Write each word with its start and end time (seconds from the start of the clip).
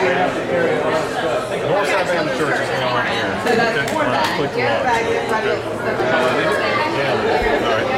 North 0.00 1.88
Alabama 1.90 2.32
Church 2.38 2.58
is 2.58 2.68
now 2.80 2.96
on 2.96 3.04
here. 3.06 3.28
Yeah. 4.56 4.78
All 7.60 7.74
right. 7.76 7.89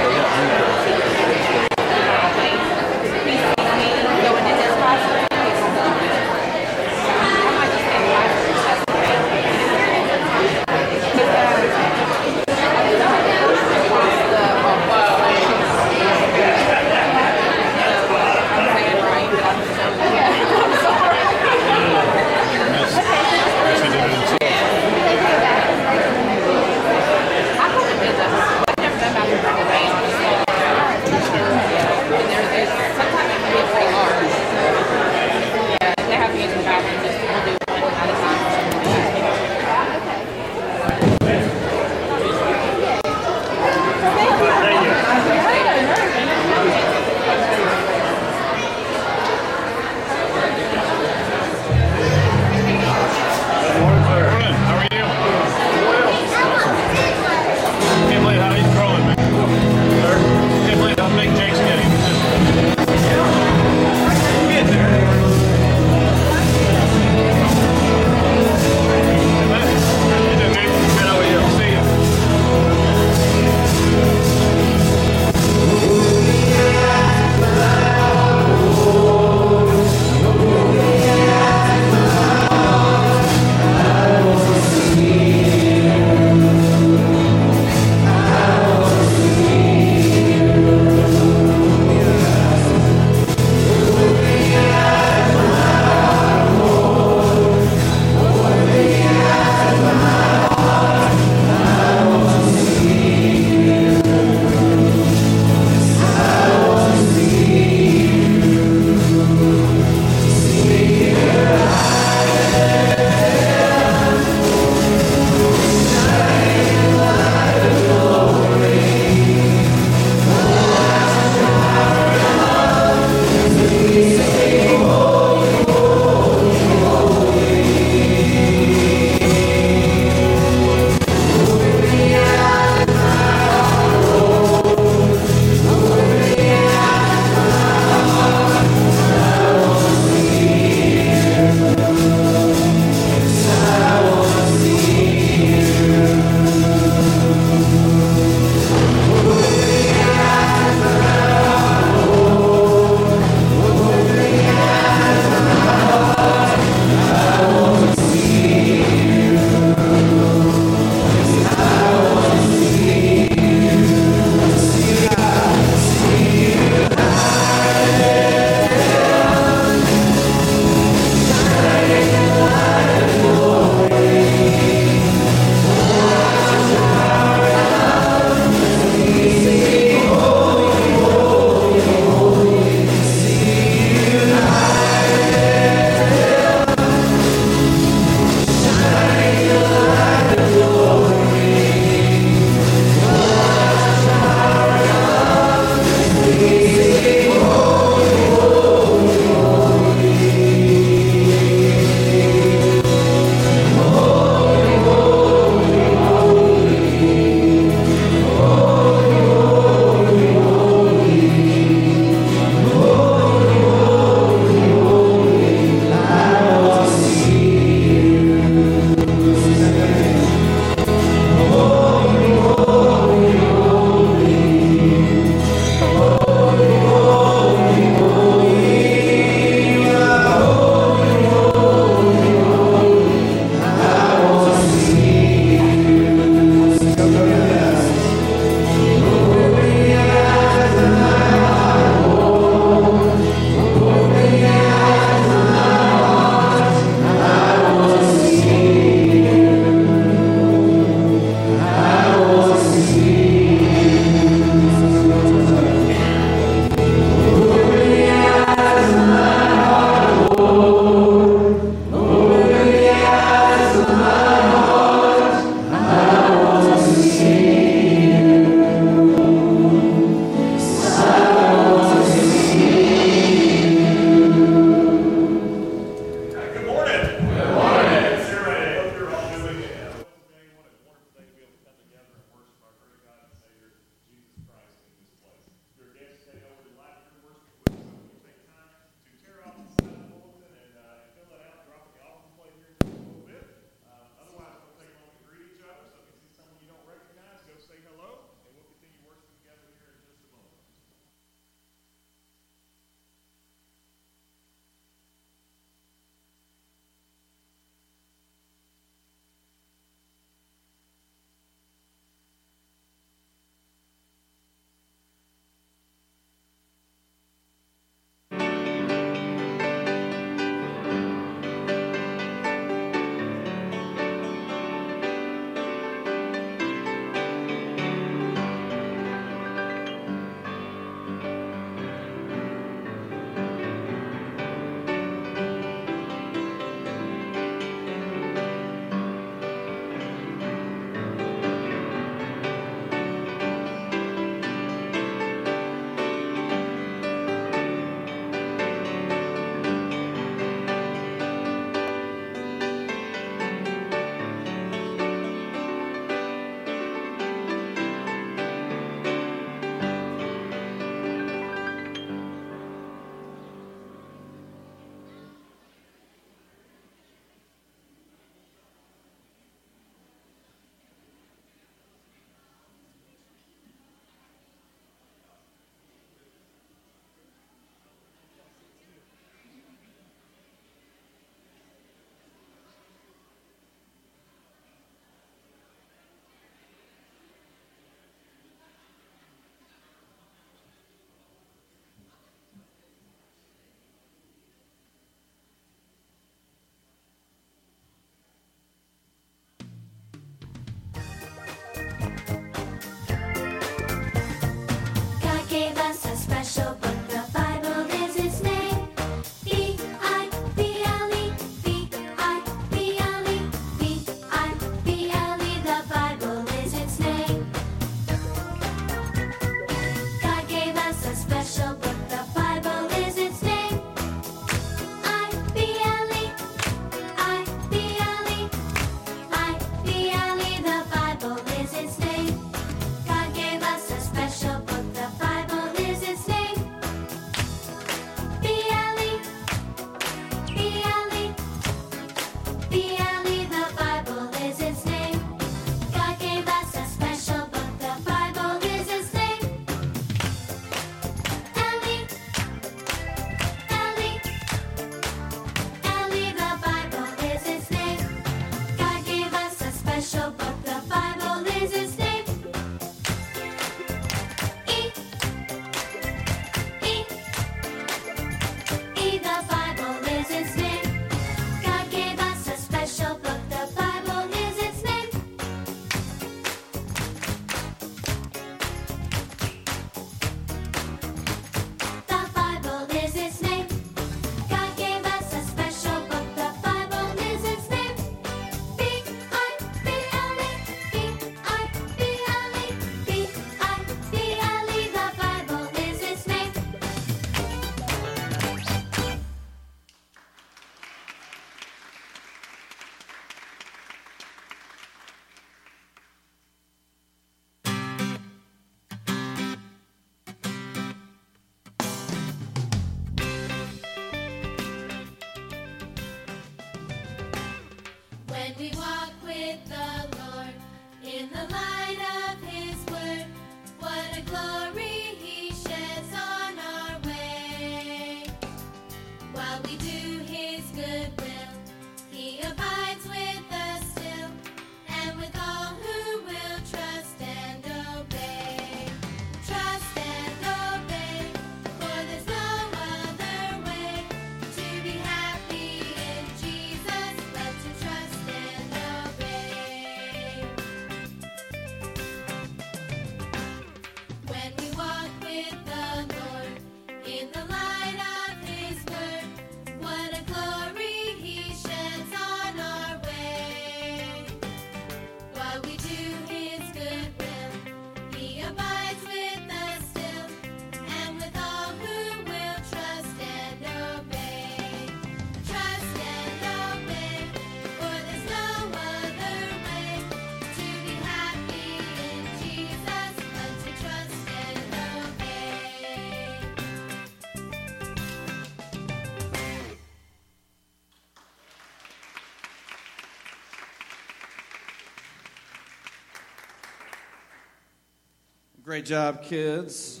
Great 598.78 598.86
job, 598.86 599.24
kids. 599.24 600.00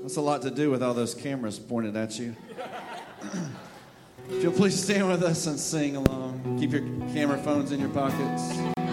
That's 0.00 0.16
a 0.16 0.20
lot 0.22 0.40
to 0.42 0.50
do 0.50 0.70
with 0.70 0.82
all 0.82 0.94
those 0.94 1.14
cameras 1.14 1.58
pointed 1.58 1.94
at 1.94 2.18
you. 2.18 2.34
if 4.30 4.42
you'll 4.42 4.50
please 4.50 4.82
stand 4.82 5.06
with 5.06 5.22
us 5.22 5.46
and 5.46 5.60
sing 5.60 5.96
along, 5.96 6.56
keep 6.58 6.72
your 6.72 6.80
camera 7.12 7.36
phones 7.36 7.70
in 7.70 7.80
your 7.80 7.90
pockets. 7.90 8.83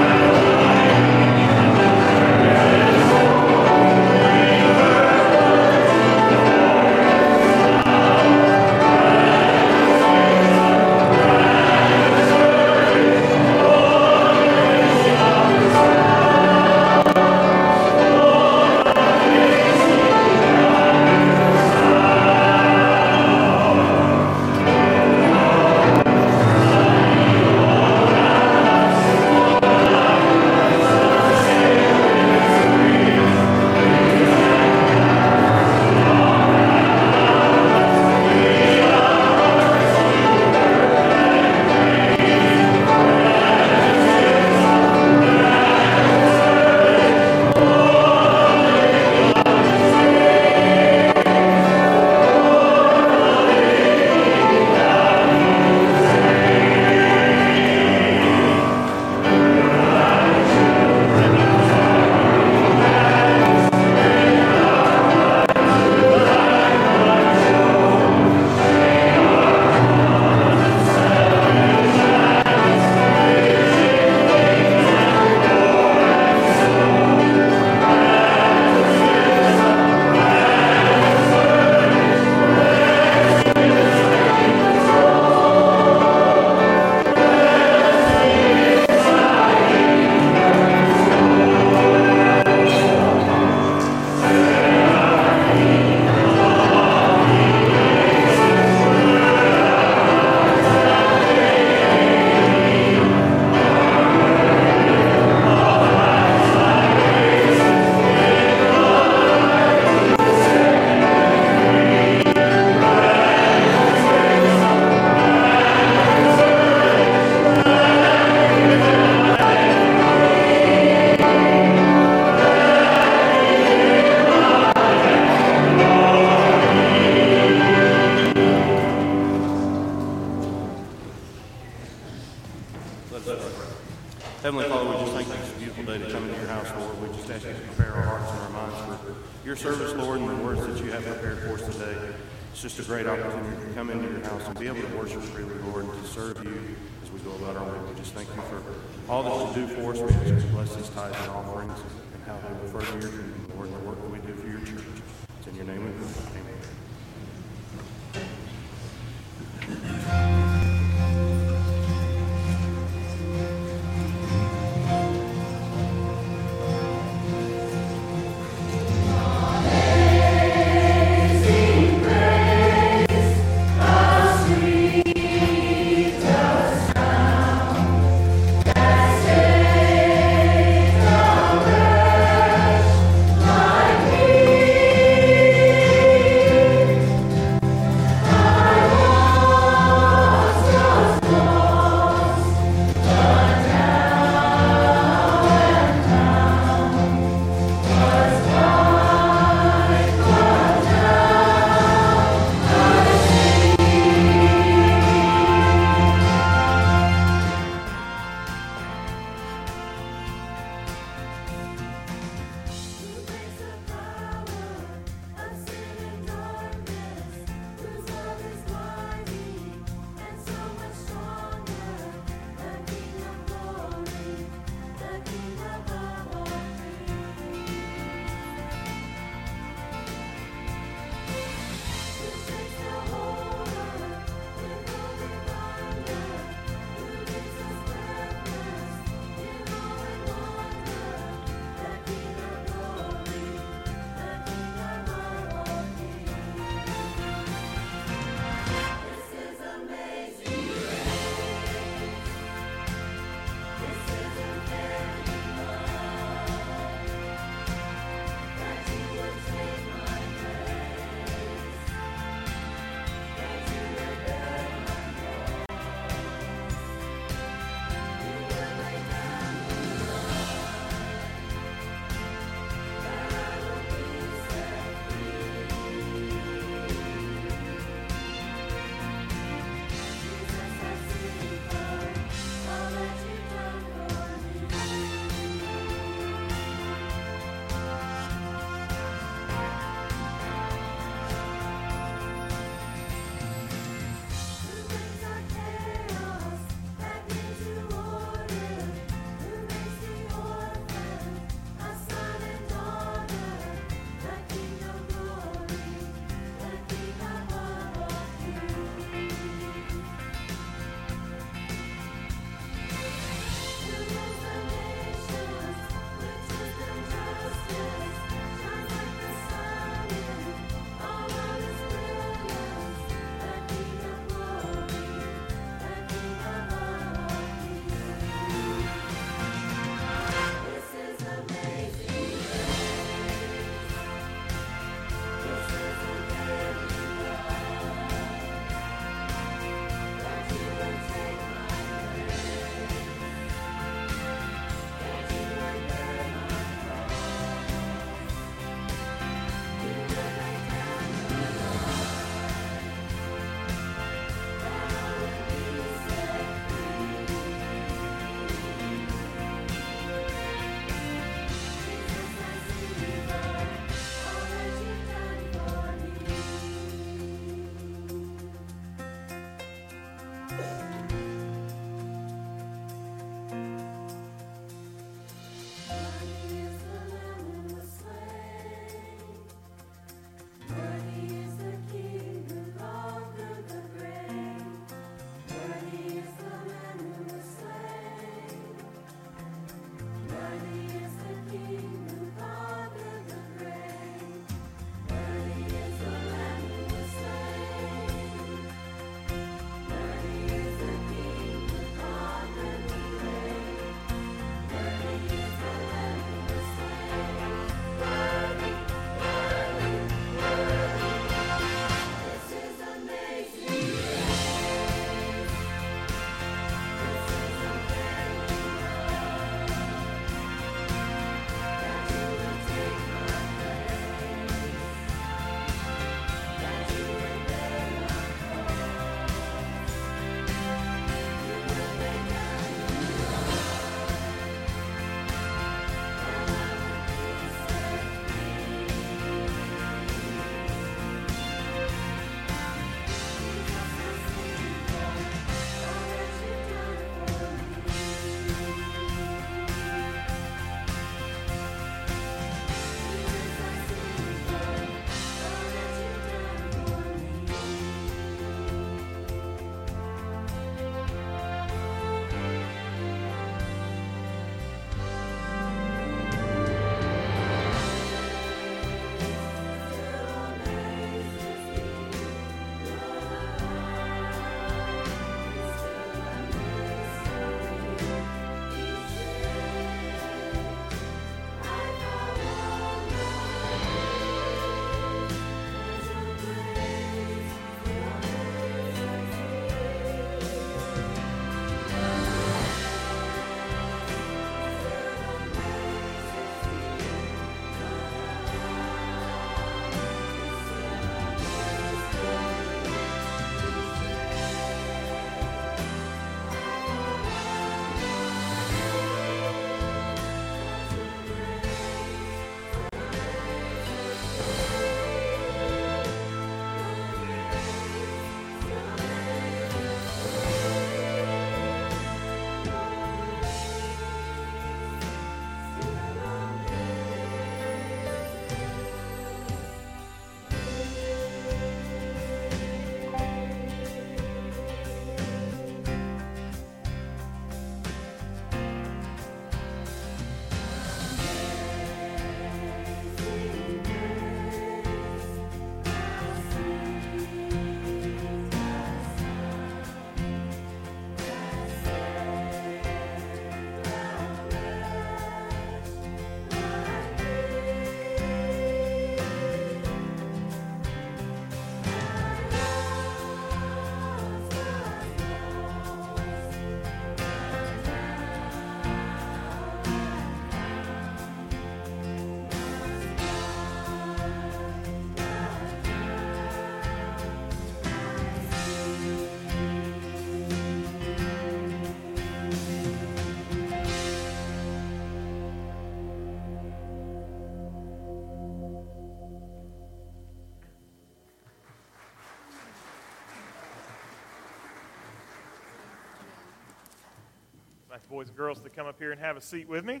Boys 598.08 598.28
and 598.28 598.36
girls 598.36 598.60
to 598.60 598.70
come 598.70 598.86
up 598.86 598.98
here 598.98 599.10
and 599.10 599.20
have 599.20 599.36
a 599.36 599.40
seat 599.40 599.68
with 599.68 599.84
me. 599.84 600.00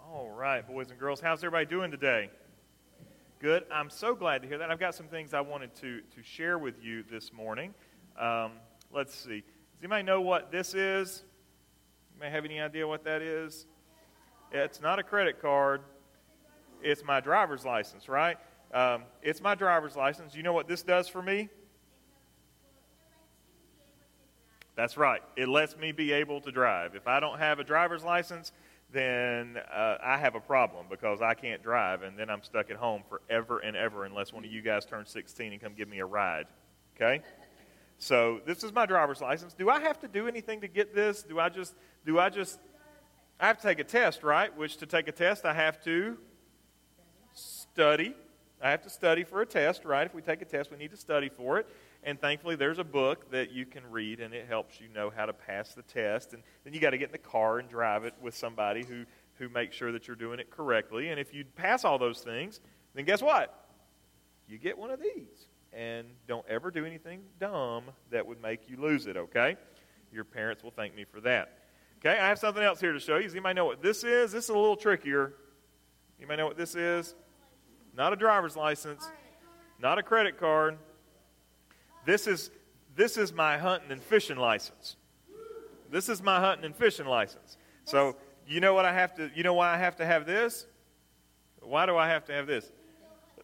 All 0.00 0.30
right, 0.30 0.66
boys 0.66 0.90
and 0.90 0.98
girls, 0.98 1.20
how's 1.20 1.40
everybody 1.40 1.66
doing 1.66 1.90
today? 1.90 2.30
Good. 3.40 3.64
I'm 3.70 3.90
so 3.90 4.14
glad 4.14 4.40
to 4.42 4.48
hear 4.48 4.56
that. 4.58 4.70
I've 4.70 4.80
got 4.80 4.94
some 4.94 5.06
things 5.06 5.34
I 5.34 5.40
wanted 5.42 5.74
to, 5.76 6.00
to 6.00 6.22
share 6.22 6.56
with 6.58 6.82
you 6.82 7.02
this 7.10 7.32
morning. 7.32 7.74
Um, 8.18 8.52
let's 8.90 9.14
see. 9.14 9.40
Does 9.40 9.82
anybody 9.82 10.04
know 10.04 10.20
what 10.22 10.50
this 10.50 10.74
is? 10.74 11.24
May 12.18 12.30
have 12.30 12.44
any 12.44 12.60
idea 12.60 12.86
what 12.88 13.04
that 13.04 13.20
is? 13.20 13.66
It's 14.50 14.80
not 14.80 14.98
a 14.98 15.02
credit 15.02 15.42
card. 15.42 15.82
It's 16.82 17.04
my 17.04 17.20
driver's 17.20 17.64
license, 17.64 18.08
right? 18.08 18.38
Um, 18.72 19.02
it's 19.22 19.40
my 19.40 19.54
driver's 19.54 19.96
license. 19.96 20.34
You 20.34 20.42
know 20.42 20.52
what 20.52 20.66
this 20.66 20.82
does 20.82 21.08
for 21.08 21.22
me? 21.22 21.48
That's 24.74 24.96
right. 24.96 25.22
It 25.36 25.48
lets 25.48 25.76
me 25.76 25.92
be 25.92 26.12
able 26.12 26.40
to 26.40 26.50
drive. 26.50 26.94
If 26.94 27.06
I 27.06 27.20
don't 27.20 27.38
have 27.38 27.58
a 27.58 27.64
driver's 27.64 28.02
license, 28.02 28.52
then 28.90 29.58
uh, 29.72 29.98
I 30.02 30.16
have 30.16 30.34
a 30.34 30.40
problem 30.40 30.86
because 30.88 31.20
I 31.20 31.34
can't 31.34 31.62
drive, 31.62 32.02
and 32.02 32.18
then 32.18 32.30
I'm 32.30 32.42
stuck 32.42 32.70
at 32.70 32.76
home 32.76 33.02
forever 33.08 33.58
and 33.58 33.76
ever 33.76 34.04
unless 34.04 34.32
one 34.32 34.44
of 34.44 34.50
you 34.50 34.62
guys 34.62 34.86
turns 34.86 35.10
16 35.10 35.52
and 35.52 35.60
come 35.60 35.74
give 35.74 35.88
me 35.88 35.98
a 35.98 36.06
ride. 36.06 36.46
Okay? 36.96 37.22
So 37.98 38.40
this 38.46 38.64
is 38.64 38.72
my 38.72 38.86
driver's 38.86 39.20
license. 39.20 39.54
Do 39.54 39.70
I 39.70 39.80
have 39.80 40.00
to 40.00 40.08
do 40.08 40.26
anything 40.26 40.62
to 40.62 40.68
get 40.68 40.94
this? 40.94 41.22
Do 41.22 41.38
I 41.38 41.48
just 41.48 41.74
do 42.04 42.18
I 42.18 42.30
just 42.30 42.58
I 43.38 43.46
have 43.46 43.58
to 43.58 43.62
take 43.62 43.78
a 43.78 43.84
test, 43.84 44.22
right? 44.22 44.56
Which 44.56 44.78
to 44.78 44.86
take 44.86 45.08
a 45.08 45.12
test 45.12 45.44
I 45.44 45.54
have 45.54 45.82
to 45.84 46.16
study. 47.32 48.14
I 48.62 48.70
have 48.70 48.82
to 48.82 48.90
study 48.90 49.24
for 49.24 49.42
a 49.42 49.46
test, 49.46 49.84
right? 49.84 50.06
If 50.06 50.14
we 50.14 50.22
take 50.22 50.40
a 50.40 50.44
test, 50.44 50.70
we 50.70 50.76
need 50.76 50.92
to 50.92 50.96
study 50.96 51.28
for 51.28 51.58
it. 51.58 51.66
And 52.04 52.20
thankfully, 52.20 52.54
there's 52.54 52.78
a 52.78 52.84
book 52.84 53.30
that 53.32 53.50
you 53.50 53.66
can 53.66 53.82
read, 53.90 54.20
and 54.20 54.32
it 54.32 54.46
helps 54.46 54.80
you 54.80 54.88
know 54.88 55.10
how 55.10 55.26
to 55.26 55.32
pass 55.32 55.74
the 55.74 55.82
test. 55.82 56.32
And 56.32 56.42
then 56.62 56.72
you 56.72 56.80
got 56.80 56.90
to 56.90 56.98
get 56.98 57.06
in 57.08 57.12
the 57.12 57.18
car 57.18 57.58
and 57.58 57.68
drive 57.68 58.04
it 58.04 58.14
with 58.20 58.36
somebody 58.36 58.84
who, 58.84 59.04
who 59.34 59.48
makes 59.48 59.74
sure 59.74 59.90
that 59.90 60.06
you're 60.06 60.16
doing 60.16 60.38
it 60.38 60.50
correctly. 60.50 61.08
And 61.08 61.18
if 61.18 61.34
you 61.34 61.44
pass 61.56 61.84
all 61.84 61.98
those 61.98 62.20
things, 62.20 62.60
then 62.94 63.04
guess 63.04 63.20
what? 63.20 63.66
You 64.48 64.58
get 64.58 64.78
one 64.78 64.90
of 64.90 65.00
these. 65.00 65.48
And 65.72 66.06
don't 66.28 66.46
ever 66.48 66.70
do 66.70 66.84
anything 66.84 67.22
dumb 67.40 67.84
that 68.10 68.26
would 68.26 68.40
make 68.40 68.68
you 68.68 68.76
lose 68.76 69.06
it, 69.06 69.16
okay? 69.16 69.56
Your 70.12 70.24
parents 70.24 70.62
will 70.62 70.70
thank 70.70 70.94
me 70.94 71.04
for 71.04 71.20
that. 71.22 71.58
Okay, 71.98 72.18
I 72.18 72.28
have 72.28 72.38
something 72.38 72.62
else 72.62 72.80
here 72.80 72.92
to 72.92 73.00
show 73.00 73.16
you. 73.16 73.24
Does 73.24 73.32
anybody 73.32 73.54
know 73.54 73.64
what 73.64 73.82
this 73.82 74.04
is? 74.04 74.32
This 74.32 74.44
is 74.44 74.50
a 74.50 74.58
little 74.58 74.76
trickier. 74.76 75.34
You 76.20 76.26
might 76.26 76.36
know 76.36 76.46
what 76.46 76.56
this 76.56 76.74
is? 76.74 77.14
Not 77.94 78.12
a 78.12 78.16
driver's 78.16 78.56
license, 78.56 79.08
not 79.80 79.98
a 79.98 80.02
credit 80.02 80.38
card. 80.38 80.78
This 82.06 82.26
is, 82.26 82.50
this 82.96 83.16
is 83.16 83.32
my 83.32 83.58
hunting 83.58 83.92
and 83.92 84.02
fishing 84.02 84.38
license. 84.38 84.96
This 85.90 86.08
is 86.08 86.22
my 86.22 86.40
hunting 86.40 86.64
and 86.64 86.74
fishing 86.74 87.06
license. 87.06 87.58
So, 87.84 88.16
you 88.46 88.60
know 88.60 88.74
what 88.74 88.84
I 88.84 88.92
have 88.92 89.14
to, 89.16 89.30
you 89.34 89.42
know 89.42 89.54
why 89.54 89.74
I 89.74 89.78
have 89.78 89.96
to 89.96 90.06
have 90.06 90.26
this? 90.26 90.66
Why 91.60 91.86
do 91.86 91.96
I 91.96 92.08
have 92.08 92.24
to 92.26 92.32
have 92.32 92.46
this? 92.46 92.72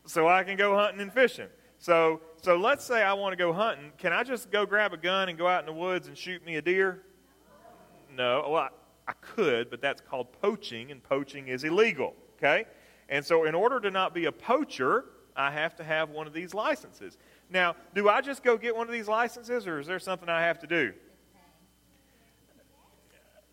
So 0.07 0.27
I 0.27 0.43
can 0.45 0.57
go 0.57 0.75
hunting 0.75 1.01
and 1.01 1.13
fishing. 1.13 1.49
So, 1.79 2.21
so 2.43 2.57
let's 2.57 2.85
say 2.85 3.03
I 3.03 3.13
want 3.13 3.33
to 3.33 3.37
go 3.37 3.53
hunting. 3.53 3.93
Can 3.99 4.13
I 4.13 4.25
just 4.25 4.51
go 4.51 4.67
grab 4.67 4.93
a 4.93 4.97
gun 4.97 5.29
and 5.29 5.39
go 5.39 5.47
out 5.47 5.61
in 5.61 5.67
the 5.67 5.79
woods 5.79 6.09
and 6.09 6.17
shoot 6.17 6.45
me 6.45 6.57
a 6.57 6.63
deer? 6.63 7.03
No. 8.11 8.49
Well, 8.49 8.63
I, 8.63 8.69
I 9.07 9.13
could, 9.21 9.71
but 9.71 9.81
that's 9.81 10.01
called 10.01 10.33
poaching, 10.41 10.91
and 10.91 11.03
poaching 11.03 11.49
is 11.49 11.65
illegal. 11.65 12.15
Okay? 12.39 12.65
And 13.09 13.25
so, 13.25 13.45
in 13.45 13.55
order 13.55 13.81
to 13.81 13.91
not 13.91 14.15
be 14.15 14.27
a 14.27 14.33
poacher, 14.33 15.05
I 15.35 15.51
have 15.51 15.77
to 15.77 15.85
have 15.85 16.11
one 16.11 16.27
of 16.27 16.33
these 16.33 16.53
licenses. 16.53 17.17
Now, 17.51 17.77
do 17.95 18.09
I 18.09 18.21
just 18.21 18.43
go 18.43 18.57
get 18.59 18.77
one 18.77 18.87
of 18.87 18.93
these 18.93 19.09
licenses, 19.09 19.67
or 19.67 19.79
is 19.81 19.87
there 19.87 19.99
something 19.99 20.29
I 20.29 20.43
have 20.43 20.59
to 20.61 20.67
do? 20.67 20.93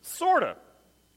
Sort 0.02 0.44
of. 0.44 0.58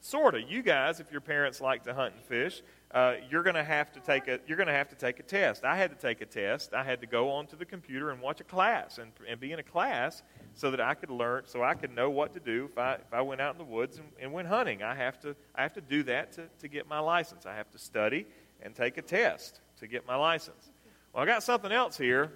Sort 0.00 0.34
of. 0.34 0.42
You 0.48 0.62
guys, 0.62 1.00
if 1.00 1.10
your 1.10 1.20
parents 1.20 1.60
like 1.60 1.84
to 1.84 1.94
hunt 1.94 2.14
and 2.14 2.22
fish, 2.22 2.62
uh, 2.90 3.14
you're 3.30 3.42
going 3.42 3.54
to 3.54 3.64
have 3.64 3.92
to 3.92 4.00
take 4.00 4.28
a 4.28 4.40
you're 4.46 4.56
going 4.56 4.66
to 4.66 4.72
have 4.72 4.88
to 4.88 4.94
take 4.94 5.20
a 5.20 5.22
test. 5.22 5.64
I 5.64 5.76
had 5.76 5.90
to 5.90 5.96
take 5.96 6.22
a 6.22 6.26
test. 6.26 6.72
I 6.72 6.82
had 6.82 7.02
to 7.02 7.06
go 7.06 7.30
onto 7.30 7.54
the 7.54 7.66
computer 7.66 8.10
and 8.10 8.20
watch 8.20 8.40
a 8.40 8.44
class 8.44 8.96
and, 8.96 9.12
and 9.28 9.38
be 9.38 9.52
in 9.52 9.58
a 9.58 9.62
class 9.62 10.22
so 10.54 10.70
that 10.70 10.80
I 10.80 10.94
could 10.94 11.10
learn, 11.10 11.42
so 11.46 11.62
I 11.62 11.74
could 11.74 11.94
know 11.94 12.08
what 12.08 12.32
to 12.32 12.40
do 12.40 12.70
if 12.72 12.78
I 12.78 12.94
if 12.94 13.12
I 13.12 13.20
went 13.20 13.42
out 13.42 13.52
in 13.52 13.58
the 13.58 13.70
woods 13.70 13.98
and, 13.98 14.08
and 14.20 14.32
went 14.32 14.48
hunting. 14.48 14.82
I 14.82 14.94
have 14.94 15.20
to 15.20 15.36
I 15.54 15.62
have 15.62 15.74
to 15.74 15.82
do 15.82 16.02
that 16.04 16.32
to, 16.32 16.48
to 16.60 16.68
get 16.68 16.88
my 16.88 16.98
license. 16.98 17.44
I 17.44 17.54
have 17.54 17.70
to 17.72 17.78
study 17.78 18.26
and 18.62 18.74
take 18.74 18.96
a 18.96 19.02
test 19.02 19.60
to 19.80 19.86
get 19.86 20.06
my 20.06 20.16
license. 20.16 20.70
Well, 21.12 21.22
I 21.22 21.26
got 21.26 21.42
something 21.42 21.72
else 21.72 21.98
here. 21.98 22.32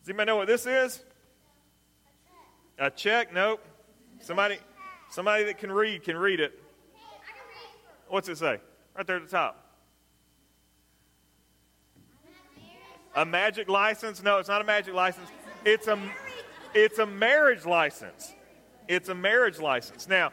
Does 0.00 0.08
anybody 0.08 0.26
know 0.26 0.36
what 0.36 0.48
this 0.48 0.66
is? 0.66 1.04
A 2.78 2.90
check? 2.90 3.32
Nope. 3.32 3.62
Somebody, 4.20 4.58
somebody 5.10 5.44
that 5.44 5.58
can 5.58 5.70
read 5.70 6.02
can 6.02 6.16
read 6.16 6.40
it. 6.40 6.58
What's 8.08 8.28
it 8.28 8.38
say? 8.38 8.58
Right 9.00 9.06
there 9.06 9.16
at 9.16 9.22
the 9.22 9.30
top. 9.30 9.64
A 13.16 13.24
magic 13.24 13.66
license? 13.70 14.22
No, 14.22 14.36
it's 14.36 14.48
not 14.50 14.60
a 14.60 14.64
magic 14.64 14.92
license. 14.92 15.30
It's 15.64 15.88
a, 15.88 15.98
it's 16.74 16.98
a 16.98 17.06
marriage 17.06 17.64
license. 17.64 18.34
It's 18.88 19.08
a 19.08 19.14
marriage 19.14 19.58
license. 19.58 20.06
Now, 20.06 20.32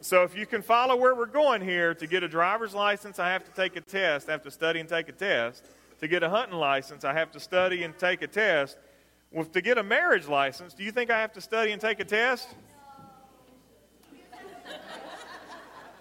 so 0.00 0.22
if 0.22 0.36
you 0.36 0.46
can 0.46 0.62
follow 0.62 0.94
where 0.94 1.16
we're 1.16 1.26
going 1.26 1.60
here, 1.60 1.92
to 1.94 2.06
get 2.06 2.22
a 2.22 2.28
driver's 2.28 2.72
license, 2.72 3.18
I 3.18 3.30
have 3.30 3.42
to 3.42 3.50
take 3.50 3.74
a 3.74 3.80
test. 3.80 4.28
I 4.28 4.32
have 4.32 4.44
to 4.44 4.50
study 4.52 4.78
and 4.78 4.88
take 4.88 5.08
a 5.08 5.12
test. 5.12 5.66
To 6.02 6.06
get 6.06 6.22
a 6.22 6.30
hunting 6.30 6.56
license, 6.56 7.04
I 7.04 7.14
have 7.14 7.32
to 7.32 7.40
study 7.40 7.82
and 7.82 7.98
take 7.98 8.22
a 8.22 8.28
test. 8.28 8.78
Well, 9.32 9.44
to 9.46 9.60
get 9.60 9.76
a 9.76 9.82
marriage 9.82 10.28
license, 10.28 10.72
do 10.72 10.84
you 10.84 10.92
think 10.92 11.10
I 11.10 11.20
have 11.20 11.32
to 11.32 11.40
study 11.40 11.72
and 11.72 11.80
take 11.80 11.98
a 11.98 12.04
test? 12.04 12.54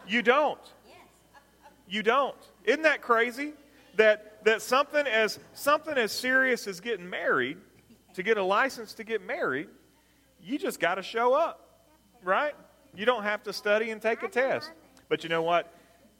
You 0.08 0.22
don't. 0.22 0.60
You 1.88 2.04
don't. 2.04 2.36
Isn't 2.64 2.84
that 2.84 3.02
crazy? 3.02 3.54
That 3.96 4.44
that 4.46 4.62
something 4.62 5.06
as 5.06 5.40
something 5.54 5.98
as 5.98 6.12
serious 6.12 6.68
as 6.68 6.80
getting 6.80 7.10
married, 7.10 7.58
to 8.14 8.24
get 8.24 8.38
a 8.38 8.44
license 8.44 8.94
to 8.96 9.04
get 9.04 9.26
married, 9.26 9.70
you 10.42 10.58
just 10.58 10.80
got 10.80 10.96
to 10.96 11.04
show 11.04 11.34
up, 11.34 11.82
right? 12.24 12.54
You 12.96 13.06
don't 13.06 13.24
have 13.24 13.44
to 13.44 13.54
study 13.54 13.92
and 13.92 14.02
take 14.02 14.24
a 14.24 14.28
test. 14.28 14.72
But 15.10 15.24
you 15.24 15.30
know 15.30 15.42
what? 15.42 15.74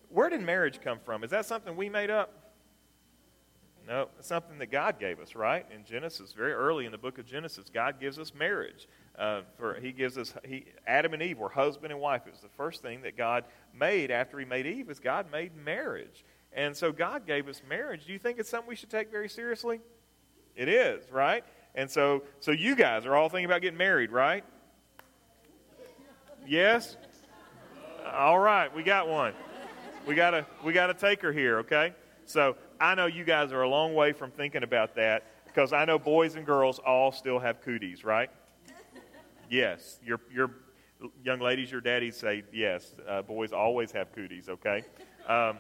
Where 0.10 0.30
did 0.30 0.42
marriage 0.42 0.80
come 0.82 1.00
from? 1.04 1.24
Is 1.24 1.32
that 1.32 1.46
something 1.46 1.76
we 1.76 1.90
made 1.90 2.10
up? 2.10 2.32
No, 3.88 4.08
it's 4.18 4.28
something 4.28 4.60
that 4.60 4.72
God 4.72 4.98
gave 4.98 5.20
us, 5.20 5.36
right? 5.36 5.66
In 5.74 5.84
Genesis, 5.84 6.32
very 6.32 6.54
early 6.54 6.86
in 6.86 6.92
the 6.92 6.98
book 6.98 7.18
of 7.18 7.26
Genesis, 7.26 7.66
God 7.74 8.00
gives 8.00 8.18
us 8.18 8.34
marriage. 8.34 8.88
Uh, 9.18 9.42
for 9.58 9.76
He 9.76 9.92
gives 9.92 10.18
us 10.18 10.34
he, 10.46 10.66
Adam 10.88 11.14
and 11.14 11.22
Eve 11.22 11.38
were 11.38 11.50
husband 11.50 11.92
and 11.92 12.00
wife. 12.02 12.22
It 12.26 12.32
was 12.32 12.40
the 12.40 12.48
first 12.56 12.82
thing 12.82 13.02
that 13.02 13.18
God 13.18 13.44
made 13.78 14.10
after 14.10 14.40
He 14.40 14.46
made 14.46 14.66
Eve. 14.66 14.90
Is 14.90 15.00
God 15.00 15.30
made 15.32 15.52
marriage, 15.56 16.24
and 16.54 16.76
so 16.76 16.92
God 16.92 17.28
gave 17.28 17.50
us 17.50 17.62
marriage. 17.68 18.06
Do 18.06 18.14
you 18.14 18.20
think 18.20 18.40
it's 18.40 18.50
something 18.50 18.70
we 18.70 18.76
should 18.76 18.90
take 18.90 19.12
very 19.12 19.28
seriously? 19.28 19.82
It 20.56 20.70
is, 20.70 21.12
right? 21.12 21.44
And 21.76 21.90
so, 21.90 22.24
so 22.40 22.52
you 22.52 22.76
guys 22.76 23.06
are 23.06 23.16
all 23.16 23.30
thinking 23.30 23.46
about 23.46 23.62
getting 23.62 23.78
married, 23.78 24.12
right? 24.12 24.44
Yes. 26.48 26.98
All 28.14 28.40
right, 28.40 28.74
we 28.74 28.84
got 28.84 29.08
one. 29.08 29.34
We 30.06 30.16
got 30.16 30.34
a 30.34 30.46
we 30.64 30.74
gotta 30.74 30.94
take 30.94 31.22
her 31.22 31.32
here. 31.32 31.60
Okay, 31.60 31.94
so 32.26 32.56
I 32.80 32.96
know 32.96 33.06
you 33.06 33.24
guys 33.24 33.52
are 33.52 33.62
a 33.62 33.70
long 33.70 33.94
way 33.94 34.14
from 34.14 34.32
thinking 34.32 34.64
about 34.64 34.96
that 34.96 35.26
because 35.46 35.74
I 35.74 35.86
know 35.86 36.00
boys 36.00 36.36
and 36.36 36.46
girls 36.46 36.80
all 36.80 37.12
still 37.12 37.40
have 37.40 37.62
cooties, 37.62 38.04
right? 38.04 38.30
Yes, 39.50 40.00
your 40.04 40.20
your 40.34 40.52
young 41.24 41.40
ladies, 41.40 41.72
your 41.72 41.82
daddies 41.82 42.18
say 42.18 42.44
yes. 42.52 42.96
Uh, 43.08 43.22
boys 43.22 43.52
always 43.52 43.92
have 43.92 44.14
cooties, 44.14 44.50
okay? 44.50 44.84
Um, 45.28 45.58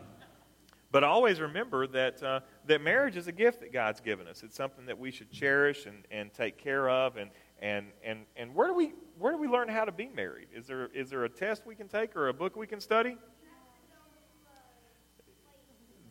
but 0.91 1.03
always 1.03 1.39
remember 1.39 1.87
that 1.87 2.21
uh, 2.21 2.39
that 2.67 2.81
marriage 2.81 3.17
is 3.17 3.27
a 3.27 3.31
gift 3.31 3.61
that 3.61 3.73
God's 3.73 3.99
given 3.99 4.27
us. 4.27 4.43
It's 4.43 4.55
something 4.55 4.85
that 4.85 4.97
we 4.97 5.09
should 5.11 5.31
cherish 5.31 5.85
and, 5.87 6.05
and 6.11 6.31
take 6.33 6.57
care 6.57 6.87
of. 6.87 7.17
And, 7.17 7.31
and, 7.59 7.87
and, 8.03 8.25
and 8.35 8.53
where 8.53 8.67
do 8.67 8.75
we 8.75 8.93
where 9.17 9.31
do 9.31 9.39
we 9.39 9.47
learn 9.47 9.69
how 9.69 9.85
to 9.85 9.91
be 9.91 10.07
married? 10.07 10.49
Is 10.55 10.67
there 10.67 10.87
is 10.93 11.09
there 11.09 11.23
a 11.25 11.29
test 11.29 11.65
we 11.65 11.75
can 11.75 11.87
take 11.87 12.15
or 12.15 12.27
a 12.27 12.33
book 12.33 12.55
we 12.55 12.67
can 12.67 12.79
study? 12.79 13.17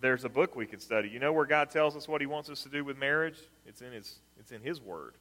There's 0.03 0.25
a 0.25 0.29
book 0.29 0.57
we 0.57 0.67
can 0.67 0.81
study. 0.81 1.09
You 1.09 1.21
know 1.21 1.33
where 1.33 1.47
God 1.47 1.71
tells 1.71 1.97
us 1.97 2.07
what 2.07 2.21
He 2.21 2.27
wants 2.27 2.51
us 2.51 2.63
to 2.65 2.69
do 2.69 2.85
with 2.85 2.99
marriage? 2.99 3.39
It's 3.67 3.81
in 3.81 3.93
His, 3.93 4.17
it's 4.39 4.53
in 4.53 4.61
His 4.61 4.81
Word. 4.81 5.15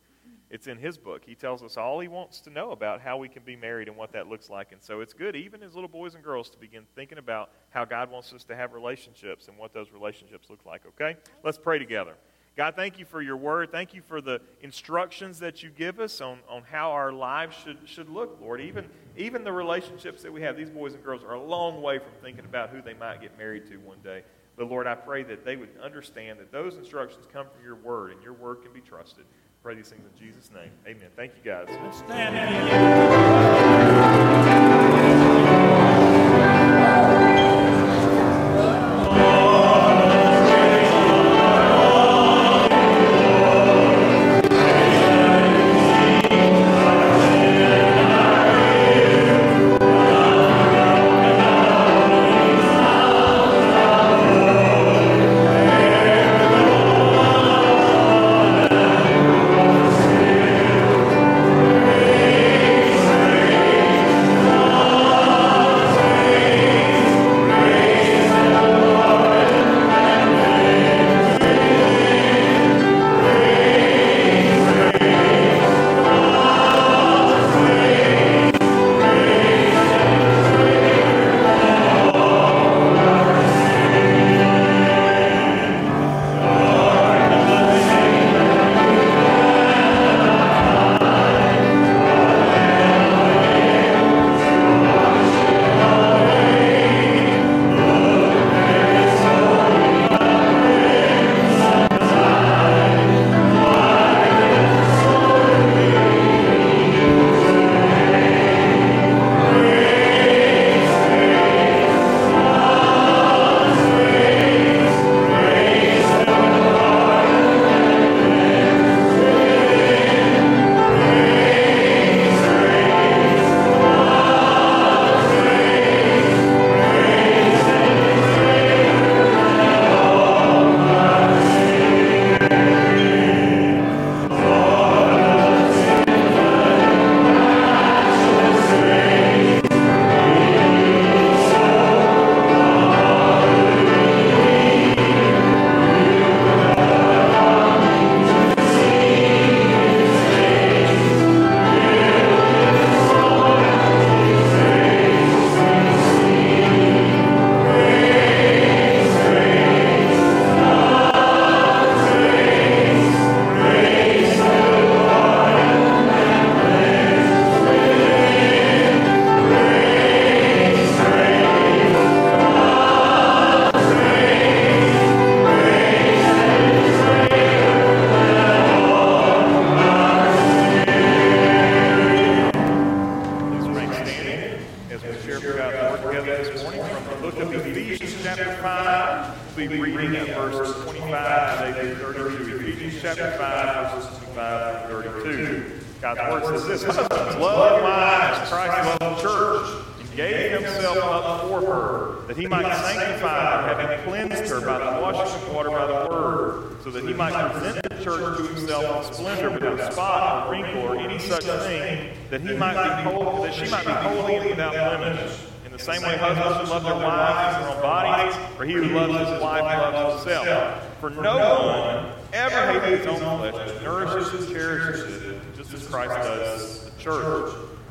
It's 0.49 0.67
in 0.67 0.77
His 0.77 0.97
book. 0.97 1.21
He 1.25 1.35
tells 1.35 1.63
us 1.63 1.77
all 1.77 1.99
He 1.99 2.09
wants 2.09 2.41
to 2.41 2.49
know 2.49 2.71
about 2.71 2.99
how 2.99 3.17
we 3.17 3.29
can 3.29 3.43
be 3.43 3.55
married 3.55 3.87
and 3.87 3.95
what 3.95 4.11
that 4.11 4.27
looks 4.27 4.49
like. 4.49 4.71
And 4.73 4.81
so 4.81 4.99
it's 4.99 5.13
good, 5.13 5.35
even 5.35 5.63
as 5.63 5.75
little 5.75 5.87
boys 5.87 6.15
and 6.15 6.23
girls, 6.23 6.49
to 6.49 6.57
begin 6.57 6.83
thinking 6.95 7.19
about 7.19 7.51
how 7.69 7.85
God 7.85 8.11
wants 8.11 8.33
us 8.33 8.43
to 8.45 8.55
have 8.55 8.73
relationships 8.73 9.47
and 9.47 9.57
what 9.57 9.73
those 9.73 9.91
relationships 9.91 10.49
look 10.49 10.65
like, 10.65 10.81
okay? 10.87 11.15
Let's 11.43 11.57
pray 11.57 11.79
together. 11.79 12.15
God, 12.57 12.75
thank 12.75 12.99
you 12.99 13.05
for 13.05 13.21
your 13.21 13.37
word. 13.37 13.71
Thank 13.71 13.93
you 13.93 14.01
for 14.01 14.19
the 14.19 14.41
instructions 14.61 15.39
that 15.39 15.63
you 15.63 15.69
give 15.69 16.01
us 16.01 16.19
on, 16.19 16.39
on 16.49 16.63
how 16.63 16.91
our 16.91 17.13
lives 17.13 17.55
should, 17.63 17.77
should 17.85 18.09
look, 18.09 18.39
Lord. 18.41 18.59
Even, 18.59 18.89
even 19.15 19.45
the 19.45 19.53
relationships 19.53 20.21
that 20.23 20.33
we 20.33 20.41
have, 20.41 20.57
these 20.57 20.69
boys 20.69 20.93
and 20.93 21.03
girls 21.03 21.23
are 21.23 21.35
a 21.35 21.41
long 21.41 21.81
way 21.81 21.97
from 21.97 22.11
thinking 22.21 22.43
about 22.43 22.69
who 22.69 22.81
they 22.81 22.93
might 22.93 23.21
get 23.21 23.37
married 23.37 23.69
to 23.69 23.77
one 23.77 23.99
day. 24.03 24.23
But 24.55 24.69
Lord, 24.69 24.87
I 24.87 24.95
pray 24.95 25.23
that 25.23 25.45
they 25.45 25.55
would 25.55 25.69
understand 25.81 26.39
that 26.39 26.51
those 26.51 26.75
instructions 26.77 27.25
come 27.31 27.47
from 27.53 27.63
your 27.63 27.75
word 27.75 28.11
and 28.11 28.21
your 28.21 28.33
word 28.33 28.61
can 28.61 28.73
be 28.73 28.81
trusted. 28.81 29.25
Pray 29.63 29.75
these 29.75 29.89
things 29.89 30.03
in 30.03 30.19
Jesus' 30.19 30.49
name. 30.51 30.71
Amen. 30.87 31.09
Thank 31.15 31.33
you, 31.35 31.43
guys. 31.43 31.67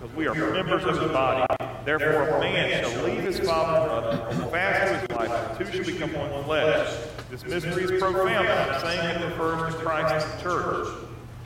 Because 0.01 0.17
we 0.17 0.27
are 0.27 0.35
members 0.35 0.85
of 0.85 0.99
the 0.99 1.09
body. 1.09 1.47
Therefore, 1.85 2.23
a 2.23 2.41
man 2.41 2.85
shall 2.85 3.05
leave 3.05 3.23
his 3.23 3.41
father 3.41 3.81
and 3.81 4.39
mother, 4.39 4.43
and 4.43 4.51
fast 4.51 4.93
to 4.93 4.99
his 4.99 5.19
wife, 5.19 5.61
and 5.61 5.71
two 5.71 5.85
shall 5.85 5.93
become 5.93 6.13
one 6.15 6.45
flesh. 6.45 6.97
This 7.31 7.45
mystery 7.45 7.85
is 7.85 8.03
profound, 8.03 8.49
but 8.49 8.59
I'm 8.59 8.81
saying 8.81 9.23
it 9.23 9.25
refers 9.27 9.75
to 9.75 9.81
Christ 9.81 10.27
and 10.27 10.39
the 10.39 10.43
church. 10.43 10.89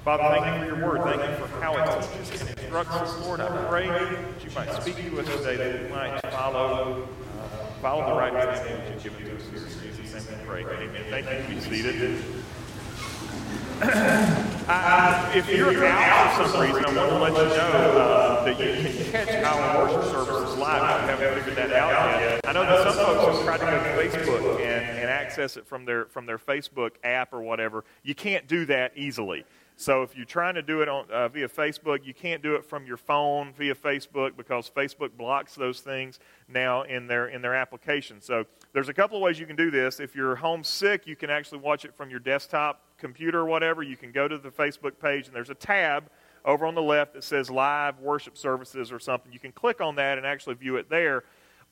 Father, 0.05 0.23
thank 0.23 0.65
you 0.65 0.71
for 0.71 0.77
your 0.77 0.87
word. 0.87 1.03
Thank 1.03 1.31
you 1.31 1.47
for 1.47 1.61
how 1.61 1.77
it 1.77 2.03
teaches 2.03 2.43
and 2.43 2.51
instructs 2.51 2.95
us, 2.95 3.27
Lord. 3.27 3.41
I 3.41 3.69
pray 3.69 3.89
that 3.89 4.45
you 4.45 4.51
might 4.55 4.73
speak 4.83 4.97
to 4.97 5.21
us 5.21 5.27
today, 5.27 5.57
that 5.57 5.83
we 5.83 5.89
might 5.89 6.21
follow, 6.31 7.09
uh, 7.41 7.67
follow 7.81 8.07
the 8.07 8.19
right 8.19 8.51
example 8.51 8.77
that 8.89 9.05
you've 9.05 9.19
given 9.19 9.37
to 9.37 9.37
us 9.37 9.51
here. 9.51 9.91
In 9.91 9.97
Jesus' 9.97 10.31
name 10.31 10.41
we 10.41 10.47
pray. 10.47 10.65
Amen. 10.65 11.05
Thank 11.11 11.49
you. 11.49 11.55
Be 11.55 11.61
seated. 11.61 12.23
I, 13.81 15.33
if 15.35 15.51
you're 15.51 15.85
out 15.85 16.37
for 16.37 16.49
some 16.49 16.61
reason, 16.61 16.85
I 16.85 17.09
want 17.09 17.11
to 17.11 17.18
let 17.18 17.51
you 17.51 17.57
know 17.57 17.99
uh, 17.99 18.45
that 18.45 18.59
you 18.59 19.01
can 19.01 19.11
catch 19.11 19.45
our 19.45 19.85
worship 19.85 20.11
services 20.12 20.57
live. 20.59 20.83
I 20.83 21.01
haven't 21.01 21.35
figured 21.35 21.57
that 21.57 21.72
out 21.72 22.20
yet. 22.20 22.41
I 22.45 22.53
know 22.53 22.62
that 22.62 22.95
some 22.95 23.05
folks 23.05 23.37
have 23.37 23.45
tried 23.45 23.59
to 23.59 23.66
go 23.66 23.70
to 23.70 24.16
Facebook 24.16 24.61
and, 24.61 24.99
and 24.99 25.11
access 25.11 25.57
it 25.57 25.66
from 25.66 25.85
their 25.85 26.07
from 26.07 26.27
their 26.27 26.39
Facebook 26.39 26.93
app 27.03 27.33
or 27.33 27.43
whatever. 27.43 27.85
You 28.05 28.14
can't 28.14 28.47
do 28.47 28.64
that 28.66 28.93
easily. 28.97 29.45
So 29.77 30.03
if 30.03 30.16
you're 30.16 30.25
trying 30.25 30.55
to 30.55 30.62
do 30.62 30.83
it 30.83 30.89
on 30.89 31.11
uh, 31.11 31.29
via 31.29 31.49
Facebook, 31.49 32.07
you 32.07 32.14
can't 32.14 32.43
do 32.43 32.55
it 32.55 32.64
from 32.64 32.87
your 32.87 32.97
phone 32.97 33.53
via 33.55 33.75
Facebook 33.75 34.37
because 34.37 34.70
Facebook 34.70 35.16
blocks 35.16 35.57
those 35.57 35.81
things 35.81 36.20
now 36.49 36.83
in 36.83 37.09
their 37.09 37.27
in 37.27 37.43
their 37.43 37.55
application. 37.55 38.20
So 38.20 38.45
there's 38.72 38.89
a 38.89 38.95
couple 38.95 39.16
of 39.16 39.22
ways 39.22 39.41
you 39.41 39.47
can 39.47 39.57
do 39.57 39.72
this. 39.72 39.99
If 39.99 40.14
you're 40.14 40.37
homesick, 40.37 41.09
you 41.09 41.16
can 41.16 41.29
actually 41.29 41.59
watch 41.59 41.85
it 41.85 41.93
from 41.95 42.09
your 42.09 42.20
desktop 42.20 42.83
computer 43.05 43.41
or 43.41 43.45
whatever. 43.45 43.83
You 43.83 43.99
can 43.99 44.13
go 44.13 44.27
to 44.27 44.39
the 44.39 44.49
Facebook 44.49 44.99
page 44.99 45.27
and 45.27 45.37
there's 45.37 45.51
a 45.51 45.55
tab 45.55 46.09
over 46.43 46.65
on 46.65 46.75
the 46.75 46.83
left 46.83 47.13
that 47.13 47.23
says 47.23 47.51
live 47.51 48.01
worship 48.01 48.39
services 48.39 48.91
or 48.91 48.99
something. 48.99 49.31
You 49.31 49.39
can 49.39 49.53
click 49.53 49.83
on 49.83 49.97
that 49.97 50.17
and 50.17 50.27
actually 50.27 50.55
view 50.55 50.77
it 50.77 50.89
there. 50.89 51.25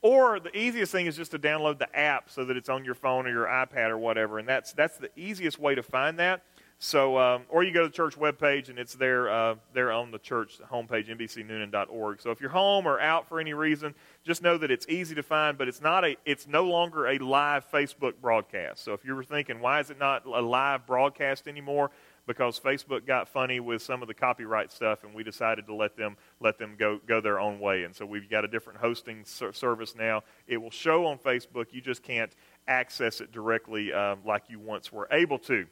Or 0.03 0.39
the 0.41 0.55
easiest 0.55 0.93
thing 0.93 1.07
is 1.07 1.17
just 1.17 1.31
to 1.31 1.39
download 1.39 1.79
the 1.79 1.89
app 1.97 2.29
so 2.29 2.45
that 2.45 2.57
it's 2.57 2.69
on 2.69 2.85
your 2.85 2.95
phone 2.95 3.27
or 3.27 3.31
your 3.31 3.47
iPad 3.47 3.89
or 3.89 3.97
whatever. 3.97 4.39
And 4.39 4.47
that's 4.47 4.75
that's 4.75 4.99
the 4.99 5.09
easiest 5.17 5.59
way 5.59 5.75
to 5.75 5.83
find 5.83 6.19
that. 6.19 6.43
So, 6.79 7.17
um, 7.17 7.43
or 7.49 7.63
you 7.63 7.73
go 7.73 7.83
to 7.83 7.89
the 7.89 7.95
church 7.95 8.19
webpage 8.19 8.69
and 8.69 8.77
it's 8.77 8.95
there, 8.95 9.31
uh, 9.31 9.55
there 9.73 9.93
on 9.93 10.11
the 10.11 10.19
church 10.19 10.59
homepage, 10.69 11.09
nbcnoonan.org. 11.09 12.21
So 12.21 12.31
if 12.33 12.41
you're 12.41 12.51
home 12.51 12.87
or 12.87 12.99
out 12.99 13.29
for 13.29 13.39
any 13.39 13.55
reason, 13.55 13.95
just 14.25 14.43
know 14.43 14.59
that 14.59 14.71
it's 14.71 14.87
easy 14.89 15.15
to 15.15 15.23
find, 15.23 15.57
but 15.57 15.69
it's 15.69 15.81
not 15.81 16.05
a, 16.05 16.17
it's 16.25 16.49
no 16.49 16.65
longer 16.65 17.07
a 17.07 17.19
live 17.19 17.71
Facebook 17.71 18.15
broadcast. 18.21 18.85
So 18.85 18.95
if 18.95 19.05
you 19.05 19.15
were 19.15 19.23
thinking, 19.23 19.61
why 19.61 19.79
is 19.79 19.91
it 19.91 19.99
not 19.99 20.27
a 20.27 20.41
live 20.41 20.85
broadcast 20.85 21.47
anymore? 21.47 21.93
Because 22.27 22.59
Facebook 22.59 23.07
got 23.07 23.29
funny 23.29 23.61
with 23.61 23.83
some 23.83 24.03
of 24.03 24.09
the 24.09 24.15
copyright 24.15 24.73
stuff, 24.73 25.03
and 25.03 25.13
we 25.13 25.25
decided 25.25 25.67
to 25.67 25.75
let 25.75 25.97
them 25.97 26.17
let 26.41 26.57
them 26.57 26.77
go 26.79 27.01
go 27.05 27.21
their 27.21 27.41
own 27.41 27.59
way. 27.59 27.83
And 27.83 27.95
so 27.95 28.07
we've 28.07 28.31
got 28.31 28.45
a 28.45 28.49
different 28.49 28.79
hosting 28.79 29.25
service 29.25 29.97
now. 29.97 30.23
It 30.47 30.57
will 30.59 30.71
show 30.71 31.07
on 31.07 31.19
Facebook. 31.19 31.73
You 31.73 31.81
just 31.81 32.05
can't 32.05 32.33
access 32.69 33.21
it 33.21 33.33
directly 33.33 33.93
um, 33.93 34.21
like 34.25 34.45
you 34.49 34.61
once 34.61 34.93
were 34.93 35.09
able 35.11 35.39
to. 35.41 35.67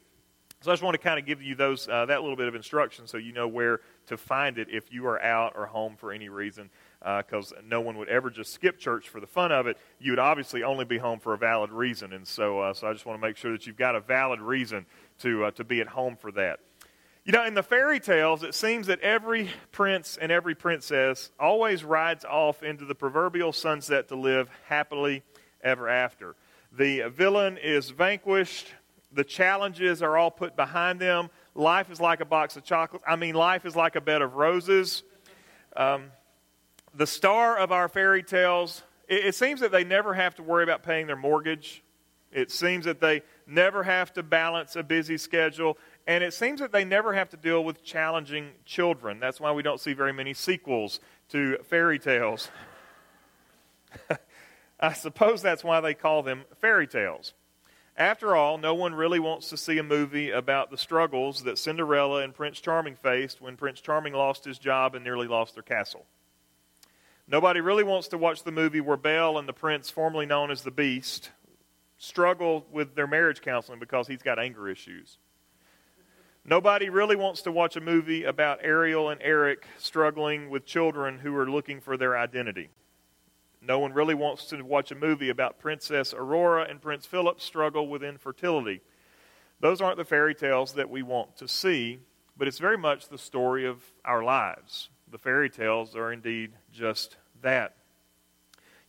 So 0.62 0.70
I 0.70 0.74
just 0.74 0.82
want 0.82 0.92
to 0.92 0.98
kind 0.98 1.18
of 1.18 1.24
give 1.24 1.40
you 1.40 1.54
those 1.54 1.88
uh, 1.88 2.04
that 2.06 2.20
little 2.20 2.36
bit 2.36 2.46
of 2.46 2.54
instruction 2.54 3.06
so 3.06 3.16
you 3.16 3.32
know 3.32 3.48
where 3.48 3.80
to 4.08 4.18
find 4.18 4.58
it 4.58 4.68
if 4.70 4.92
you 4.92 5.06
are 5.06 5.18
out 5.22 5.54
or 5.56 5.64
home 5.64 5.96
for 5.96 6.12
any 6.12 6.28
reason. 6.28 6.68
Because 7.00 7.54
uh, 7.54 7.62
no 7.66 7.80
one 7.80 7.96
would 7.96 8.10
ever 8.10 8.28
just 8.28 8.52
skip 8.52 8.78
church 8.78 9.08
for 9.08 9.20
the 9.20 9.26
fun 9.26 9.52
of 9.52 9.66
it. 9.66 9.78
You 9.98 10.12
would 10.12 10.18
obviously 10.18 10.62
only 10.62 10.84
be 10.84 10.98
home 10.98 11.18
for 11.18 11.32
a 11.32 11.38
valid 11.38 11.70
reason, 11.70 12.12
and 12.12 12.28
so 12.28 12.60
uh, 12.60 12.74
so 12.74 12.88
I 12.88 12.92
just 12.92 13.06
want 13.06 13.18
to 13.18 13.26
make 13.26 13.38
sure 13.38 13.52
that 13.52 13.66
you've 13.66 13.78
got 13.78 13.96
a 13.96 14.00
valid 14.00 14.38
reason 14.42 14.84
to 15.20 15.46
uh, 15.46 15.50
to 15.52 15.64
be 15.64 15.80
at 15.80 15.88
home 15.88 16.16
for 16.16 16.30
that. 16.32 16.60
You 17.24 17.32
know, 17.32 17.46
in 17.46 17.54
the 17.54 17.62
fairy 17.62 17.98
tales, 17.98 18.42
it 18.42 18.54
seems 18.54 18.88
that 18.88 19.00
every 19.00 19.48
prince 19.72 20.18
and 20.20 20.30
every 20.30 20.54
princess 20.54 21.30
always 21.40 21.84
rides 21.84 22.26
off 22.26 22.62
into 22.62 22.84
the 22.84 22.94
proverbial 22.94 23.54
sunset 23.54 24.08
to 24.08 24.14
live 24.14 24.50
happily 24.68 25.22
ever 25.62 25.88
after. 25.88 26.36
The 26.72 27.08
villain 27.08 27.56
is 27.56 27.90
vanquished, 27.90 28.68
the 29.12 29.24
challenges 29.24 30.02
are 30.02 30.16
all 30.16 30.30
put 30.30 30.56
behind 30.56 31.00
them. 31.00 31.30
Life 31.54 31.90
is 31.90 32.00
like 32.00 32.20
a 32.20 32.24
box 32.24 32.56
of 32.56 32.64
chocolates. 32.64 33.04
I 33.06 33.16
mean, 33.16 33.34
life 33.34 33.66
is 33.66 33.74
like 33.74 33.96
a 33.96 34.00
bed 34.00 34.22
of 34.22 34.34
roses. 34.34 35.02
Um, 35.76 36.12
the 36.94 37.06
star 37.06 37.58
of 37.58 37.72
our 37.72 37.88
fairy 37.88 38.22
tales, 38.22 38.82
it, 39.08 39.26
it 39.26 39.34
seems 39.34 39.60
that 39.60 39.72
they 39.72 39.84
never 39.84 40.14
have 40.14 40.34
to 40.36 40.42
worry 40.42 40.62
about 40.62 40.82
paying 40.82 41.06
their 41.06 41.16
mortgage. 41.16 41.82
It 42.32 42.50
seems 42.50 42.84
that 42.84 43.00
they 43.00 43.22
never 43.46 43.82
have 43.82 44.12
to 44.12 44.22
balance 44.22 44.76
a 44.76 44.82
busy 44.82 45.18
schedule. 45.18 45.76
And 46.06 46.22
it 46.22 46.32
seems 46.32 46.60
that 46.60 46.72
they 46.72 46.84
never 46.84 47.12
have 47.12 47.28
to 47.30 47.36
deal 47.36 47.64
with 47.64 47.82
challenging 47.82 48.50
children. 48.64 49.18
That's 49.18 49.40
why 49.40 49.52
we 49.52 49.62
don't 49.62 49.80
see 49.80 49.92
very 49.92 50.12
many 50.12 50.34
sequels 50.34 51.00
to 51.30 51.58
fairy 51.64 51.98
tales. 51.98 52.48
I 54.80 54.92
suppose 54.92 55.42
that's 55.42 55.64
why 55.64 55.80
they 55.80 55.94
call 55.94 56.22
them 56.22 56.44
fairy 56.60 56.86
tales. 56.86 57.34
After 58.00 58.34
all, 58.34 58.56
no 58.56 58.72
one 58.72 58.94
really 58.94 59.18
wants 59.18 59.50
to 59.50 59.58
see 59.58 59.76
a 59.76 59.82
movie 59.82 60.30
about 60.30 60.70
the 60.70 60.78
struggles 60.78 61.42
that 61.42 61.58
Cinderella 61.58 62.22
and 62.22 62.34
Prince 62.34 62.58
Charming 62.58 62.96
faced 62.96 63.42
when 63.42 63.58
Prince 63.58 63.82
Charming 63.82 64.14
lost 64.14 64.42
his 64.42 64.58
job 64.58 64.94
and 64.94 65.04
nearly 65.04 65.28
lost 65.28 65.52
their 65.52 65.62
castle. 65.62 66.06
Nobody 67.28 67.60
really 67.60 67.84
wants 67.84 68.08
to 68.08 68.16
watch 68.16 68.42
the 68.42 68.52
movie 68.52 68.80
where 68.80 68.96
Belle 68.96 69.36
and 69.36 69.46
the 69.46 69.52
prince, 69.52 69.90
formerly 69.90 70.24
known 70.24 70.50
as 70.50 70.62
the 70.62 70.70
Beast, 70.70 71.30
struggle 71.98 72.64
with 72.72 72.94
their 72.94 73.06
marriage 73.06 73.42
counseling 73.42 73.78
because 73.78 74.06
he's 74.06 74.22
got 74.22 74.38
anger 74.38 74.66
issues. 74.66 75.18
Nobody 76.42 76.88
really 76.88 77.16
wants 77.16 77.42
to 77.42 77.52
watch 77.52 77.76
a 77.76 77.82
movie 77.82 78.24
about 78.24 78.60
Ariel 78.62 79.10
and 79.10 79.20
Eric 79.22 79.66
struggling 79.76 80.48
with 80.48 80.64
children 80.64 81.18
who 81.18 81.36
are 81.36 81.50
looking 81.50 81.82
for 81.82 81.98
their 81.98 82.16
identity. 82.16 82.70
No 83.62 83.78
one 83.78 83.92
really 83.92 84.14
wants 84.14 84.46
to 84.46 84.62
watch 84.62 84.90
a 84.90 84.94
movie 84.94 85.28
about 85.28 85.58
Princess 85.58 86.14
Aurora 86.14 86.66
and 86.68 86.80
Prince 86.80 87.04
Philip's 87.04 87.44
struggle 87.44 87.88
with 87.88 88.02
infertility. 88.02 88.80
Those 89.60 89.82
aren't 89.82 89.98
the 89.98 90.04
fairy 90.04 90.34
tales 90.34 90.72
that 90.72 90.88
we 90.88 91.02
want 91.02 91.36
to 91.36 91.46
see, 91.46 91.98
but 92.38 92.48
it's 92.48 92.58
very 92.58 92.78
much 92.78 93.08
the 93.08 93.18
story 93.18 93.66
of 93.66 93.82
our 94.04 94.24
lives. 94.24 94.88
The 95.10 95.18
fairy 95.18 95.50
tales 95.50 95.94
are 95.94 96.10
indeed 96.10 96.52
just 96.72 97.18
that. 97.42 97.76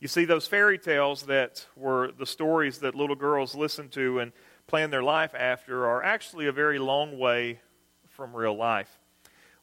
You 0.00 0.08
see, 0.08 0.24
those 0.24 0.46
fairy 0.46 0.78
tales 0.78 1.24
that 1.24 1.66
were 1.76 2.10
the 2.10 2.26
stories 2.26 2.78
that 2.78 2.94
little 2.94 3.14
girls 3.14 3.54
listened 3.54 3.92
to 3.92 4.20
and 4.20 4.32
planned 4.66 4.92
their 4.92 5.02
life 5.02 5.34
after 5.34 5.86
are 5.86 6.02
actually 6.02 6.46
a 6.46 6.52
very 6.52 6.78
long 6.78 7.18
way 7.18 7.60
from 8.08 8.34
real 8.34 8.56
life. 8.56 8.98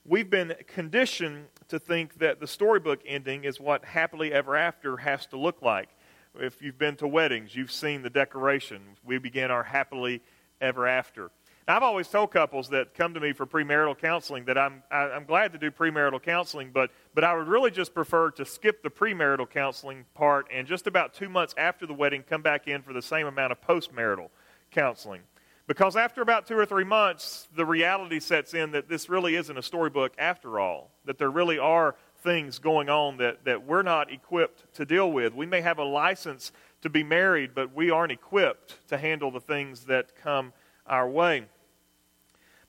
We've 0.05 0.30
been 0.30 0.53
conditioned 0.68 1.47
to 1.70 1.80
think 1.80 2.20
that 2.20 2.39
the 2.39 2.47
storybook 2.47 2.99
ending 3.05 3.43
is 3.43 3.59
what 3.59 3.86
happily 3.86 4.34
ever 4.34 4.55
after 4.55 4.97
has 4.97 5.26
to 5.28 5.38
look 5.38 5.61
like. 5.61 5.89
If 6.36 6.61
you've 6.61 6.78
been 6.78 6.95
to 6.97 7.07
weddings, 7.07 7.55
you've 7.55 7.72
seen 7.72 8.01
the 8.01 8.09
decoration. 8.09 8.82
We 9.03 9.17
begin 9.17 9.49
our 9.49 9.63
happily 9.63 10.22
ever 10.61 10.88
after. 10.88 11.32
Now, 11.67 11.78
I've 11.78 11.84
always 11.84 12.07
told 12.07 12.32
couples 12.32 12.70
that 12.70 12.95
come 12.95 13.13
to 13.13 13.20
me 13.20 13.32
for 13.32 13.45
premarital 13.45 13.99
counseling 13.99 14.45
that 14.45 14.57
I'm, 14.57 14.82
I, 14.89 15.03
am 15.03 15.11
i 15.11 15.15
am 15.15 15.26
glad 15.26 15.53
to 15.53 15.59
do 15.59 15.70
premarital 15.70 16.22
counseling, 16.24 16.72
but, 16.74 16.89
but 17.13 17.24
I 17.24 17.36
would 17.36 17.47
really 17.47 17.70
just 17.70 17.93
prefer 17.93 18.32
to 18.32 18.45
skip 18.45 18.82
the 18.82 18.89
premarital 18.89 19.49
counseling 19.49 20.05
part 20.15 20.47
and 20.51 20.67
just 20.67 20.88
about 20.88 21.13
two 21.13 21.30
months 21.30 21.53
after 21.57 21.86
the 21.86 21.93
wedding 21.93 22.24
come 22.28 22.41
back 22.41 22.67
in 22.67 22.82
for 22.82 22.93
the 22.93 23.01
same 23.03 23.28
amount 23.28 23.51
of 23.51 23.61
postmarital 23.61 24.30
counseling. 24.72 25.22
Because 25.70 25.95
after 25.95 26.24
about 26.24 26.47
two 26.47 26.57
or 26.57 26.65
three 26.65 26.84
months, 26.84 27.47
the 27.55 27.63
reality 27.63 28.20
sets 28.20 28.55
in 28.55 28.72
that 28.72 28.89
this 28.89 29.07
really 29.07 29.36
isn't 29.36 29.55
a 29.55 29.61
storybook 29.61 30.13
after 30.17 30.59
all, 30.59 30.89
that 31.05 31.20
there 31.20 31.30
really 31.30 31.59
are 31.59 31.95
things 32.24 32.57
going 32.57 32.89
on 32.89 33.17
that, 33.17 33.45
that 33.45 33.67
we're 33.67 33.84
not 33.84 34.11
equipped 34.11 34.63
to 34.74 34.84
deal 34.84 35.11
with. 35.11 35.36
We 35.36 35.45
may 35.45 35.61
have 35.61 35.78
a 35.78 35.84
license 35.84 36.51
to 36.82 36.89
be 36.89 37.03
married, 37.03 37.53
but 37.53 37.76
we 37.76 37.91
aren't 37.91 38.11
equipped 38.11 38.80
to 38.88 38.97
handle 38.97 39.30
the 39.30 39.39
things 39.39 39.86
that 39.86 40.15
come 40.15 40.53
our 40.88 41.07
way. 41.07 41.45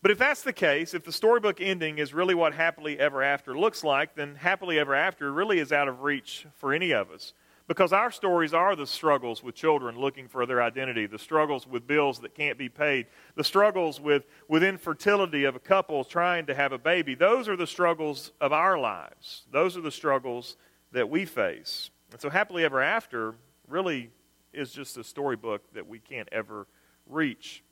But 0.03 0.11
if 0.11 0.19
that's 0.19 0.43
the 0.43 0.53
case, 0.53 0.93
if 0.93 1.03
the 1.03 1.11
storybook 1.11 1.59
ending 1.59 1.97
is 1.97 2.13
really 2.13 2.35
what 2.35 2.53
happily 2.53 3.01
ever 3.01 3.23
after 3.23 3.59
looks 3.59 3.83
like, 3.83 4.15
then 4.15 4.35
happily 4.35 4.79
ever 4.79 4.95
after 4.95 5.33
really 5.33 5.59
is 5.59 5.73
out 5.73 5.89
of 5.89 6.03
reach 6.03 6.45
for 6.57 6.75
any 6.75 6.93
of 6.93 7.11
us. 7.11 7.33
Because 7.71 7.93
our 7.93 8.11
stories 8.11 8.53
are 8.53 8.75
the 8.75 8.85
struggles 8.85 9.45
with 9.45 9.55
children 9.55 9.97
looking 9.97 10.27
for 10.27 10.45
their 10.45 10.61
identity, 10.61 11.07
the 11.07 11.21
struggles 11.21 11.69
with 11.69 11.87
bills 11.87 12.19
that 12.19 12.35
can't 12.35 12.59
be 12.59 12.69
paid, 12.69 13.07
the 13.37 13.45
struggles 13.45 14.01
with, 14.01 14.25
with 14.49 14.65
infertility 14.65 15.45
of 15.45 15.55
a 15.55 15.61
couple 15.61 16.03
trying 16.03 16.47
to 16.47 16.55
have 16.57 16.73
a 16.73 16.79
baby. 16.79 17.15
Those 17.15 17.49
are 17.49 17.55
the 17.55 17.69
struggles 17.69 18.33
of 18.41 18.53
our 18.53 18.77
lives. 18.77 19.45
Those 19.53 19.77
are 19.77 19.83
the 19.83 19.93
struggles 19.93 20.57
that 20.91 21.09
we 21.09 21.25
face. 21.25 21.91
And 22.11 22.21
so, 22.21 22.29
Happily 22.29 22.65
Ever 22.65 22.83
After 22.83 23.37
really 23.69 24.11
is 24.53 24.73
just 24.73 24.97
a 24.97 25.05
storybook 25.05 25.63
that 25.75 25.87
we 25.87 26.01
can't 26.01 26.29
ever 26.33 26.67
reach. 27.07 27.63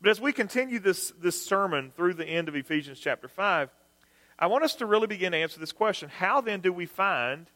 But 0.00 0.08
as 0.08 0.22
we 0.22 0.32
continue 0.32 0.78
this, 0.78 1.12
this 1.20 1.44
sermon 1.44 1.92
through 1.94 2.14
the 2.14 2.24
end 2.24 2.48
of 2.48 2.56
Ephesians 2.56 2.98
chapter 2.98 3.28
5, 3.28 3.68
I 4.38 4.46
want 4.46 4.64
us 4.64 4.76
to 4.76 4.86
really 4.86 5.06
begin 5.06 5.32
to 5.32 5.38
answer 5.38 5.60
this 5.60 5.72
question 5.72 6.08
How 6.08 6.40
then 6.40 6.60
do 6.60 6.72
we 6.72 6.86
find 6.86 7.50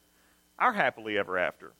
our 0.58 0.72
happily 0.72 1.18
ever 1.18 1.38
after? 1.38 1.72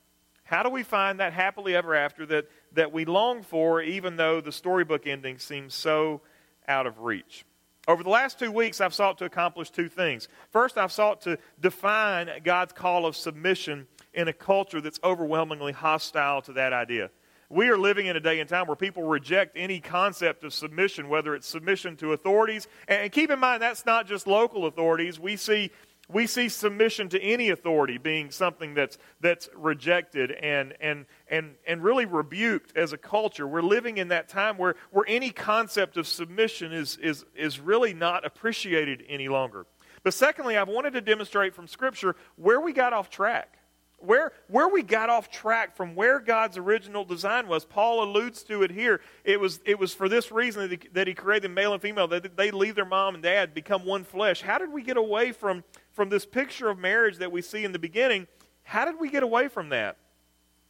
How 0.43 0.63
do 0.63 0.69
we 0.69 0.83
find 0.83 1.19
that 1.19 1.33
happily 1.33 1.75
ever 1.75 1.93
after 1.93 2.25
that, 2.27 2.49
that 2.73 2.91
we 2.91 3.05
long 3.05 3.43
for, 3.43 3.81
even 3.81 4.15
though 4.15 4.41
the 4.41 4.51
storybook 4.51 5.05
ending 5.05 5.37
seems 5.37 5.75
so 5.75 6.21
out 6.67 6.87
of 6.87 6.99
reach? 7.01 7.45
Over 7.87 8.03
the 8.03 8.09
last 8.09 8.39
two 8.39 8.51
weeks, 8.51 8.81
I've 8.81 8.93
sought 8.93 9.17
to 9.19 9.25
accomplish 9.25 9.69
two 9.69 9.89
things. 9.89 10.27
First, 10.51 10.77
I've 10.77 10.91
sought 10.91 11.21
to 11.21 11.37
define 11.59 12.29
God's 12.43 12.73
call 12.73 13.05
of 13.05 13.15
submission 13.15 13.87
in 14.13 14.27
a 14.27 14.33
culture 14.33 14.81
that's 14.81 14.99
overwhelmingly 15.03 15.71
hostile 15.71 16.41
to 16.43 16.53
that 16.53 16.73
idea. 16.73 17.09
We 17.51 17.69
are 17.69 17.77
living 17.79 18.05
in 18.05 18.15
a 18.15 18.19
day 18.19 18.39
and 18.39 18.47
time 18.47 18.67
where 18.67 18.75
people 18.75 19.03
reject 19.03 19.57
any 19.57 19.79
concept 19.79 20.43
of 20.43 20.53
submission, 20.53 21.09
whether 21.09 21.33
it's 21.33 21.47
submission 21.47 21.95
to 21.97 22.13
authorities. 22.13 22.67
And 22.87 23.11
keep 23.11 23.31
in 23.31 23.39
mind, 23.39 23.63
that's 23.63 23.87
not 23.87 24.05
just 24.05 24.27
local 24.27 24.67
authorities. 24.67 25.19
We 25.19 25.35
see 25.35 25.71
we 26.11 26.25
see 26.25 26.49
submission 26.49 27.07
to 27.09 27.21
any 27.21 27.51
authority 27.51 27.99
being 27.99 28.31
something 28.31 28.73
that's, 28.73 28.97
that's 29.21 29.47
rejected 29.55 30.31
and, 30.31 30.73
and, 30.81 31.05
and, 31.27 31.55
and 31.67 31.83
really 31.83 32.05
rebuked 32.05 32.75
as 32.75 32.93
a 32.93 32.97
culture. 32.97 33.47
We're 33.47 33.61
living 33.61 33.97
in 33.97 34.07
that 34.07 34.27
time 34.27 34.57
where, 34.57 34.75
where 34.91 35.05
any 35.07 35.29
concept 35.29 35.97
of 35.97 36.07
submission 36.07 36.73
is, 36.73 36.97
is, 36.97 37.25
is 37.35 37.59
really 37.59 37.93
not 37.93 38.25
appreciated 38.25 39.03
any 39.07 39.27
longer. 39.27 39.67
But 40.03 40.13
secondly, 40.13 40.57
I've 40.57 40.67
wanted 40.67 40.93
to 40.93 41.01
demonstrate 41.01 41.53
from 41.53 41.67
Scripture 41.67 42.15
where 42.37 42.59
we 42.59 42.73
got 42.73 42.91
off 42.91 43.09
track. 43.09 43.55
Where, 44.01 44.31
where 44.47 44.69
we 44.69 44.81
got 44.81 45.09
off 45.09 45.29
track 45.29 45.75
from 45.75 45.93
where 45.93 46.21
God's 46.21 46.57
original 46.57 47.03
design 47.03 47.49
was. 47.49 47.65
Paul 47.65 48.01
alludes 48.01 48.43
to 48.43 48.63
it 48.63 48.71
here. 48.71 49.01
It 49.25 49.41
was, 49.41 49.59
it 49.65 49.77
was 49.77 49.93
for 49.93 50.07
this 50.07 50.31
reason 50.31 50.69
that 50.69 50.71
he, 50.71 50.89
that 50.93 51.07
he 51.07 51.13
created 51.13 51.51
male 51.51 51.73
and 51.73 51.81
female, 51.81 52.07
that 52.07 52.37
they 52.37 52.51
leave 52.51 52.75
their 52.75 52.85
mom 52.85 53.15
and 53.15 53.21
dad, 53.21 53.53
become 53.53 53.85
one 53.85 54.05
flesh. 54.05 54.41
How 54.41 54.57
did 54.57 54.71
we 54.71 54.83
get 54.83 54.95
away 54.95 55.33
from, 55.33 55.65
from 55.91 56.09
this 56.09 56.25
picture 56.25 56.69
of 56.69 56.77
marriage 56.77 57.17
that 57.17 57.31
we 57.31 57.41
see 57.41 57.63
in 57.63 57.71
the 57.71 57.79
beginning, 57.79 58.27
how 58.63 58.85
did 58.85 58.99
we 58.99 59.09
get 59.09 59.23
away 59.23 59.47
from 59.47 59.69
that? 59.69 59.97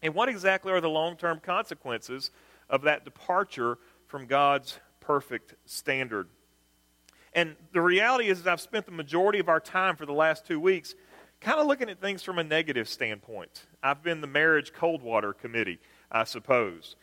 And 0.02 0.16
what 0.16 0.30
exactly 0.30 0.72
are 0.72 0.82
the 0.82 0.90
long 0.90 1.18
term 1.18 1.40
consequences 1.40 2.32
of 2.70 2.84
that 2.84 3.04
departure 3.04 3.78
from 4.08 4.26
God's 4.26 4.80
perfect 5.00 5.56
standard? 5.66 6.30
And 7.34 7.56
the 7.74 7.82
reality 7.82 8.30
is, 8.30 8.40
is 8.40 8.48
I've 8.48 8.62
spent 8.62 8.86
the 8.86 8.92
majority 8.92 9.40
of 9.40 9.50
our 9.50 9.60
time 9.60 9.96
for 9.96 10.06
the 10.06 10.14
last 10.14 10.46
two 10.46 10.60
weeks 10.60 10.96
kind 11.42 11.60
of 11.60 11.68
looking 11.68 11.90
at 11.90 12.02
things 12.02 12.24
from 12.24 12.40
a 12.40 12.44
negative 12.44 12.88
standpoint. 12.88 13.66
I've 13.82 14.04
been 14.04 14.22
the 14.22 14.28
marriage 14.28 14.74
cold 14.74 15.02
water 15.02 15.34
committee, 15.34 15.80
I 16.12 16.26
suppose. 16.26 16.96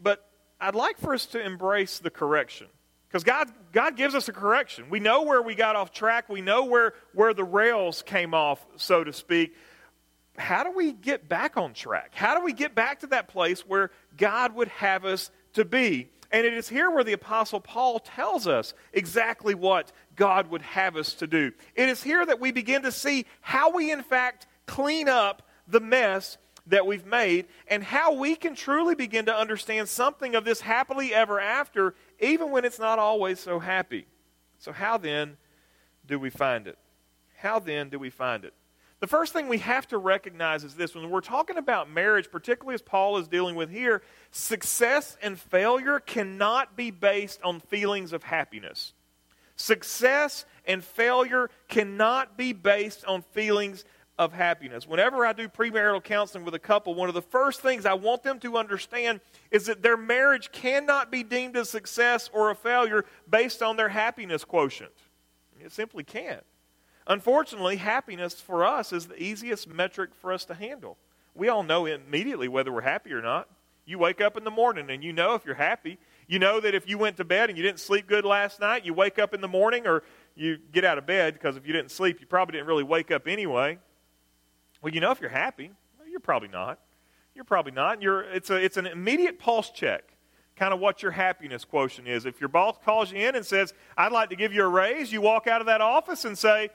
But 0.00 0.28
I'd 0.60 0.74
like 0.74 0.98
for 0.98 1.14
us 1.14 1.26
to 1.26 1.44
embrace 1.44 1.98
the 1.98 2.10
correction 2.10 2.68
Because 3.12 3.24
God, 3.24 3.52
God 3.72 3.94
gives 3.94 4.14
us 4.14 4.28
a 4.28 4.32
correction. 4.32 4.88
We 4.88 4.98
know 4.98 5.22
where 5.22 5.42
we 5.42 5.54
got 5.54 5.76
off 5.76 5.92
track, 5.92 6.30
we 6.30 6.40
know 6.40 6.64
where, 6.64 6.94
where 7.12 7.34
the 7.34 7.44
rails 7.44 8.00
came 8.00 8.32
off, 8.32 8.64
so 8.76 9.04
to 9.04 9.12
speak. 9.12 9.54
How 10.38 10.64
do 10.64 10.70
we 10.70 10.92
get 10.92 11.28
back 11.28 11.58
on 11.58 11.74
track? 11.74 12.12
How 12.14 12.34
do 12.34 12.42
we 12.42 12.54
get 12.54 12.74
back 12.74 13.00
to 13.00 13.08
that 13.08 13.28
place 13.28 13.68
where 13.68 13.90
God 14.16 14.54
would 14.54 14.68
have 14.68 15.04
us 15.04 15.30
to 15.52 15.66
be? 15.66 16.08
And 16.30 16.46
it 16.46 16.54
is 16.54 16.70
here 16.70 16.90
where 16.90 17.04
the 17.04 17.12
Apostle 17.12 17.60
Paul 17.60 17.98
tells 17.98 18.46
us 18.46 18.72
exactly 18.94 19.54
what 19.54 19.92
God 20.16 20.50
would 20.50 20.62
have 20.62 20.96
us 20.96 21.12
to 21.16 21.26
do. 21.26 21.52
It 21.74 21.90
is 21.90 22.02
here 22.02 22.24
that 22.24 22.40
we 22.40 22.50
begin 22.50 22.80
to 22.84 22.92
see 22.92 23.26
how 23.42 23.70
we, 23.72 23.92
in 23.92 24.02
fact, 24.02 24.46
clean 24.64 25.10
up 25.10 25.46
the 25.68 25.80
mess 25.80 26.38
that 26.66 26.86
we've 26.86 27.06
made 27.06 27.46
and 27.68 27.82
how 27.82 28.14
we 28.14 28.36
can 28.36 28.54
truly 28.54 28.94
begin 28.94 29.26
to 29.26 29.34
understand 29.34 29.88
something 29.88 30.34
of 30.34 30.44
this 30.44 30.60
happily 30.60 31.12
ever 31.12 31.40
after 31.40 31.94
even 32.22 32.50
when 32.50 32.64
it's 32.64 32.78
not 32.78 32.98
always 32.98 33.38
so 33.38 33.58
happy. 33.58 34.06
So, 34.58 34.72
how 34.72 34.96
then 34.96 35.36
do 36.06 36.18
we 36.18 36.30
find 36.30 36.66
it? 36.66 36.78
How 37.36 37.58
then 37.58 37.90
do 37.90 37.98
we 37.98 38.08
find 38.08 38.44
it? 38.44 38.54
The 39.00 39.08
first 39.08 39.32
thing 39.32 39.48
we 39.48 39.58
have 39.58 39.88
to 39.88 39.98
recognize 39.98 40.62
is 40.62 40.76
this 40.76 40.94
when 40.94 41.10
we're 41.10 41.20
talking 41.20 41.56
about 41.56 41.90
marriage, 41.90 42.30
particularly 42.30 42.74
as 42.74 42.82
Paul 42.82 43.16
is 43.18 43.26
dealing 43.26 43.56
with 43.56 43.68
here, 43.68 44.00
success 44.30 45.16
and 45.20 45.36
failure 45.36 45.98
cannot 45.98 46.76
be 46.76 46.92
based 46.92 47.42
on 47.42 47.58
feelings 47.58 48.12
of 48.12 48.22
happiness. 48.22 48.92
Success 49.56 50.44
and 50.64 50.84
failure 50.84 51.50
cannot 51.68 52.36
be 52.36 52.52
based 52.52 53.04
on 53.04 53.22
feelings 53.22 53.84
of 54.24 54.32
happiness. 54.32 54.86
Whenever 54.86 55.26
I 55.26 55.32
do 55.32 55.48
premarital 55.48 56.02
counseling 56.04 56.44
with 56.44 56.54
a 56.54 56.58
couple, 56.58 56.94
one 56.94 57.08
of 57.08 57.14
the 57.14 57.22
first 57.22 57.60
things 57.60 57.84
I 57.84 57.94
want 57.94 58.22
them 58.22 58.38
to 58.40 58.56
understand 58.56 59.20
is 59.50 59.66
that 59.66 59.82
their 59.82 59.96
marriage 59.96 60.52
cannot 60.52 61.10
be 61.10 61.22
deemed 61.22 61.56
a 61.56 61.64
success 61.64 62.30
or 62.32 62.50
a 62.50 62.54
failure 62.54 63.04
based 63.28 63.62
on 63.62 63.76
their 63.76 63.88
happiness 63.88 64.44
quotient. 64.44 64.92
It 65.60 65.72
simply 65.72 66.04
can't. 66.04 66.44
Unfortunately, 67.06 67.76
happiness 67.76 68.34
for 68.34 68.64
us 68.64 68.92
is 68.92 69.06
the 69.06 69.20
easiest 69.20 69.68
metric 69.68 70.10
for 70.14 70.32
us 70.32 70.44
to 70.46 70.54
handle. 70.54 70.96
We 71.34 71.48
all 71.48 71.62
know 71.62 71.86
immediately 71.86 72.48
whether 72.48 72.72
we're 72.72 72.82
happy 72.82 73.12
or 73.12 73.22
not. 73.22 73.48
You 73.84 73.98
wake 73.98 74.20
up 74.20 74.36
in 74.36 74.44
the 74.44 74.50
morning 74.50 74.90
and 74.90 75.02
you 75.02 75.12
know 75.12 75.34
if 75.34 75.44
you're 75.44 75.54
happy. 75.54 75.98
You 76.28 76.38
know 76.38 76.60
that 76.60 76.74
if 76.74 76.88
you 76.88 76.98
went 76.98 77.16
to 77.16 77.24
bed 77.24 77.50
and 77.50 77.58
you 77.58 77.64
didn't 77.64 77.80
sleep 77.80 78.06
good 78.06 78.24
last 78.24 78.60
night, 78.60 78.84
you 78.84 78.94
wake 78.94 79.18
up 79.18 79.34
in 79.34 79.40
the 79.40 79.48
morning 79.48 79.86
or 79.86 80.04
you 80.36 80.58
get 80.72 80.84
out 80.84 80.98
of 80.98 81.06
bed 81.06 81.34
because 81.34 81.56
if 81.56 81.66
you 81.66 81.72
didn't 81.72 81.90
sleep, 81.90 82.20
you 82.20 82.26
probably 82.26 82.52
didn't 82.52 82.68
really 82.68 82.84
wake 82.84 83.10
up 83.10 83.26
anyway. 83.26 83.78
Well, 84.82 84.92
you 84.92 85.00
know 85.00 85.12
if 85.12 85.20
you're 85.20 85.30
happy. 85.30 85.70
You're 86.10 86.20
probably 86.20 86.48
not. 86.48 86.80
You're 87.34 87.44
probably 87.44 87.72
not. 87.72 88.02
You're, 88.02 88.22
it's, 88.22 88.50
a, 88.50 88.56
it's 88.56 88.76
an 88.76 88.86
immediate 88.86 89.38
pulse 89.38 89.70
check, 89.70 90.02
kind 90.56 90.74
of 90.74 90.80
what 90.80 91.02
your 91.02 91.12
happiness 91.12 91.64
quotient 91.64 92.08
is. 92.08 92.26
If 92.26 92.40
your 92.40 92.48
boss 92.48 92.76
calls 92.84 93.12
you 93.12 93.18
in 93.26 93.36
and 93.36 93.46
says, 93.46 93.72
I'd 93.96 94.12
like 94.12 94.28
to 94.30 94.36
give 94.36 94.52
you 94.52 94.64
a 94.64 94.68
raise, 94.68 95.12
you 95.12 95.20
walk 95.20 95.46
out 95.46 95.60
of 95.60 95.68
that 95.68 95.80
office 95.80 96.24
and 96.24 96.36
say, 96.36 96.68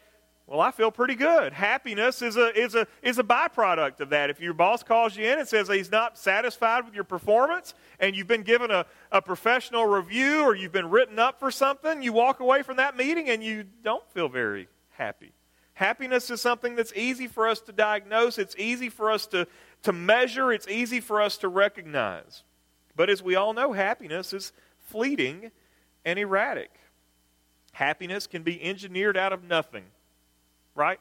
well, 0.48 0.62
I 0.62 0.72
feel 0.72 0.90
pretty 0.90 1.16
good. 1.16 1.52
Happiness 1.52 2.22
is 2.22 2.38
a, 2.38 2.58
is, 2.58 2.74
a, 2.74 2.88
is 3.02 3.20
a 3.20 3.24
byproduct 3.24 4.00
of 4.00 4.10
that. 4.12 4.30
If 4.30 4.40
your 4.40 4.54
boss 4.54 4.82
calls 4.82 5.18
you 5.18 5.26
in 5.26 5.40
and 5.40 5.48
says 5.48 5.68
he's 5.68 5.92
not 5.92 6.18
satisfied 6.18 6.86
with 6.86 6.96
your 6.96 7.04
performance 7.04 7.74
and 8.00 8.16
you've 8.16 8.28
been 8.28 8.44
given 8.44 8.72
a, 8.72 8.86
a 9.12 9.22
professional 9.22 9.86
review 9.86 10.44
or 10.44 10.56
you've 10.56 10.72
been 10.72 10.90
written 10.90 11.20
up 11.20 11.38
for 11.38 11.52
something, 11.52 12.02
you 12.02 12.14
walk 12.14 12.40
away 12.40 12.64
from 12.64 12.78
that 12.78 12.96
meeting 12.96 13.30
and 13.30 13.44
you 13.44 13.66
don't 13.84 14.10
feel 14.14 14.30
very 14.30 14.70
happy. 14.92 15.34
Happiness 15.78 16.32
is 16.32 16.42
something 16.42 16.76
that's 16.76 16.92
easy 16.96 17.28
for 17.28 17.48
us 17.48 17.60
to 17.60 17.72
diagnose, 17.72 18.40
it's 18.40 18.56
easy 18.58 18.90
for 18.90 19.12
us 19.12 19.28
to, 19.28 19.48
to 19.84 19.94
measure, 19.94 20.52
it's 20.52 20.68
easy 20.68 21.00
for 21.00 21.22
us 21.22 21.38
to 21.38 21.48
recognize. 21.48 22.42
But 22.96 23.12
as 23.12 23.22
we 23.22 23.36
all 23.36 23.54
know, 23.54 23.74
happiness 23.74 24.34
is 24.34 24.54
fleeting 24.88 25.52
and 26.04 26.18
erratic. 26.18 26.72
Happiness 27.74 28.26
can 28.26 28.42
be 28.42 28.60
engineered 28.60 29.16
out 29.16 29.34
of 29.34 29.44
nothing, 29.44 29.84
right? 30.74 31.00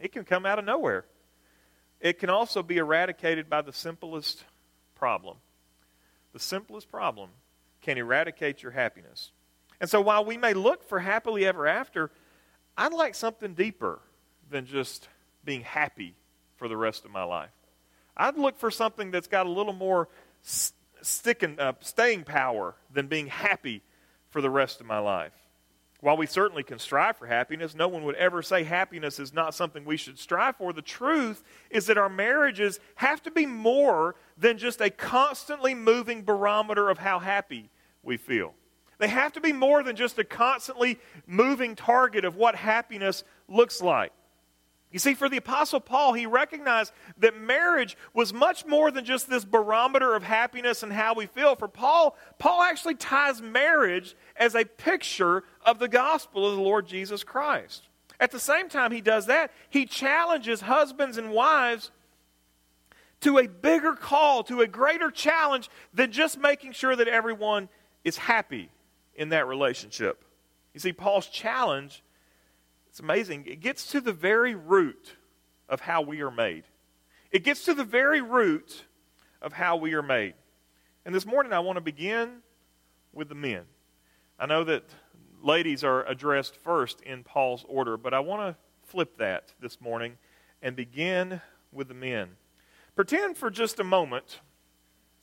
It 0.00 0.12
can 0.12 0.22
come 0.22 0.46
out 0.46 0.60
of 0.60 0.64
nowhere. 0.64 1.04
It 2.00 2.20
can 2.20 2.30
also 2.30 2.62
be 2.62 2.76
eradicated 2.76 3.50
by 3.50 3.62
the 3.62 3.72
simplest 3.72 4.44
problem. 4.94 5.38
The 6.32 6.38
simplest 6.38 6.92
problem 6.92 7.30
can 7.82 7.98
eradicate 7.98 8.62
your 8.62 8.70
happiness. 8.70 9.32
And 9.80 9.90
so 9.90 10.00
while 10.00 10.24
we 10.24 10.36
may 10.36 10.54
look 10.54 10.88
for 10.88 11.00
happily 11.00 11.44
ever 11.44 11.66
after, 11.66 12.12
I'd 12.80 12.94
like 12.94 13.14
something 13.14 13.52
deeper 13.52 14.00
than 14.48 14.64
just 14.64 15.06
being 15.44 15.60
happy 15.60 16.14
for 16.56 16.66
the 16.66 16.78
rest 16.78 17.04
of 17.04 17.10
my 17.10 17.24
life. 17.24 17.50
I'd 18.16 18.38
look 18.38 18.58
for 18.58 18.70
something 18.70 19.10
that's 19.10 19.26
got 19.26 19.44
a 19.44 19.50
little 19.50 19.74
more 19.74 20.08
sticking, 21.02 21.60
uh, 21.60 21.74
staying 21.80 22.24
power 22.24 22.74
than 22.90 23.06
being 23.06 23.26
happy 23.26 23.82
for 24.30 24.40
the 24.40 24.48
rest 24.48 24.80
of 24.80 24.86
my 24.86 24.98
life. 24.98 25.34
While 26.00 26.16
we 26.16 26.24
certainly 26.24 26.62
can 26.62 26.78
strive 26.78 27.18
for 27.18 27.26
happiness, 27.26 27.74
no 27.74 27.86
one 27.86 28.02
would 28.04 28.14
ever 28.14 28.40
say 28.40 28.64
happiness 28.64 29.18
is 29.18 29.34
not 29.34 29.54
something 29.54 29.84
we 29.84 29.98
should 29.98 30.18
strive 30.18 30.56
for. 30.56 30.72
The 30.72 30.80
truth 30.80 31.44
is 31.68 31.84
that 31.88 31.98
our 31.98 32.08
marriages 32.08 32.80
have 32.94 33.22
to 33.24 33.30
be 33.30 33.44
more 33.44 34.14
than 34.38 34.56
just 34.56 34.80
a 34.80 34.88
constantly 34.88 35.74
moving 35.74 36.22
barometer 36.22 36.88
of 36.88 36.96
how 36.96 37.18
happy 37.18 37.68
we 38.02 38.16
feel. 38.16 38.54
They 39.00 39.08
have 39.08 39.32
to 39.32 39.40
be 39.40 39.54
more 39.54 39.82
than 39.82 39.96
just 39.96 40.18
a 40.18 40.24
constantly 40.24 40.98
moving 41.26 41.74
target 41.74 42.26
of 42.26 42.36
what 42.36 42.54
happiness 42.54 43.24
looks 43.48 43.80
like. 43.80 44.12
You 44.92 44.98
see, 44.98 45.14
for 45.14 45.30
the 45.30 45.38
Apostle 45.38 45.80
Paul, 45.80 46.12
he 46.12 46.26
recognized 46.26 46.92
that 47.16 47.40
marriage 47.40 47.96
was 48.12 48.34
much 48.34 48.66
more 48.66 48.90
than 48.90 49.06
just 49.06 49.30
this 49.30 49.44
barometer 49.44 50.14
of 50.14 50.22
happiness 50.22 50.82
and 50.82 50.92
how 50.92 51.14
we 51.14 51.24
feel. 51.24 51.56
For 51.56 51.66
Paul, 51.66 52.14
Paul 52.38 52.62
actually 52.62 52.96
ties 52.96 53.40
marriage 53.40 54.16
as 54.36 54.54
a 54.54 54.66
picture 54.66 55.44
of 55.64 55.78
the 55.78 55.88
gospel 55.88 56.46
of 56.46 56.56
the 56.56 56.62
Lord 56.62 56.86
Jesus 56.86 57.24
Christ. 57.24 57.84
At 58.18 58.32
the 58.32 58.40
same 58.40 58.68
time, 58.68 58.92
he 58.92 59.00
does 59.00 59.26
that, 59.26 59.50
he 59.70 59.86
challenges 59.86 60.60
husbands 60.60 61.16
and 61.16 61.30
wives 61.30 61.90
to 63.22 63.38
a 63.38 63.46
bigger 63.46 63.94
call, 63.94 64.42
to 64.44 64.60
a 64.60 64.66
greater 64.66 65.10
challenge 65.10 65.70
than 65.94 66.12
just 66.12 66.38
making 66.38 66.72
sure 66.72 66.94
that 66.96 67.08
everyone 67.08 67.70
is 68.04 68.18
happy 68.18 68.68
in 69.20 69.28
that 69.28 69.46
relationship. 69.46 70.24
You 70.72 70.80
see, 70.80 70.94
Paul's 70.94 71.26
challenge, 71.26 72.02
it's 72.88 73.00
amazing, 73.00 73.44
it 73.46 73.60
gets 73.60 73.92
to 73.92 74.00
the 74.00 74.14
very 74.14 74.54
root 74.54 75.14
of 75.68 75.82
how 75.82 76.00
we 76.00 76.22
are 76.22 76.30
made. 76.30 76.64
It 77.30 77.44
gets 77.44 77.66
to 77.66 77.74
the 77.74 77.84
very 77.84 78.22
root 78.22 78.84
of 79.42 79.52
how 79.52 79.76
we 79.76 79.92
are 79.92 80.02
made. 80.02 80.32
And 81.04 81.14
this 81.14 81.26
morning 81.26 81.52
I 81.52 81.58
want 81.58 81.76
to 81.76 81.82
begin 81.82 82.38
with 83.12 83.28
the 83.28 83.34
men. 83.34 83.64
I 84.38 84.46
know 84.46 84.64
that 84.64 84.84
ladies 85.42 85.84
are 85.84 86.02
addressed 86.06 86.56
first 86.56 87.02
in 87.02 87.22
Paul's 87.22 87.66
order, 87.68 87.98
but 87.98 88.14
I 88.14 88.20
want 88.20 88.40
to 88.40 88.88
flip 88.88 89.18
that 89.18 89.52
this 89.60 89.82
morning 89.82 90.16
and 90.62 90.74
begin 90.74 91.42
with 91.72 91.88
the 91.88 91.94
men. 91.94 92.30
Pretend 92.96 93.36
for 93.36 93.50
just 93.50 93.80
a 93.80 93.84
moment 93.84 94.40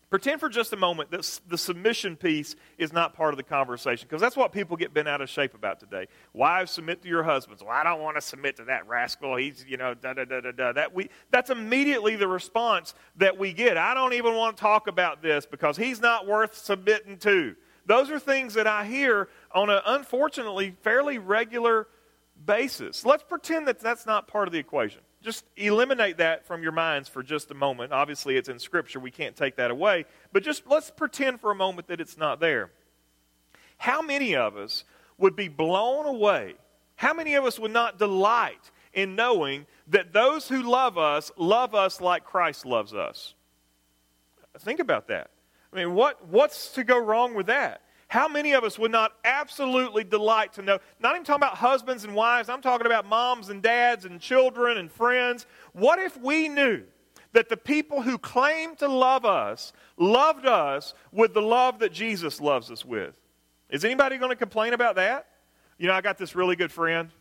Pretend 0.10 0.40
for 0.40 0.48
just 0.48 0.72
a 0.72 0.78
moment 0.78 1.12
that 1.12 1.40
the 1.50 1.58
submission 1.58 2.16
piece 2.16 2.56
is 2.78 2.94
not 2.94 3.14
part 3.14 3.34
of 3.34 3.38
the 3.38 3.44
conversation, 3.44 4.08
because 4.08 4.22
that's 4.22 4.38
what 4.38 4.54
people 4.54 4.78
get 4.78 4.94
bent 4.94 5.10
out 5.10 5.20
of 5.20 5.30
shape 5.30 5.54
about 5.54 5.82
today. 5.82 6.08
Wives 6.32 6.72
submit 6.72 7.02
to 7.02 7.10
your 7.10 7.24
husbands. 7.24 7.62
Well, 7.62 7.74
I 7.74 7.84
don't 7.84 8.02
want 8.02 8.16
to 8.16 8.22
submit 8.22 8.56
to 8.58 8.64
that 8.66 8.88
rascal. 8.88 9.36
He's, 9.36 9.66
you 9.68 9.76
know, 9.76 9.94
da 9.94 10.14
da 10.14 10.24
da 10.24 10.40
da 10.40 10.52
da. 10.52 10.72
That 10.72 10.96
we, 10.96 11.10
that's 11.30 11.50
immediately 11.50 12.16
the 12.16 12.28
response 12.28 12.94
that 13.18 13.38
we 13.38 13.52
get. 13.52 13.76
I 13.76 13.94
don't 13.94 14.14
even 14.14 14.34
want 14.34 14.56
to 14.56 14.62
talk 14.62 14.88
about 14.88 15.22
this 15.22 15.46
because 15.46 15.76
he's 15.76 16.00
not 16.00 16.26
worth 16.26 16.56
submitting 16.56 17.18
to. 17.20 17.58
Those 17.86 18.10
are 18.10 18.20
things 18.20 18.54
that 18.54 18.68
I 18.68 18.86
hear 18.86 19.28
on 19.52 19.70
an 19.70 19.82
unfortunately 19.86 20.74
fairly 20.84 21.18
regular 21.18 21.88
basis. 22.46 23.06
Let's 23.06 23.24
pretend 23.24 23.68
that 23.68 23.80
that's 23.80 24.06
not 24.06 24.28
part 24.28 24.48
of 24.48 24.54
the 24.54 24.60
equation 24.60 25.02
just 25.28 25.44
eliminate 25.58 26.20
that 26.20 26.48
from 26.48 26.64
your 26.64 26.72
minds 26.72 27.10
for 27.10 27.22
just 27.22 27.52
a 27.52 27.54
moment. 27.54 27.92
Obviously, 27.92 28.38
it's 28.38 28.48
in 28.48 28.60
Scripture. 28.60 28.98
We 28.98 29.12
can't 29.12 29.36
take 29.36 29.58
that 29.58 29.72
away. 29.72 30.06
But 30.32 30.42
just 30.42 30.66
let's 30.68 30.90
pretend 30.90 31.42
for 31.42 31.52
a 31.52 31.56
moment 31.56 31.90
that 31.90 32.00
it's 32.00 32.18
not 32.18 32.40
there. 32.40 32.72
How 33.78 34.02
many 34.02 34.38
of 34.38 34.56
us 34.56 34.86
would 35.18 35.36
be 35.36 35.50
blown 35.50 36.06
away? 36.06 36.56
How 36.96 37.14
many 37.14 37.34
of 37.34 37.44
us 37.44 37.60
would 37.60 37.72
not 37.72 38.00
delight 38.00 38.72
in 38.94 39.16
knowing 39.16 39.66
that 39.88 40.14
those 40.14 40.48
who 40.48 40.64
love 40.64 40.98
us 40.98 41.30
love 41.36 41.76
us 41.76 42.00
like 42.00 42.24
Christ 42.24 42.66
loves 42.66 42.94
us? 42.94 43.36
Think 44.60 44.80
about 44.80 45.10
that. 45.10 45.30
I 45.74 45.76
mean, 45.76 45.94
what, 45.94 46.26
what's 46.26 46.72
to 46.72 46.86
go 46.86 46.98
wrong 46.98 47.34
with 47.34 47.48
that? 47.48 47.82
How 48.08 48.30
many 48.30 48.54
of 48.54 48.64
us 48.64 48.80
would 48.80 48.92
not 48.92 49.14
absolutely 49.26 50.06
delight 50.06 50.54
to 50.54 50.62
know? 50.62 50.80
Not 51.00 51.16
even 51.16 51.26
talking 51.26 51.44
about 51.44 51.58
husbands 51.58 52.06
and 52.06 52.16
wives, 52.16 52.48
I'm 52.48 52.62
talking 52.62 52.86
about 52.86 53.06
moms 53.06 53.50
and 53.50 53.62
dads 53.62 54.06
and 54.06 54.22
children 54.22 54.78
and 54.78 54.90
friends. 54.90 55.46
What 55.74 56.00
if 56.00 56.16
we 56.18 56.48
knew 56.48 56.84
that 57.34 57.50
the 57.50 57.58
people 57.58 58.02
who 58.02 58.18
claim 58.18 58.76
to 58.78 58.88
love 58.88 59.26
us 59.26 59.74
loved 59.98 60.46
us 60.46 60.94
with 61.12 61.34
the 61.34 61.42
love 61.42 61.80
that 61.80 61.92
Jesus 61.92 62.40
loves 62.40 62.72
us 62.72 62.86
with? 62.86 63.20
Is 63.70 63.84
anybody 63.84 64.18
going 64.18 64.32
to 64.32 64.38
complain 64.38 64.74
about 64.74 64.96
that? 64.96 65.28
You 65.78 65.88
know, 65.88 65.94
I 65.94 66.00
got 66.00 66.18
this 66.18 66.34
really 66.34 66.56
good 66.56 66.72
friend, 66.72 67.12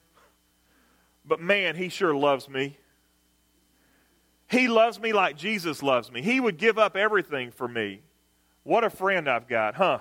but 1.25 1.41
man, 1.41 1.75
he 1.75 1.89
sure 1.89 2.15
loves 2.15 2.49
me. 2.49 2.79
He 4.49 4.69
loves 4.69 5.01
me 5.01 5.13
like 5.13 5.37
Jesus 5.37 5.83
loves 5.83 6.13
me. 6.13 6.23
He 6.23 6.39
would 6.39 6.57
give 6.57 6.79
up 6.79 6.97
everything 6.97 7.51
for 7.51 7.67
me. 7.67 8.03
What 8.63 8.85
a 8.85 8.91
friend 8.91 9.29
I've 9.29 9.49
got, 9.49 9.75
huh? 9.75 9.99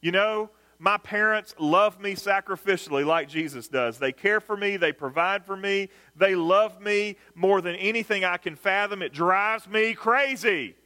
You 0.00 0.12
know, 0.12 0.50
my 0.78 0.96
parents 0.96 1.54
love 1.58 2.00
me 2.00 2.14
sacrificially 2.14 3.04
like 3.04 3.28
Jesus 3.28 3.66
does. 3.66 3.98
They 3.98 4.12
care 4.12 4.40
for 4.40 4.56
me, 4.56 4.76
they 4.76 4.92
provide 4.92 5.44
for 5.44 5.56
me, 5.56 5.88
they 6.14 6.34
love 6.34 6.80
me 6.80 7.16
more 7.34 7.60
than 7.60 7.74
anything 7.74 8.24
I 8.24 8.36
can 8.36 8.54
fathom. 8.54 9.02
It 9.02 9.12
drives 9.12 9.66
me 9.66 9.94
crazy. 9.94 10.76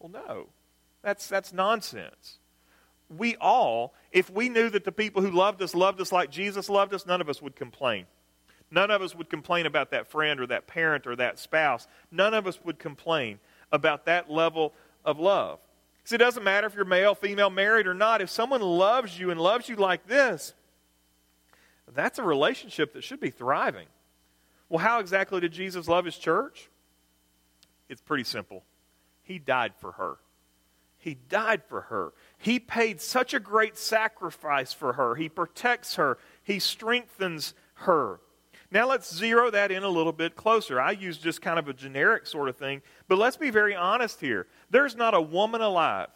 Well, 0.00 0.10
no, 0.10 0.48
that's, 1.02 1.28
that's 1.28 1.52
nonsense. 1.52 2.38
We 3.08 3.36
all, 3.36 3.94
if 4.10 4.30
we 4.30 4.48
knew 4.48 4.68
that 4.70 4.84
the 4.84 4.92
people 4.92 5.22
who 5.22 5.30
loved 5.30 5.62
us 5.62 5.74
loved 5.74 6.00
us 6.00 6.10
like 6.10 6.30
Jesus 6.30 6.68
loved 6.68 6.92
us, 6.92 7.06
none 7.06 7.20
of 7.20 7.28
us 7.28 7.40
would 7.40 7.54
complain. 7.54 8.06
None 8.70 8.90
of 8.90 9.02
us 9.02 9.14
would 9.14 9.28
complain 9.28 9.66
about 9.66 9.90
that 9.90 10.08
friend 10.08 10.40
or 10.40 10.46
that 10.46 10.66
parent 10.66 11.06
or 11.06 11.14
that 11.16 11.38
spouse. 11.38 11.86
None 12.10 12.32
of 12.32 12.46
us 12.46 12.58
would 12.64 12.78
complain 12.78 13.38
about 13.70 14.06
that 14.06 14.30
level 14.30 14.72
of 15.04 15.20
love. 15.20 15.60
See, 16.04 16.16
it 16.16 16.18
doesn't 16.18 16.42
matter 16.42 16.66
if 16.66 16.74
you're 16.74 16.84
male, 16.84 17.14
female, 17.14 17.50
married, 17.50 17.86
or 17.86 17.94
not. 17.94 18.20
If 18.20 18.30
someone 18.30 18.60
loves 18.60 19.18
you 19.18 19.30
and 19.30 19.40
loves 19.40 19.68
you 19.68 19.76
like 19.76 20.06
this, 20.06 20.54
that's 21.94 22.18
a 22.18 22.24
relationship 22.24 22.94
that 22.94 23.04
should 23.04 23.20
be 23.20 23.30
thriving. 23.30 23.86
Well, 24.68 24.78
how 24.78 25.00
exactly 25.00 25.40
did 25.40 25.52
Jesus 25.52 25.86
love 25.88 26.04
his 26.04 26.16
church? 26.16 26.70
It's 27.88 28.00
pretty 28.00 28.24
simple. 28.24 28.64
He 29.22 29.38
died 29.38 29.74
for 29.78 29.92
her. 29.92 30.16
He 30.98 31.14
died 31.28 31.62
for 31.68 31.82
her. 31.82 32.12
He 32.38 32.58
paid 32.58 33.00
such 33.00 33.34
a 33.34 33.40
great 33.40 33.76
sacrifice 33.76 34.72
for 34.72 34.94
her. 34.94 35.14
He 35.14 35.28
protects 35.28 35.96
her. 35.96 36.16
He 36.42 36.58
strengthens 36.58 37.54
her. 37.74 38.20
Now 38.72 38.88
let's 38.88 39.14
zero 39.14 39.50
that 39.50 39.70
in 39.70 39.82
a 39.82 39.88
little 39.88 40.12
bit 40.12 40.34
closer. 40.34 40.80
I 40.80 40.92
use 40.92 41.18
just 41.18 41.42
kind 41.42 41.58
of 41.58 41.68
a 41.68 41.74
generic 41.74 42.26
sort 42.26 42.48
of 42.48 42.56
thing, 42.56 42.80
but 43.06 43.18
let's 43.18 43.36
be 43.36 43.50
very 43.50 43.74
honest 43.74 44.18
here. 44.18 44.46
There's 44.70 44.96
not 44.96 45.12
a 45.12 45.20
woman 45.20 45.60
alive. 45.60 46.08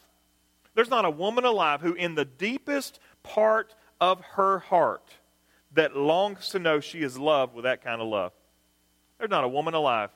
There's 0.74 0.88
not 0.88 1.04
a 1.04 1.10
woman 1.10 1.44
alive 1.44 1.82
who, 1.82 1.92
in 1.92 2.14
the 2.14 2.24
deepest 2.24 2.98
part 3.22 3.74
of 4.00 4.22
her 4.22 4.58
heart, 4.58 5.16
that 5.74 5.96
longs 5.96 6.48
to 6.50 6.58
know 6.58 6.80
she 6.80 7.02
is 7.02 7.18
loved 7.18 7.54
with 7.54 7.64
that 7.64 7.84
kind 7.84 8.00
of 8.00 8.08
love. 8.08 8.32
There's 9.18 9.30
not 9.30 9.44
a 9.44 9.48
woman 9.48 9.74
alive. 9.74 10.10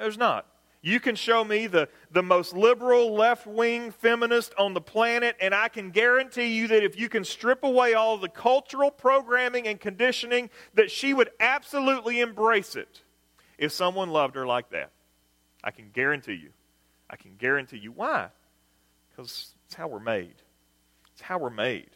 There's 0.00 0.18
not. 0.18 0.46
You 0.84 1.00
can 1.00 1.16
show 1.16 1.42
me 1.42 1.66
the, 1.66 1.88
the 2.10 2.22
most 2.22 2.52
liberal 2.52 3.14
left 3.14 3.46
wing 3.46 3.90
feminist 3.90 4.52
on 4.58 4.74
the 4.74 4.82
planet, 4.82 5.34
and 5.40 5.54
I 5.54 5.68
can 5.68 5.92
guarantee 5.92 6.54
you 6.54 6.68
that 6.68 6.84
if 6.84 7.00
you 7.00 7.08
can 7.08 7.24
strip 7.24 7.64
away 7.64 7.94
all 7.94 8.18
the 8.18 8.28
cultural 8.28 8.90
programming 8.90 9.66
and 9.66 9.80
conditioning, 9.80 10.50
that 10.74 10.90
she 10.90 11.14
would 11.14 11.30
absolutely 11.40 12.20
embrace 12.20 12.76
it 12.76 13.00
if 13.56 13.72
someone 13.72 14.10
loved 14.10 14.34
her 14.34 14.46
like 14.46 14.68
that. 14.72 14.90
I 15.64 15.70
can 15.70 15.88
guarantee 15.88 16.34
you. 16.34 16.50
I 17.08 17.16
can 17.16 17.36
guarantee 17.38 17.78
you. 17.78 17.90
Why? 17.90 18.28
Because 19.08 19.54
it's 19.64 19.74
how 19.74 19.88
we're 19.88 20.00
made. 20.00 20.34
It's 21.14 21.22
how 21.22 21.38
we're 21.38 21.48
made. 21.48 21.92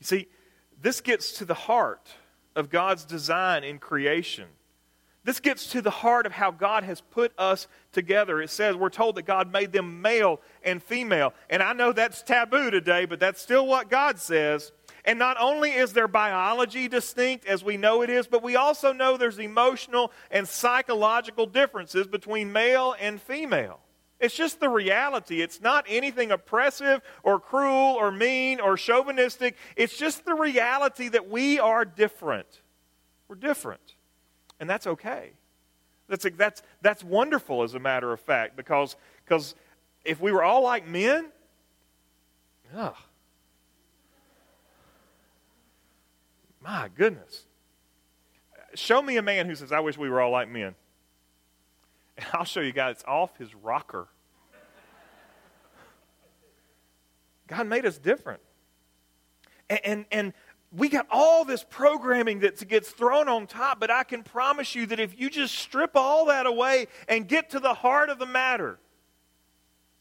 You 0.00 0.06
see, 0.06 0.26
this 0.82 1.00
gets 1.00 1.34
to 1.34 1.44
the 1.44 1.54
heart 1.54 2.08
of 2.56 2.68
God's 2.68 3.04
design 3.04 3.62
in 3.62 3.78
creation. 3.78 4.48
This 5.24 5.40
gets 5.40 5.68
to 5.68 5.80
the 5.80 5.90
heart 5.90 6.26
of 6.26 6.32
how 6.32 6.50
God 6.50 6.84
has 6.84 7.00
put 7.00 7.32
us 7.38 7.66
together. 7.92 8.42
It 8.42 8.50
says, 8.50 8.76
we're 8.76 8.90
told 8.90 9.16
that 9.16 9.22
God 9.22 9.50
made 9.50 9.72
them 9.72 10.02
male 10.02 10.40
and 10.62 10.82
female. 10.82 11.32
And 11.48 11.62
I 11.62 11.72
know 11.72 11.92
that's 11.92 12.22
taboo 12.22 12.70
today, 12.70 13.06
but 13.06 13.20
that's 13.20 13.40
still 13.40 13.66
what 13.66 13.88
God 13.88 14.18
says. 14.18 14.70
And 15.06 15.18
not 15.18 15.38
only 15.40 15.72
is 15.72 15.94
their 15.94 16.08
biology 16.08 16.88
distinct 16.88 17.46
as 17.46 17.64
we 17.64 17.78
know 17.78 18.02
it 18.02 18.10
is, 18.10 18.26
but 18.26 18.42
we 18.42 18.56
also 18.56 18.92
know 18.92 19.16
there's 19.16 19.38
emotional 19.38 20.12
and 20.30 20.46
psychological 20.46 21.46
differences 21.46 22.06
between 22.06 22.52
male 22.52 22.94
and 23.00 23.20
female. 23.20 23.80
It's 24.20 24.34
just 24.34 24.60
the 24.60 24.68
reality. 24.68 25.42
It's 25.42 25.60
not 25.60 25.86
anything 25.88 26.32
oppressive 26.32 27.00
or 27.22 27.40
cruel 27.40 27.94
or 27.94 28.10
mean 28.10 28.60
or 28.60 28.76
chauvinistic. 28.76 29.56
It's 29.76 29.96
just 29.96 30.24
the 30.24 30.34
reality 30.34 31.08
that 31.08 31.28
we 31.30 31.58
are 31.58 31.84
different. 31.84 32.62
We're 33.28 33.36
different. 33.36 33.93
And 34.60 34.68
that's 34.68 34.86
okay. 34.86 35.32
That's, 36.08 36.26
that's, 36.36 36.62
that's 36.82 37.02
wonderful, 37.02 37.62
as 37.62 37.74
a 37.74 37.78
matter 37.78 38.12
of 38.12 38.20
fact, 38.20 38.56
because 38.56 38.96
because 39.24 39.54
if 40.04 40.20
we 40.20 40.32
were 40.32 40.42
all 40.42 40.62
like 40.62 40.86
men, 40.86 41.30
ugh, 42.76 42.94
my 46.60 46.88
goodness. 46.94 47.46
Show 48.74 49.00
me 49.00 49.16
a 49.16 49.22
man 49.22 49.46
who 49.46 49.54
says, 49.54 49.72
I 49.72 49.80
wish 49.80 49.96
we 49.96 50.10
were 50.10 50.20
all 50.20 50.30
like 50.30 50.48
men. 50.48 50.74
And 52.16 52.26
I'll 52.32 52.44
show 52.44 52.60
you 52.60 52.72
guys, 52.72 52.96
it's 52.96 53.04
off 53.06 53.36
his 53.38 53.54
rocker. 53.54 54.08
God 57.46 57.66
made 57.66 57.86
us 57.86 57.98
different. 57.98 58.40
And, 59.68 59.80
and, 59.84 60.04
and 60.10 60.32
we 60.76 60.88
got 60.88 61.06
all 61.10 61.44
this 61.44 61.64
programming 61.68 62.40
that 62.40 62.66
gets 62.68 62.90
thrown 62.90 63.28
on 63.28 63.46
top, 63.46 63.78
but 63.78 63.90
I 63.90 64.02
can 64.02 64.24
promise 64.24 64.74
you 64.74 64.86
that 64.86 64.98
if 64.98 65.18
you 65.18 65.30
just 65.30 65.54
strip 65.54 65.92
all 65.94 66.26
that 66.26 66.46
away 66.46 66.88
and 67.08 67.28
get 67.28 67.50
to 67.50 67.60
the 67.60 67.74
heart 67.74 68.10
of 68.10 68.18
the 68.18 68.26
matter, 68.26 68.78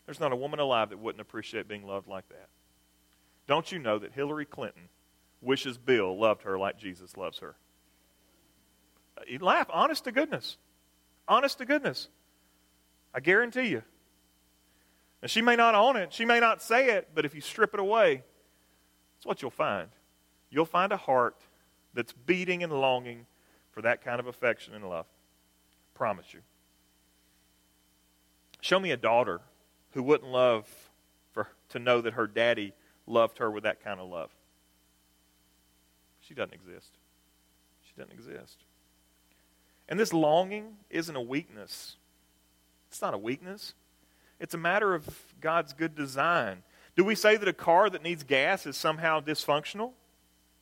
there's 0.06 0.20
not 0.20 0.32
a 0.32 0.36
woman 0.36 0.60
alive 0.60 0.90
that 0.90 0.98
wouldn't 0.98 1.22
appreciate 1.22 1.68
being 1.68 1.86
loved 1.86 2.08
like 2.08 2.28
that. 2.30 2.50
Don't 3.48 3.72
you 3.72 3.78
know 3.78 4.00
that 4.00 4.14
Hillary 4.14 4.46
Clinton 4.46 4.90
wishes 5.42 5.78
Bill 5.78 6.18
loved 6.18 6.42
her 6.42 6.58
like 6.58 6.80
Jesus 6.80 7.16
loves 7.18 7.40
her? 7.40 7.56
You 9.28 9.40
laugh, 9.40 9.68
honest 9.72 10.06
to 10.06 10.12
goodness. 10.12 10.58
Honest 11.28 11.60
to 11.60 11.66
goodness. 11.66 12.08
I 13.14 13.20
guarantee 13.20 13.68
you. 13.68 13.84
And 15.22 15.30
she 15.30 15.42
may 15.42 15.56
not 15.56 15.76
own 15.76 15.98
it, 15.98 16.12
she 16.12 16.26
may 16.26 16.40
not 16.40 16.64
say 16.64 16.90
it, 16.90 17.10
but 17.14 17.26
if 17.26 17.36
you 17.36 17.42
strip 17.42 17.76
it 17.76 17.80
away, 17.80 18.24
that's 19.16 19.26
what 19.28 19.42
you'll 19.44 19.52
find 19.52 19.90
you'll 20.54 20.66
find 20.66 20.92
a 20.92 20.98
heart 20.98 21.36
that's 21.94 22.14
beating 22.14 22.64
and 22.64 22.72
longing 22.72 23.26
for 23.72 23.82
that 23.82 24.04
kind 24.04 24.20
of 24.20 24.28
affection 24.28 24.74
and 24.76 24.88
love. 24.88 25.06
I 25.06 25.98
Promise 25.98 26.34
you. 26.34 26.42
Show 28.62 28.80
me 28.80 28.92
a 28.92 28.98
daughter 28.98 29.42
who 29.92 30.04
wouldn't 30.04 30.32
love 30.32 30.68
for 31.32 31.48
to 31.70 31.80
know 31.80 32.02
that 32.02 32.14
her 32.14 32.28
daddy 32.28 32.74
loved 33.08 33.40
her 33.40 33.50
with 33.50 33.64
that 33.64 33.84
kind 33.84 34.00
of 34.00 34.08
love. 34.08 34.30
She 36.22 36.34
doesn't 36.34 36.54
exist. 36.54 36.92
She 37.82 37.94
doesn't 37.98 38.14
exist. 38.14 38.60
And 39.90 40.00
this 40.00 40.14
longing 40.14 40.78
isn't 40.90 41.16
a 41.16 41.22
weakness. 41.22 41.98
It's 42.90 43.02
not 43.02 43.14
a 43.14 43.18
weakness. 43.18 43.74
It's 44.40 44.54
a 44.54 44.58
matter 44.58 44.94
of 44.94 45.34
God's 45.42 45.74
good 45.74 45.96
design. 45.96 46.64
Do 46.96 47.04
we 47.04 47.16
say 47.16 47.38
that 47.38 47.48
a 47.48 47.54
car 47.54 47.90
that 47.90 48.04
needs 48.04 48.24
gas 48.24 48.66
is 48.66 48.78
somehow 48.78 49.20
dysfunctional? 49.20 49.94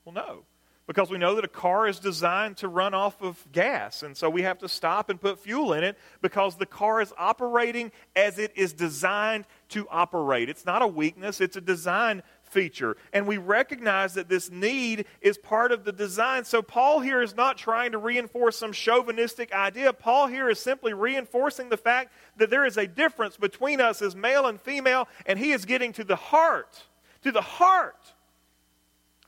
Well, 0.06 0.14
no. 0.14 0.44
Because 0.88 1.10
we 1.10 1.18
know 1.18 1.36
that 1.36 1.46
a 1.46 1.50
car 1.50 1.88
is 1.88 2.00
designed 2.00 2.58
to 2.58 2.68
run 2.68 2.94
off 2.94 3.22
of 3.22 3.48
gas. 3.52 4.04
And 4.04 4.18
so 4.18 4.30
we 4.30 4.42
have 4.42 4.58
to 4.60 4.68
stop 4.68 5.10
and 5.10 5.22
put 5.22 5.40
fuel 5.40 5.74
in 5.74 5.84
it 5.84 5.98
because 6.22 6.56
the 6.56 6.66
car 6.66 7.02
is 7.02 7.14
operating 7.18 7.92
as 8.16 8.40
it 8.40 8.52
is 8.56 8.74
designed 8.74 9.46
to 9.70 9.88
operate. 9.90 10.50
It's 10.50 10.66
not 10.66 10.82
a 10.82 10.88
weakness, 10.88 11.40
it's 11.40 11.56
a 11.56 11.62
design 11.62 12.24
feature. 12.42 12.98
And 13.14 13.26
we 13.26 13.38
recognize 13.38 14.16
that 14.16 14.28
this 14.28 14.52
need 14.52 15.06
is 15.22 15.38
part 15.38 15.72
of 15.72 15.86
the 15.86 15.94
design. 15.94 16.44
So 16.44 16.62
Paul 16.62 17.00
here 17.00 17.22
is 17.22 17.36
not 17.36 17.58
trying 17.58 17.94
to 17.94 17.98
reinforce 17.98 18.58
some 18.58 18.74
chauvinistic 18.74 19.54
idea. 19.54 19.94
Paul 19.94 20.28
here 20.28 20.50
is 20.50 20.60
simply 20.60 20.94
reinforcing 20.94 21.70
the 21.70 21.78
fact 21.78 22.12
that 22.36 22.50
there 22.50 22.66
is 22.66 22.76
a 22.76 22.88
difference 22.88 23.38
between 23.38 23.80
us 23.80 24.02
as 24.02 24.16
male 24.16 24.48
and 24.48 24.60
female, 24.60 25.08
and 25.26 25.40
he 25.40 25.52
is 25.52 25.64
getting 25.64 25.94
to 25.94 26.04
the 26.04 26.18
heart, 26.18 26.84
to 27.24 27.32
the 27.32 27.42
heart 27.42 28.14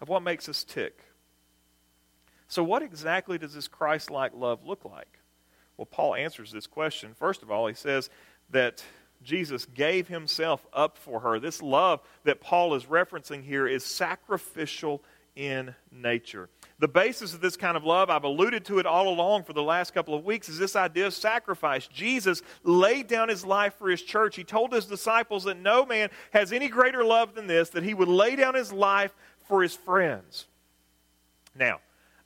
of 0.04 0.10
what 0.10 0.22
makes 0.22 0.50
us 0.50 0.66
tick. 0.66 1.00
So, 2.50 2.62
what 2.62 2.84
exactly 2.84 3.38
does 3.38 3.54
this 3.54 3.70
Christ 3.70 4.12
like 4.12 4.34
love 4.36 4.66
look 4.66 4.84
like? 4.84 5.20
Well, 5.78 5.86
Paul 5.86 6.14
answers 6.14 6.52
this 6.52 6.68
question. 6.68 7.14
First 7.16 7.42
of 7.42 7.50
all, 7.50 7.68
he 7.68 7.74
says 7.74 8.10
that 8.50 8.84
Jesus 9.24 9.66
gave 9.66 10.10
himself 10.10 10.68
up 10.74 10.98
for 10.98 11.22
her. 11.22 11.40
This 11.40 11.62
love 11.62 12.02
that 12.26 12.42
Paul 12.42 12.76
is 12.76 12.84
referencing 12.84 13.46
here 13.46 13.66
is 13.66 13.86
sacrificial 13.86 15.02
in 15.36 15.74
nature. 15.90 16.50
The 16.80 16.88
basis 16.88 17.34
of 17.34 17.42
this 17.42 17.56
kind 17.56 17.78
of 17.78 17.86
love, 17.86 18.10
I've 18.10 18.24
alluded 18.24 18.66
to 18.66 18.80
it 18.80 18.86
all 18.86 19.08
along 19.08 19.44
for 19.44 19.54
the 19.54 19.64
last 19.64 19.94
couple 19.94 20.14
of 20.14 20.26
weeks, 20.26 20.50
is 20.50 20.58
this 20.58 20.76
idea 20.76 21.08
of 21.08 21.14
sacrifice. 21.14 21.88
Jesus 21.88 22.42
laid 22.64 23.08
down 23.08 23.30
his 23.30 23.46
life 23.46 23.76
for 23.76 23.90
his 23.90 24.02
church. 24.02 24.36
He 24.36 24.44
told 24.44 24.74
his 24.74 24.86
disciples 24.86 25.46
that 25.46 25.58
no 25.58 25.86
man 25.86 26.10
has 26.32 26.52
any 26.52 26.68
greater 26.68 27.04
love 27.04 27.36
than 27.36 27.48
this, 27.48 27.70
that 27.70 27.84
he 27.84 27.94
would 27.94 28.10
lay 28.10 28.36
down 28.36 28.54
his 28.54 28.74
life 28.74 29.16
for 29.48 29.62
his 29.62 29.76
friends. 29.76 30.46
Now, 31.56 31.80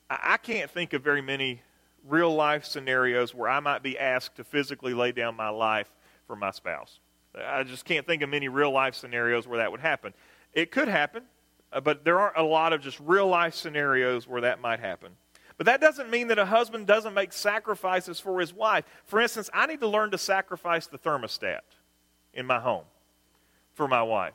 I 0.10 0.38
can't 0.38 0.72
think 0.72 0.94
of 0.94 1.04
very 1.04 1.22
many 1.22 1.62
real 2.08 2.34
life 2.34 2.66
scenarios 2.66 3.36
where 3.36 3.50
I 3.50 3.60
might 3.60 3.84
be 3.84 4.00
asked 4.00 4.38
to 4.38 4.44
physically 4.44 4.94
lay 4.94 5.12
down 5.12 5.36
my 5.36 5.50
life 5.50 5.90
for 6.26 6.36
my 6.36 6.52
spouse. 6.52 7.00
I 7.36 7.64
just 7.64 7.86
can't 7.86 8.06
think 8.06 8.22
of 8.22 8.30
many 8.30 8.48
real 8.48 8.72
life 8.72 8.96
scenarios 8.96 9.48
where 9.48 9.60
that 9.60 9.72
would 9.72 9.82
happen. 9.82 10.14
It 10.54 10.72
could 10.72 10.88
happen, 10.88 11.24
uh, 11.72 11.82
but 11.82 12.04
there 12.04 12.20
aren't 12.20 12.38
a 12.38 12.44
lot 12.44 12.74
of 12.74 12.82
just 12.82 13.00
real 13.00 13.28
life 13.28 13.54
scenarios 13.54 14.28
where 14.28 14.42
that 14.42 14.62
might 14.62 14.80
happen. 14.80 15.12
But 15.58 15.66
that 15.66 15.82
doesn't 15.82 16.10
mean 16.10 16.28
that 16.28 16.40
a 16.40 16.46
husband 16.46 16.88
doesn't 16.88 17.14
make 17.14 17.34
sacrifices 17.34 18.20
for 18.20 18.40
his 18.40 18.54
wife. 18.54 18.86
For 19.06 19.20
instance, 19.20 19.50
I 19.54 19.66
need 19.66 19.82
to 19.82 19.88
learn 19.88 20.12
to 20.12 20.18
sacrifice 20.18 20.88
the 20.88 20.98
thermostat 20.98 21.62
in 22.34 22.46
my 22.46 22.60
home 22.60 22.86
for 23.74 23.88
my 23.88 24.04
wife. 24.04 24.34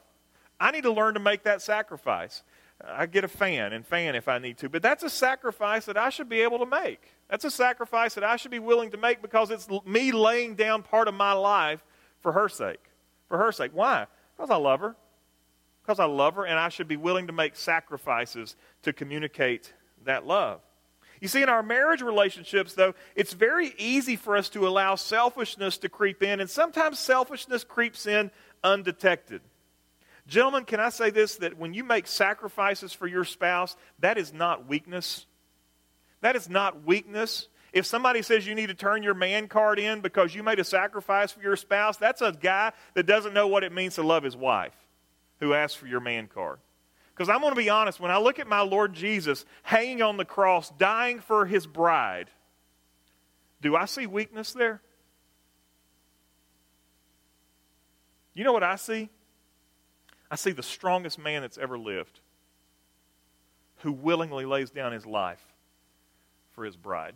I 0.61 0.71
need 0.71 0.83
to 0.83 0.93
learn 0.93 1.15
to 1.15 1.21
make 1.21 1.45
that 1.45 1.63
sacrifice. 1.63 2.43
I 2.87 3.07
get 3.07 3.25
a 3.25 3.29
fan 3.29 3.73
and 3.73 3.87
fan 3.87 4.15
if 4.15 4.29
I 4.29 4.39
need 4.39 4.59
to, 4.59 4.69
but 4.69 4.83
that's 4.83 5.03
a 5.03 5.11
sacrifice 5.11 5.87
that 5.87 5.97
I 5.97 6.11
should 6.11 6.29
be 6.29 6.41
able 6.41 6.59
to 6.59 6.67
make. 6.67 7.01
That's 7.29 7.45
a 7.45 7.51
sacrifice 7.51 8.15
that 8.15 8.25
I 8.25 8.37
should 8.37 8.51
be 8.51 8.59
willing 8.59 8.91
to 8.91 8.97
make 8.97 9.23
because 9.23 9.51
it's 9.51 9.69
me 9.87 10.11
laying 10.11 10.55
down 10.57 10.83
part 10.83 11.07
of 11.07 11.15
my 11.15 11.33
life 11.33 11.85
for 12.21 12.33
her 12.33 12.49
sake. 12.49 12.81
For 13.29 13.39
her 13.39 13.53
sake. 13.53 13.71
Why? 13.73 14.07
Because 14.37 14.51
I 14.51 14.57
love 14.57 14.81
her. 14.81 14.97
Because 15.83 16.01
I 16.01 16.05
love 16.05 16.37
her, 16.37 16.45
and 16.45 16.59
I 16.59 16.69
should 16.69 16.87
be 16.87 16.97
willing 16.97 17.27
to 17.27 17.33
make 17.33 17.57
sacrifices 17.57 18.57
to 18.83 18.93
communicate 18.93 19.73
that 20.05 20.27
love. 20.27 20.61
You 21.21 21.29
see, 21.29 21.43
in 21.43 21.49
our 21.49 21.63
marriage 21.63 22.03
relationships, 22.03 22.75
though, 22.75 22.95
it's 23.15 23.33
very 23.33 23.75
easy 23.79 24.17
for 24.17 24.37
us 24.37 24.49
to 24.51 24.67
allow 24.67 24.97
selfishness 24.97 25.79
to 25.79 25.89
creep 25.89 26.23
in, 26.23 26.41
and 26.41 26.51
sometimes 26.51 26.99
selfishness 26.99 27.63
creeps 27.63 28.07
in 28.07 28.31
undetected. 28.65 29.41
Gentlemen, 30.27 30.65
can 30.65 30.81
I 30.81 30.91
say 30.91 31.11
this 31.11 31.37
that 31.37 31.59
when 31.59 31.75
you 31.75 31.85
make 31.85 32.07
sacrifices 32.07 32.93
for 32.93 33.07
your 33.07 33.25
spouse, 33.25 33.77
that 33.99 34.19
is 34.19 34.33
not 34.33 34.69
weakness. 34.69 35.27
That 36.21 36.37
is 36.37 36.49
not 36.49 36.85
weakness. 36.87 37.49
If 37.73 37.87
somebody 37.87 38.23
says 38.23 38.47
you 38.47 38.55
need 38.55 38.69
to 38.69 38.75
turn 38.75 39.03
your 39.03 39.15
man 39.15 39.49
card 39.49 39.79
in 39.79 40.01
because 40.01 40.35
you 40.35 40.43
made 40.43 40.59
a 40.59 40.65
sacrifice 40.65 41.33
for 41.33 41.41
your 41.41 41.57
spouse, 41.57 41.97
that's 41.97 42.21
a 42.21 42.33
guy 42.33 42.73
that 42.95 43.07
doesn't 43.07 43.35
know 43.35 43.49
what 43.49 43.65
it 43.65 43.73
means 43.73 43.95
to 43.97 44.03
love 44.03 44.23
his 44.23 44.37
wife 44.37 44.75
who 45.41 45.55
asks 45.55 45.75
for 45.75 45.87
your 45.87 46.01
man 46.01 46.29
card. 46.29 46.59
Because 47.15 47.29
I'm 47.29 47.41
going 47.41 47.53
to 47.53 47.61
be 47.61 47.71
honest, 47.71 47.99
when 47.99 48.11
I 48.11 48.19
look 48.19 48.39
at 48.39 48.47
my 48.47 48.61
Lord 48.61 48.93
Jesus 48.95 49.45
hanging 49.63 50.03
on 50.03 50.17
the 50.17 50.25
cross, 50.25 50.71
dying 50.79 51.21
for 51.21 51.47
his 51.47 51.67
bride, 51.67 52.31
do 53.61 53.75
I 53.75 53.87
see 53.87 54.07
weakness 54.07 54.53
there? 54.53 54.81
You 58.35 58.45
know 58.45 58.53
what 58.53 58.63
I 58.63 58.77
see? 58.77 59.09
I 60.33 60.37
see 60.37 60.53
the 60.53 60.63
strongest 60.63 61.19
man 61.19 61.43
that's 61.43 61.59
ever 61.59 61.77
lived 61.79 62.21
who 63.81 63.93
willingly 63.93 64.47
lays 64.47 64.71
down 64.71 64.93
his 64.93 65.05
life 65.05 65.45
for 66.53 66.65
his 66.65 66.75
bride. 66.75 67.15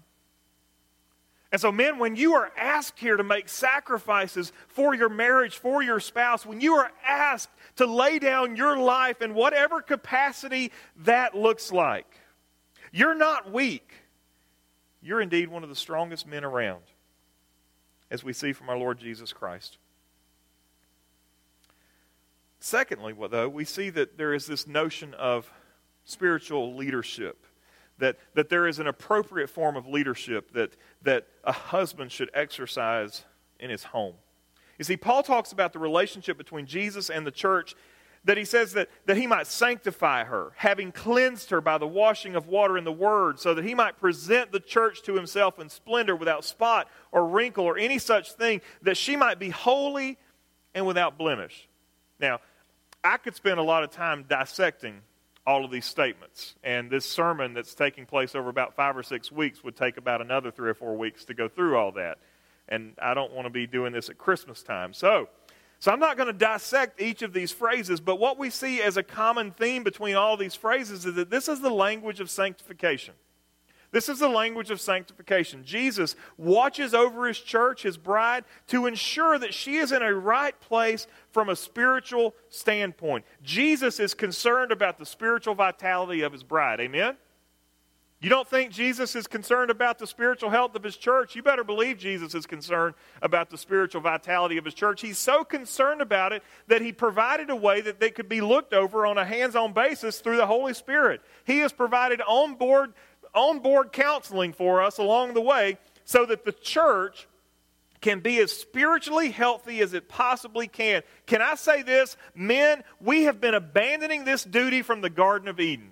And 1.51 1.59
so, 1.59 1.73
men, 1.73 1.99
when 1.99 2.17
you 2.17 2.35
are 2.35 2.53
asked 2.59 2.99
here 2.99 3.17
to 3.17 3.25
make 3.25 3.49
sacrifices 3.49 4.53
for 4.69 4.95
your 4.95 5.09
marriage, 5.09 5.57
for 5.57 5.83
your 5.83 5.99
spouse, 5.99 6.45
when 6.45 6.61
you 6.61 6.75
are 6.75 6.93
asked 7.07 7.49
to 7.77 7.87
lay 7.87 8.19
down 8.19 8.55
your 8.55 8.77
life 8.77 9.23
in 9.23 9.33
whatever 9.33 9.81
capacity 9.81 10.71
that 10.97 11.35
looks 11.35 11.73
like, 11.73 12.21
you're 12.93 13.15
not 13.15 13.51
weak. 13.51 13.95
You're 15.01 15.23
indeed 15.23 15.49
one 15.49 15.63
of 15.63 15.71
the 15.71 15.77
strongest 15.77 16.27
men 16.27 16.45
around, 16.45 16.83
as 18.11 18.23
we 18.23 18.35
see 18.35 18.53
from 18.53 18.69
our 18.69 18.77
Lord 18.77 18.99
Jesus 18.99 19.33
Christ. 19.33 19.79
Secondly, 22.67 23.15
though, 23.31 23.49
we 23.49 23.65
see 23.65 23.91
that 23.91 24.19
there 24.19 24.35
is 24.35 24.45
this 24.45 24.67
notion 24.67 25.15
of 25.15 25.49
spiritual 26.05 26.75
leadership. 26.75 27.47
That, 27.99 28.17
that 28.35 28.49
there 28.49 28.67
is 28.67 28.81
an 28.81 28.89
appropriate 28.89 29.51
form 29.51 29.77
of 29.77 29.87
leadership 29.87 30.51
that, 30.55 30.73
that 31.03 31.29
a 31.45 31.53
husband 31.53 32.11
should 32.11 32.29
exercise 32.35 33.25
in 33.61 33.71
his 33.71 33.85
home. 33.85 34.15
You 34.79 34.85
see, 34.85 34.97
Paul 34.97 35.23
talks 35.23 35.53
about 35.53 35.75
the 35.75 35.79
relationship 35.79 36.37
between 36.37 36.67
Jesus 36.67 37.09
and 37.09 37.25
the 37.25 37.31
church, 37.31 37.77
that 38.25 38.37
he 38.37 38.45
says 38.45 38.73
that, 38.73 38.89
that 39.07 39.17
he 39.17 39.29
might 39.29 39.47
sanctify 39.47 40.25
her, 40.25 40.51
having 40.57 40.91
cleansed 40.91 41.51
her 41.51 41.61
by 41.61 41.79
the 41.79 41.87
washing 41.87 42.35
of 42.35 42.49
water 42.49 42.77
in 42.77 42.83
the 42.83 42.91
word, 42.91 43.39
so 43.39 43.55
that 43.55 43.65
he 43.65 43.77
might 43.77 43.97
present 43.97 44.51
the 44.51 44.59
church 44.59 45.03
to 45.03 45.15
himself 45.15 45.61
in 45.61 45.69
splendor 45.69 46.17
without 46.17 46.45
spot 46.45 46.89
or 47.13 47.29
wrinkle 47.29 47.65
or 47.65 47.79
any 47.79 48.01
such 48.01 48.33
thing, 48.33 48.61
that 48.83 48.97
she 48.97 49.15
might 49.15 49.39
be 49.39 49.51
holy 49.51 50.19
and 50.75 50.85
without 50.85 51.17
blemish. 51.17 51.69
Now, 52.19 52.41
I 53.07 53.19
could 53.19 53.37
spend 53.37 53.61
a 53.61 53.63
lot 53.63 53.85
of 53.85 53.91
time 53.91 54.25
dissecting 54.29 55.01
all 55.47 55.65
of 55.65 55.71
these 55.71 55.85
statements. 55.85 56.57
And 56.65 56.91
this 56.91 57.07
sermon 57.07 57.55
that's 57.55 57.75
taking 57.75 58.05
place 58.05 58.35
over 58.35 58.49
about 58.49 58.75
five 58.75 58.97
or 58.97 59.03
six 59.05 59.31
weeks 59.31 59.63
would 59.63 59.77
take 59.77 59.97
about 59.97 60.21
another 60.21 60.51
three 60.51 60.69
or 60.69 60.75
four 60.75 60.97
weeks 60.97 61.25
to 61.27 61.35
go 61.35 61.49
through 61.49 61.77
all 61.77 61.93
that. 61.93 62.19
And 62.69 62.95
I 63.01 63.15
don't 63.15 63.33
want 63.33 63.47
to 63.47 63.51
be 63.51 63.67
doing 63.67 63.93
this 63.93 64.09
at 64.09 64.19
Christmas 64.19 64.65
time. 64.65 64.93
So, 64.93 65.29
so 65.79 65.93
I'm 65.93 66.01
not 66.01 66.17
going 66.17 66.27
to 66.27 66.33
dissect 66.33 67.01
each 67.01 67.23
of 67.23 67.33
these 67.33 67.53
phrases, 67.53 68.01
but 68.01 68.19
what 68.19 68.39
we 68.39 68.51
see 68.51 68.83
as 68.83 68.97
a 68.97 69.05
common 69.05 69.53
theme 69.53 69.85
between 69.85 70.17
all 70.17 70.37
these 70.37 70.57
phrases 70.57 71.07
is 71.07 71.15
that 71.15 71.31
this 71.31 71.49
is 71.49 71.61
the 71.61 71.71
language 71.71 72.19
of 72.19 72.29
sanctification. 72.29 73.15
This 73.97 74.11
is 74.11 74.19
the 74.19 74.29
language 74.29 74.71
of 74.71 74.79
sanctification. 74.79 75.65
Jesus 75.65 76.17
watches 76.37 76.93
over 76.93 77.27
his 77.27 77.39
church, 77.39 77.83
his 77.83 77.97
bride, 77.97 78.45
to 78.67 78.85
ensure 78.85 79.39
that 79.39 79.55
she 79.55 79.77
is 79.77 79.91
in 79.91 80.03
a 80.03 80.13
right 80.13 80.61
place 80.61 81.07
from 81.31 81.49
a 81.49 81.57
spiritual 81.57 82.35
standpoint. 82.51 83.25
Jesus 83.43 83.99
is 83.99 84.13
concerned 84.13 84.71
about 84.71 84.99
the 84.99 85.07
spiritual 85.07 85.55
vitality 85.55 86.21
of 86.21 86.33
his 86.35 86.43
bride. 86.43 86.79
Amen? 86.79 87.17
You 88.19 88.31
don't 88.31 88.49
think 88.49 88.71
Jesus 88.71 89.15
is 89.15 89.27
concerned 89.27 89.71
about 89.71 89.99
the 89.99 90.07
spiritual 90.07 90.49
health 90.49 90.75
of 90.75 90.83
his 90.83 90.97
church? 90.97 91.37
You 91.37 91.43
better 91.43 91.65
believe 91.65 91.99
Jesus 91.99 92.35
is 92.35 92.47
concerned 92.47 92.95
about 93.21 93.51
the 93.51 93.59
spiritual 93.59 94.01
vitality 94.01 94.57
of 94.57 94.65
his 94.65 94.73
church. 94.73 95.03
He's 95.03 95.19
so 95.19 95.45
concerned 95.45 96.01
about 96.01 96.33
it 96.33 96.43
that 96.67 96.81
he 96.81 96.93
provided 96.93 97.51
a 97.51 97.57
way 97.57 97.83
that 97.83 98.01
they 98.01 98.11
could 98.11 98.29
be 98.29 98.41
looked 98.41 98.73
over 98.73 99.07
on 99.07 99.19
a 99.19 99.25
hands 99.25 99.55
on 99.55 99.75
basis 99.75 100.21
through 100.21 100.39
the 100.39 100.47
Holy 100.47 100.73
Spirit. 100.73 101.21
He 101.45 101.59
has 101.59 101.73
provided 101.73 102.23
on 102.23 102.55
board 102.55 102.95
on 103.37 103.61
board 103.61 103.93
counseling 103.93 104.53
for 104.53 104.83
us 104.83 104.99
along 104.99 105.35
the 105.35 105.41
way 105.41 105.79
so 106.05 106.27
that 106.27 106.45
the 106.45 106.53
church 106.53 107.29
can 108.01 108.21
be 108.21 108.39
as 108.39 108.53
spiritually 108.53 109.31
healthy 109.31 109.81
as 109.81 109.95
it 109.95 110.09
possibly 110.09 110.69
can. 110.69 111.03
Can 111.27 111.43
I 111.43 111.55
say 111.55 111.83
this? 111.83 112.17
Men, 112.35 112.85
we 113.01 113.25
have 113.25 113.41
been 113.41 113.55
abandoning 113.55 114.25
this 114.25 114.45
duty 114.45 114.83
from 114.83 115.01
the 115.01 115.11
Garden 115.11 115.49
of 115.49 115.61
Eden. 115.61 115.91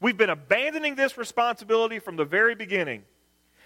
We've 0.00 0.16
been 0.16 0.30
abandoning 0.30 0.94
this 0.94 1.18
responsibility 1.18 1.98
from 1.98 2.16
the 2.16 2.24
very 2.24 2.54
beginning. 2.54 3.04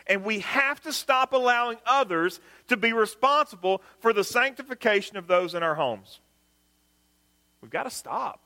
And 0.06 0.24
we 0.24 0.40
have 0.40 0.82
to 0.82 0.92
stop 0.92 1.32
allowing 1.32 1.78
others 1.86 2.40
to 2.68 2.76
be 2.76 2.92
responsible 2.92 3.80
for 4.00 4.12
the 4.12 4.24
sanctification 4.24 5.16
of 5.16 5.26
those 5.26 5.54
in 5.54 5.62
our 5.62 5.74
homes. 5.74 6.20
We've 7.62 7.70
got 7.70 7.84
to 7.84 7.90
stop. 7.90 8.43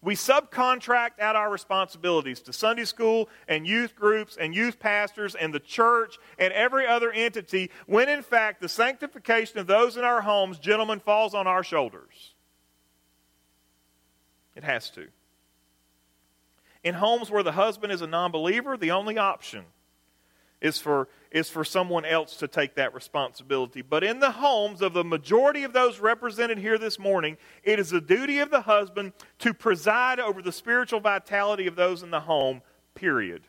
We 0.00 0.14
subcontract 0.14 1.18
out 1.20 1.34
our 1.34 1.50
responsibilities 1.50 2.40
to 2.42 2.52
Sunday 2.52 2.84
school 2.84 3.28
and 3.48 3.66
youth 3.66 3.96
groups 3.96 4.36
and 4.36 4.54
youth 4.54 4.78
pastors 4.78 5.34
and 5.34 5.52
the 5.52 5.60
church 5.60 6.18
and 6.38 6.52
every 6.52 6.86
other 6.86 7.10
entity 7.10 7.70
when 7.86 8.08
in 8.08 8.22
fact 8.22 8.60
the 8.60 8.68
sanctification 8.68 9.58
of 9.58 9.66
those 9.66 9.96
in 9.96 10.04
our 10.04 10.20
homes, 10.20 10.58
gentlemen, 10.60 11.00
falls 11.00 11.34
on 11.34 11.48
our 11.48 11.64
shoulders. 11.64 12.34
It 14.54 14.62
has 14.62 14.90
to. 14.90 15.08
In 16.84 16.94
homes 16.94 17.30
where 17.30 17.42
the 17.42 17.52
husband 17.52 17.92
is 17.92 18.00
a 18.00 18.06
non 18.06 18.30
believer, 18.30 18.76
the 18.76 18.92
only 18.92 19.18
option 19.18 19.64
is 20.60 20.78
for, 20.78 21.08
is 21.30 21.48
for 21.50 21.64
someone 21.64 22.04
else 22.04 22.36
to 22.36 22.48
take 22.48 22.74
that 22.74 22.94
responsibility. 22.94 23.82
But 23.82 24.04
in 24.04 24.20
the 24.20 24.30
homes 24.30 24.82
of 24.82 24.92
the 24.92 25.04
majority 25.04 25.64
of 25.64 25.72
those 25.72 26.00
represented 26.00 26.58
here 26.58 26.78
this 26.78 26.98
morning, 26.98 27.36
it 27.62 27.78
is 27.78 27.90
the 27.90 28.00
duty 28.00 28.38
of 28.38 28.50
the 28.50 28.62
husband 28.62 29.12
to 29.40 29.52
preside 29.52 30.20
over 30.20 30.42
the 30.42 30.52
spiritual 30.52 31.00
vitality 31.00 31.66
of 31.66 31.76
those 31.76 32.02
in 32.02 32.10
the 32.10 32.20
home, 32.20 32.62
period. 32.94 33.42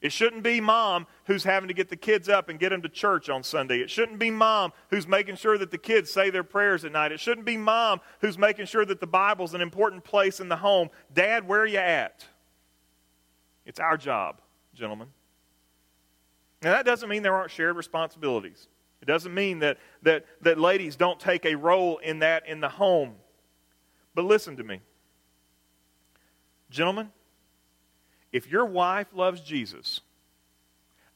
It 0.00 0.12
shouldn't 0.12 0.42
be 0.42 0.60
mom 0.60 1.06
who's 1.24 1.44
having 1.44 1.68
to 1.68 1.74
get 1.74 1.88
the 1.88 1.96
kids 1.96 2.28
up 2.28 2.48
and 2.48 2.58
get 2.58 2.68
them 2.68 2.82
to 2.82 2.88
church 2.88 3.28
on 3.28 3.42
Sunday. 3.42 3.80
It 3.80 3.90
shouldn't 3.90 4.18
be 4.18 4.30
mom 4.30 4.72
who's 4.90 5.06
making 5.06 5.36
sure 5.36 5.58
that 5.58 5.70
the 5.70 5.78
kids 5.78 6.10
say 6.10 6.30
their 6.30 6.44
prayers 6.44 6.84
at 6.84 6.92
night. 6.92 7.12
It 7.12 7.20
shouldn't 7.20 7.46
be 7.46 7.56
mom 7.56 8.00
who's 8.20 8.38
making 8.38 8.66
sure 8.66 8.84
that 8.84 9.00
the 9.00 9.06
Bible's 9.06 9.54
an 9.54 9.62
important 9.62 10.04
place 10.04 10.38
in 10.38 10.48
the 10.48 10.56
home. 10.56 10.90
Dad, 11.12 11.48
where 11.48 11.60
are 11.60 11.66
you 11.66 11.78
at? 11.78 12.26
It's 13.64 13.80
our 13.80 13.96
job 13.96 14.40
gentlemen. 14.76 15.08
Now, 16.66 16.72
that 16.72 16.84
doesn't 16.84 17.08
mean 17.08 17.22
there 17.22 17.36
aren't 17.36 17.52
shared 17.52 17.76
responsibilities. 17.76 18.66
It 19.00 19.04
doesn't 19.04 19.32
mean 19.32 19.60
that, 19.60 19.78
that, 20.02 20.26
that 20.40 20.58
ladies 20.58 20.96
don't 20.96 21.20
take 21.20 21.46
a 21.46 21.54
role 21.54 21.98
in 21.98 22.18
that 22.18 22.48
in 22.48 22.60
the 22.60 22.68
home. 22.68 23.14
But 24.16 24.24
listen 24.24 24.56
to 24.56 24.64
me. 24.64 24.80
Gentlemen, 26.68 27.12
if 28.32 28.50
your 28.50 28.66
wife 28.66 29.06
loves 29.14 29.42
Jesus, 29.42 30.00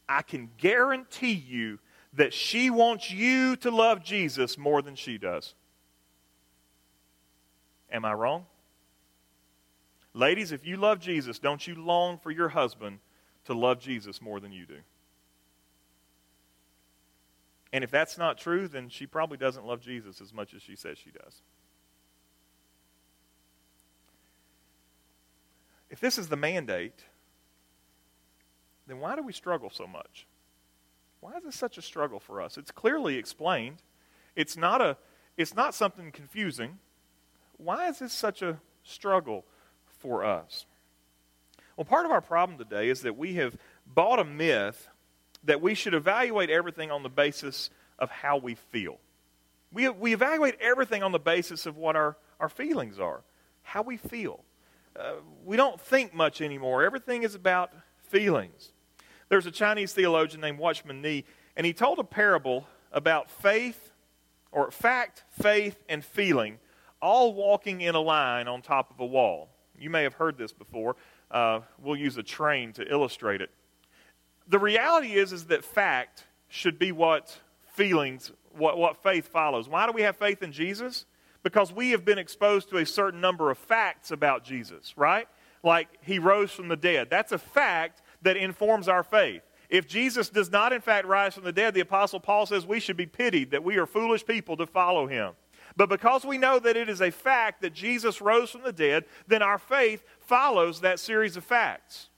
I 0.09 0.23
can 0.23 0.51
guarantee 0.57 1.33
you 1.33 1.81
that 2.13 2.33
she 2.33 2.71
wants 2.71 3.11
you 3.11 3.57
to 3.57 3.73
love 3.73 4.05
Jesus 4.05 4.57
more 4.57 4.83
than 4.83 4.95
she 4.95 5.19
does. 5.19 5.55
Am 7.91 8.05
I 8.05 8.13
wrong? 8.13 8.47
Ladies, 10.15 10.53
if 10.53 10.65
you 10.65 10.77
love 10.77 11.01
Jesus, 11.01 11.41
don't 11.41 11.67
you 11.67 11.75
long 11.75 12.19
for 12.19 12.31
your 12.31 12.51
husband 12.51 13.01
to 13.47 13.53
love 13.53 13.81
Jesus 13.81 14.23
more 14.23 14.39
than 14.39 14.53
you 14.53 14.65
do. 14.65 14.77
And 17.73 17.85
if 17.85 17.91
that's 17.91 18.19
not 18.19 18.39
true, 18.39 18.67
then 18.67 18.89
she 18.89 19.07
probably 19.07 19.37
doesn't 19.37 19.65
love 19.65 19.81
Jesus 19.81 20.21
as 20.21 20.33
much 20.33 20.55
as 20.55 20.63
she 20.63 20.75
says 20.75 20.99
she 20.99 21.11
does. 21.11 21.43
If 25.89 26.01
this 26.01 26.19
is 26.19 26.29
the 26.29 26.37
mandate, 26.37 27.05
then 28.87 28.99
why 29.01 29.17
do 29.17 29.23
we 29.23 29.33
struggle 29.33 29.71
so 29.71 29.87
much? 29.87 30.27
Why 31.21 31.37
is 31.37 31.45
this 31.45 31.57
such 31.57 31.79
a 31.79 31.83
struggle 31.83 32.19
for 32.19 32.41
us? 32.41 32.57
It's 32.57 32.71
clearly 32.71 33.17
explained. 33.17 33.83
It's 34.35 34.57
not 34.57 34.81
a 34.81 34.97
it's 35.37 35.55
not 35.55 35.75
something 35.75 36.13
confusing. 36.13 36.79
Why 37.57 37.89
is 37.89 37.99
this 38.01 38.13
such 38.13 38.43
a 38.43 38.61
struggle 38.83 39.45
for 39.99 40.25
us? 40.25 40.67
Well, 41.77 41.85
part 41.85 42.05
of 42.05 42.13
our 42.13 42.21
problem 42.21 42.59
today 42.59 42.91
is 42.91 43.03
that 43.03 43.17
we 43.17 43.35
have 43.35 43.57
bought 43.87 44.19
a 44.19 44.25
myth 44.25 44.90
that 45.45 45.61
we 45.61 45.75
should 45.75 45.95
evaluate 45.95 46.51
everything 46.51 46.91
on 46.91 47.03
the 47.03 47.09
basis 47.09 47.71
of 47.99 48.11
how 48.11 48.37
we 48.37 48.55
feel. 48.55 48.99
We, 49.73 49.89
we 49.89 50.13
evaluate 50.13 50.57
everything 50.61 51.03
on 51.03 51.13
the 51.13 51.19
basis 51.19 51.67
of 51.67 51.77
what 51.77 51.97
our, 51.97 52.17
our 52.39 52.49
feelings 52.49 52.99
are, 52.99 53.23
how 53.63 53.83
we 53.83 53.97
feel. 53.97 54.45
Uh, 54.99 55.15
we 55.45 55.57
don't 55.57 55.81
think 55.81 56.13
much 56.13 56.41
anymore. 56.41 56.83
Everything 56.83 57.23
is 57.23 57.35
about 57.35 57.73
feelings. 58.09 58.73
There's 59.29 59.47
a 59.47 59.53
Chinese 59.53 59.93
theologian 59.93 60.41
named 60.41 60.59
Watchman 60.59 61.01
Nee, 61.01 61.25
and 61.57 61.65
he 61.65 61.73
told 61.73 61.99
a 62.01 62.05
parable 62.05 62.67
about 62.91 63.31
faith, 63.31 63.93
or 64.51 64.71
fact, 64.73 65.23
faith, 65.41 65.81
and 65.89 66.05
feeling, 66.05 66.59
all 67.01 67.33
walking 67.33 67.81
in 67.81 67.95
a 67.95 68.01
line 68.01 68.49
on 68.49 68.61
top 68.61 68.91
of 68.91 68.99
a 68.99 69.07
wall. 69.07 69.49
You 69.79 69.89
may 69.89 70.03
have 70.03 70.15
heard 70.15 70.37
this 70.37 70.53
before. 70.53 70.97
Uh, 71.31 71.61
we'll 71.79 71.97
use 71.97 72.17
a 72.17 72.23
train 72.23 72.73
to 72.73 72.91
illustrate 72.91 73.41
it. 73.41 73.51
The 74.51 74.59
reality 74.59 75.13
is, 75.13 75.33
is 75.33 75.45
that 75.47 75.65
fact 75.65 76.25
should 76.49 76.77
be 76.77 76.91
what 76.91 77.39
feelings, 77.73 78.33
what, 78.51 78.77
what 78.77 79.01
faith 79.01 79.29
follows. 79.29 79.69
Why 79.69 79.87
do 79.87 79.93
we 79.93 80.03
have 80.03 80.17
faith 80.17 80.43
in 80.43 80.51
Jesus? 80.51 81.07
Because 81.45 81.73
we 81.73 81.93
have 81.93 82.05
been 82.05 82.19
exposed 82.19 82.69
to 82.71 82.79
a 82.79 82.85
certain 82.85 83.21
number 83.21 83.53
of 83.53 83.59
facts 83.59 84.11
about 84.11 84.45
Jesus, 84.45 84.93
right? 84.97 85.29
Like 85.63 85.87
he 86.03 86.19
rose 86.19 86.51
from 86.51 86.67
the 86.67 86.77
dead. 86.77 87.09
That's 87.11 87.31
a 87.31 87.39
fact 87.39 88.03
that 88.23 88.37
informs 88.37 88.89
our 88.89 89.05
faith. 89.05 89.43
If 89.69 89.87
Jesus 89.87 90.29
does 90.29 90.51
not, 90.51 90.73
in 90.73 90.81
fact, 90.81 91.07
rise 91.07 91.35
from 91.35 91.45
the 91.45 91.53
dead, 91.53 91.73
the 91.73 91.81
Apostle 91.81 92.19
Paul 92.19 92.45
says 92.45 92.67
we 92.67 92.81
should 92.81 92.97
be 92.97 93.07
pitied, 93.07 93.53
that 93.53 93.63
we 93.63 93.77
are 93.77 93.87
foolish 93.87 94.27
people 94.27 94.57
to 94.57 94.67
follow 94.67 95.07
him. 95.07 95.35
But 95.77 95.89
because 95.89 96.25
we 96.25 96.39
know 96.39 96.59
that 96.59 96.77
it 96.77 96.89
is 96.89 97.01
a 97.01 97.13
fact 97.13 97.63
that 97.63 97.73
Jesus 97.73 98.21
rose 98.21 98.51
from 98.51 98.65
the 98.65 98.73
dead, 98.73 99.05
then 99.29 99.43
our 99.43 99.59
faith 99.59 100.03
follows 100.19 100.81
that 100.81 100.99
series 100.99 101.37
of 101.37 101.45
facts. 101.45 102.09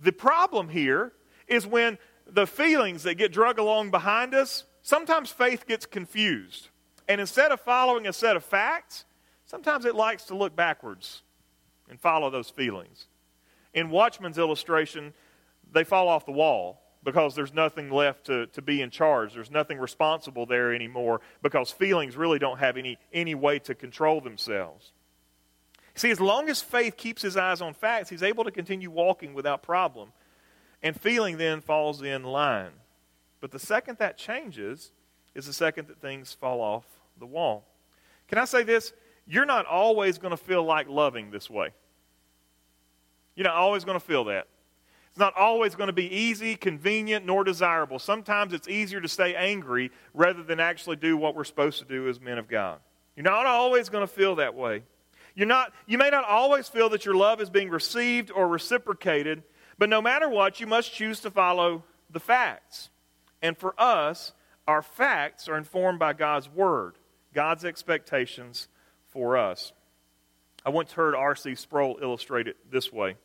The 0.00 0.12
problem 0.12 0.70
here 0.70 1.12
is 1.52 1.66
when 1.66 1.98
the 2.26 2.46
feelings 2.46 3.02
that 3.02 3.14
get 3.14 3.32
drug 3.32 3.58
along 3.58 3.90
behind 3.90 4.34
us, 4.34 4.64
sometimes 4.80 5.30
faith 5.30 5.66
gets 5.66 5.86
confused. 5.86 6.68
And 7.08 7.20
instead 7.20 7.52
of 7.52 7.60
following 7.60 8.06
a 8.06 8.12
set 8.12 8.36
of 8.36 8.44
facts, 8.44 9.04
sometimes 9.44 9.84
it 9.84 9.94
likes 9.94 10.24
to 10.24 10.34
look 10.34 10.56
backwards 10.56 11.22
and 11.90 12.00
follow 12.00 12.30
those 12.30 12.48
feelings. 12.48 13.06
In 13.74 13.90
Watchman's 13.90 14.38
illustration, 14.38 15.12
they 15.70 15.84
fall 15.84 16.08
off 16.08 16.24
the 16.24 16.32
wall 16.32 16.80
because 17.04 17.34
there's 17.34 17.52
nothing 17.52 17.90
left 17.90 18.26
to, 18.26 18.46
to 18.48 18.62
be 18.62 18.80
in 18.80 18.90
charge. 18.90 19.34
There's 19.34 19.50
nothing 19.50 19.78
responsible 19.78 20.46
there 20.46 20.72
anymore 20.72 21.20
because 21.42 21.70
feelings 21.70 22.16
really 22.16 22.38
don't 22.38 22.58
have 22.58 22.76
any, 22.76 22.98
any 23.12 23.34
way 23.34 23.58
to 23.60 23.74
control 23.74 24.20
themselves. 24.20 24.92
See, 25.94 26.10
as 26.10 26.20
long 26.20 26.48
as 26.48 26.62
faith 26.62 26.96
keeps 26.96 27.20
his 27.20 27.36
eyes 27.36 27.60
on 27.60 27.74
facts, 27.74 28.08
he's 28.08 28.22
able 28.22 28.44
to 28.44 28.50
continue 28.50 28.90
walking 28.90 29.34
without 29.34 29.62
problem. 29.62 30.12
And 30.82 31.00
feeling 31.00 31.36
then 31.36 31.60
falls 31.60 32.02
in 32.02 32.24
line. 32.24 32.72
But 33.40 33.50
the 33.50 33.58
second 33.58 33.98
that 33.98 34.18
changes 34.18 34.92
is 35.34 35.46
the 35.46 35.52
second 35.52 35.88
that 35.88 36.00
things 36.00 36.32
fall 36.32 36.60
off 36.60 36.84
the 37.18 37.26
wall. 37.26 37.64
Can 38.28 38.38
I 38.38 38.44
say 38.44 38.62
this? 38.62 38.92
You're 39.26 39.44
not 39.44 39.66
always 39.66 40.18
going 40.18 40.32
to 40.32 40.36
feel 40.36 40.64
like 40.64 40.88
loving 40.88 41.30
this 41.30 41.48
way. 41.48 41.68
You're 43.34 43.46
not 43.46 43.54
always 43.54 43.84
going 43.84 43.98
to 43.98 44.04
feel 44.04 44.24
that. 44.24 44.48
It's 45.08 45.18
not 45.18 45.36
always 45.36 45.74
going 45.74 45.88
to 45.88 45.92
be 45.92 46.12
easy, 46.14 46.56
convenient, 46.56 47.26
nor 47.26 47.44
desirable. 47.44 47.98
Sometimes 47.98 48.54
it's 48.54 48.66
easier 48.66 49.00
to 49.00 49.08
stay 49.08 49.34
angry 49.34 49.90
rather 50.14 50.42
than 50.42 50.58
actually 50.58 50.96
do 50.96 51.16
what 51.16 51.34
we're 51.34 51.44
supposed 51.44 51.78
to 51.80 51.84
do 51.84 52.08
as 52.08 52.18
men 52.18 52.38
of 52.38 52.48
God. 52.48 52.78
You're 53.14 53.24
not 53.24 53.44
always 53.44 53.90
going 53.90 54.06
to 54.06 54.12
feel 54.12 54.36
that 54.36 54.54
way. 54.54 54.82
You're 55.34 55.46
not, 55.46 55.72
you 55.86 55.98
may 55.98 56.08
not 56.08 56.24
always 56.24 56.68
feel 56.68 56.88
that 56.90 57.04
your 57.04 57.14
love 57.14 57.40
is 57.40 57.50
being 57.50 57.68
received 57.68 58.30
or 58.30 58.48
reciprocated, 58.48 59.42
but 59.78 59.88
no 59.88 60.00
matter 60.00 60.28
what, 60.28 60.60
you 60.60 60.66
must 60.66 60.92
choose 60.92 61.20
to 61.20 61.30
follow 61.30 61.84
the 62.10 62.20
facts. 62.20 62.90
And 63.40 63.56
for 63.56 63.74
us, 63.78 64.32
our 64.68 64.82
facts 64.82 65.48
are 65.48 65.56
informed 65.56 65.98
by 65.98 66.12
God's 66.12 66.48
Word, 66.48 66.94
God's 67.34 67.64
expectations 67.64 68.68
for 69.08 69.36
us. 69.36 69.72
I 70.64 70.70
once 70.70 70.92
heard 70.92 71.14
R.C. 71.14 71.56
Sproul 71.56 71.98
illustrate 72.00 72.46
it 72.46 72.56
this 72.70 72.92
way 72.92 73.16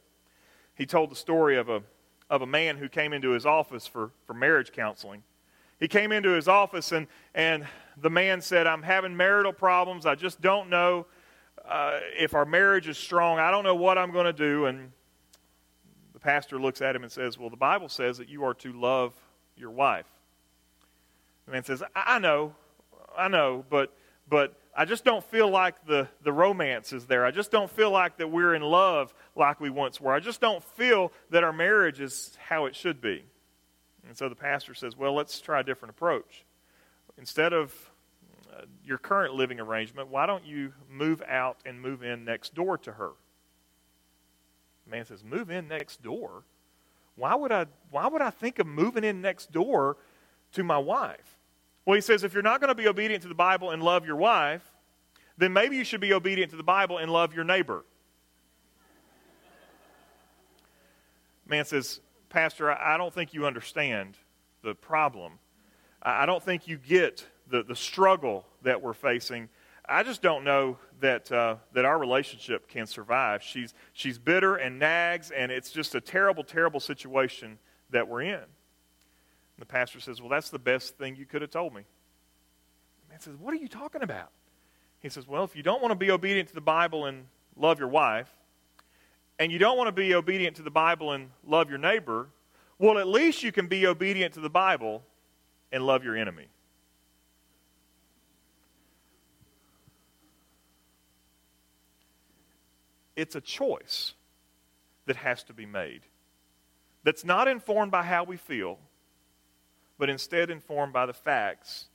he 0.78 0.86
told 0.86 1.10
the 1.10 1.16
story 1.16 1.58
of 1.58 1.70
a, 1.70 1.82
of 2.30 2.44
a 2.44 2.46
man 2.46 2.78
who 2.78 2.88
came 2.88 3.12
into 3.12 3.32
his 3.32 3.46
office 3.46 3.88
for, 3.88 4.12
for 4.26 4.34
marriage 4.34 4.72
counseling. 4.72 5.24
He 5.80 5.88
came 5.88 6.12
into 6.12 6.30
his 6.30 6.48
office, 6.48 6.92
and, 6.92 7.08
and 7.34 7.66
the 8.00 8.10
man 8.10 8.42
said, 8.42 8.68
I'm 8.68 8.84
having 8.84 9.18
marital 9.18 9.54
problems. 9.54 10.06
I 10.06 10.16
just 10.16 10.40
don't 10.40 10.70
know 10.70 11.08
uh, 11.68 12.00
if 12.18 12.36
our 12.36 12.46
marriage 12.46 12.88
is 12.88 12.98
strong. 12.98 13.40
I 13.40 13.52
don't 13.52 13.64
know 13.64 13.76
what 13.76 13.98
I'm 13.98 14.12
going 14.12 14.26
to 14.26 14.34
do. 14.34 14.68
And 14.68 14.92
pastor 16.28 16.60
looks 16.60 16.82
at 16.82 16.94
him 16.94 17.04
and 17.04 17.12
says, 17.12 17.38
Well, 17.38 17.50
the 17.50 17.56
Bible 17.56 17.88
says 17.88 18.18
that 18.18 18.28
you 18.28 18.44
are 18.44 18.54
to 18.56 18.74
love 18.74 19.14
your 19.56 19.72
wife. 19.72 20.06
The 21.46 21.54
man 21.54 21.64
says, 21.64 21.82
I, 21.96 22.16
I 22.16 22.20
know, 22.20 22.54
I 23.18 23.30
know, 23.30 23.64
but, 23.70 23.94
but 24.28 24.60
I 24.76 24.84
just 24.84 25.06
don't 25.06 25.24
feel 25.24 25.50
like 25.50 25.86
the, 25.86 26.10
the 26.24 26.34
romance 26.34 26.92
is 26.92 27.06
there. 27.06 27.26
I 27.26 27.32
just 27.32 27.50
don't 27.50 27.72
feel 27.72 27.92
like 27.92 28.18
that 28.18 28.30
we're 28.30 28.54
in 28.56 28.62
love 28.62 29.14
like 29.38 29.62
we 29.62 29.70
once 29.70 30.02
were. 30.02 30.12
I 30.12 30.20
just 30.20 30.42
don't 30.42 30.62
feel 30.62 31.14
that 31.30 31.46
our 31.46 31.54
marriage 31.54 32.02
is 32.02 32.38
how 32.50 32.66
it 32.66 32.76
should 32.76 33.00
be. 33.00 33.24
And 34.06 34.18
so 34.18 34.28
the 34.28 34.36
pastor 34.36 34.74
says, 34.74 34.98
Well, 34.98 35.16
let's 35.16 35.40
try 35.40 35.62
a 35.62 35.64
different 35.64 35.92
approach. 35.92 36.44
Instead 37.18 37.54
of 37.54 37.74
uh, 38.54 38.64
your 38.84 38.98
current 38.98 39.34
living 39.34 39.62
arrangement, 39.62 40.10
why 40.10 40.26
don't 40.26 40.46
you 40.46 40.74
move 40.90 41.24
out 41.26 41.56
and 41.66 41.82
move 41.82 42.04
in 42.04 42.26
next 42.26 42.54
door 42.54 42.78
to 42.80 42.92
her? 42.92 43.12
Man 44.90 45.06
says, 45.06 45.24
Move 45.24 45.50
in 45.50 45.68
next 45.68 46.02
door? 46.02 46.44
Why 47.16 47.36
would 47.36 47.52
I, 47.52 47.66
why 47.90 48.08
would 48.08 48.22
I 48.22 48.30
think 48.30 48.60
of 48.60 48.68
moving 48.68 49.04
in 49.04 49.22
next 49.22 49.52
door 49.52 49.98
to 50.54 50.64
my 50.64 50.78
wife? 50.78 51.38
Well, 51.86 51.96
he 51.96 52.02
says 52.02 52.24
if 52.24 52.34
you're 52.34 52.44
not 52.44 52.62
going 52.62 52.70
to 52.70 52.76
be 52.76 52.88
obedient 52.88 53.24
to 53.24 53.30
the 53.30 53.36
Bible 53.36 53.72
and 53.72 53.82
love 53.82 54.06
your 54.06 54.18
wife, 54.18 54.62
then 55.38 55.54
maybe 55.54 55.78
you 55.78 55.84
should 55.84 56.02
be 56.02 56.14
obedient 56.14 56.52
to 56.52 56.58
the 56.58 56.64
Bible 56.64 56.98
and 56.98 57.12
love 57.12 57.34
your 57.34 57.44
neighbor. 57.44 57.86
Man 61.48 61.66
says, 61.66 62.02
Pastor, 62.30 62.72
I 62.72 62.98
don't 62.98 63.14
think 63.14 63.34
you 63.34 63.46
understand 63.46 64.18
the 64.64 64.76
problem. 64.76 65.34
I 66.02 66.26
don't 66.26 66.44
think 66.44 66.68
you 66.68 66.78
get 66.78 67.26
the, 67.50 67.64
the 67.64 67.76
struggle 67.76 68.46
that 68.64 68.82
we're 68.82 68.94
facing. 68.94 69.50
I 69.88 70.04
just 70.04 70.22
don't 70.22 70.44
know 70.44 70.78
that, 71.00 71.32
uh, 71.32 71.56
that 71.74 71.86
our 71.86 71.98
relationship 71.98 72.68
can 72.68 72.88
survive. 72.88 73.44
She's, 73.44 73.74
she's 73.94 74.18
bitter 74.18 74.56
and 74.56 74.80
nags, 74.80 75.32
and 75.32 75.52
it's 75.52 75.72
just 75.72 75.96
a 75.96 76.02
terrible, 76.02 76.44
terrible 76.44 76.80
situation 76.80 77.60
that 77.92 78.08
we're 78.08 78.22
in. 78.22 78.34
And 78.34 78.46
the 79.60 79.66
pastor 79.66 80.00
says, 80.00 80.22
Well, 80.22 80.30
that's 80.30 80.50
the 80.50 80.60
best 80.60 80.98
thing 80.98 81.16
you 81.16 81.26
could 81.26 81.42
have 81.42 81.52
told 81.52 81.74
me. 81.74 81.82
The 83.06 83.14
man 83.14 83.20
says, 83.20 83.36
What 83.36 83.54
are 83.54 83.58
you 83.58 83.68
talking 83.68 84.04
about? 84.04 84.32
He 85.00 85.10
says, 85.10 85.28
Well, 85.28 85.44
if 85.44 85.56
you 85.56 85.64
don't 85.64 85.82
want 85.82 85.92
to 85.92 85.98
be 85.98 86.12
obedient 86.12 86.50
to 86.50 86.56
the 86.56 86.62
Bible 86.62 87.06
and 87.06 87.26
love 87.56 87.80
your 87.80 87.90
wife, 87.90 88.30
and 89.40 89.52
you 89.52 89.60
don't 89.60 89.78
want 89.78 89.88
to 89.88 89.92
be 89.92 90.16
obedient 90.16 90.56
to 90.58 90.64
the 90.64 90.72
Bible 90.72 91.12
and 91.12 91.30
love 91.46 91.70
your 91.70 91.80
neighbor, 91.80 92.30
well, 92.80 92.98
at 92.98 93.08
least 93.08 93.44
you 93.44 93.52
can 93.52 93.68
be 93.68 93.88
obedient 93.88 94.34
to 94.36 94.40
the 94.40 94.50
Bible 94.50 95.04
and 95.72 95.86
love 95.86 96.04
your 96.04 96.16
enemy. 96.16 96.48
It's 103.18 103.36
a 103.36 103.42
choice 103.42 104.14
that 105.08 105.18
has 105.18 105.44
to 105.46 105.54
be 105.54 105.66
made 105.66 106.02
that's 107.04 107.26
not 107.26 107.48
informed 107.48 107.92
by 107.92 108.04
how 108.04 108.24
we 108.24 108.38
feel, 108.38 108.78
but 109.98 110.10
instead 110.10 110.52
informed 110.52 110.94
by 110.94 111.08
the 111.08 111.14
facts 111.14 111.86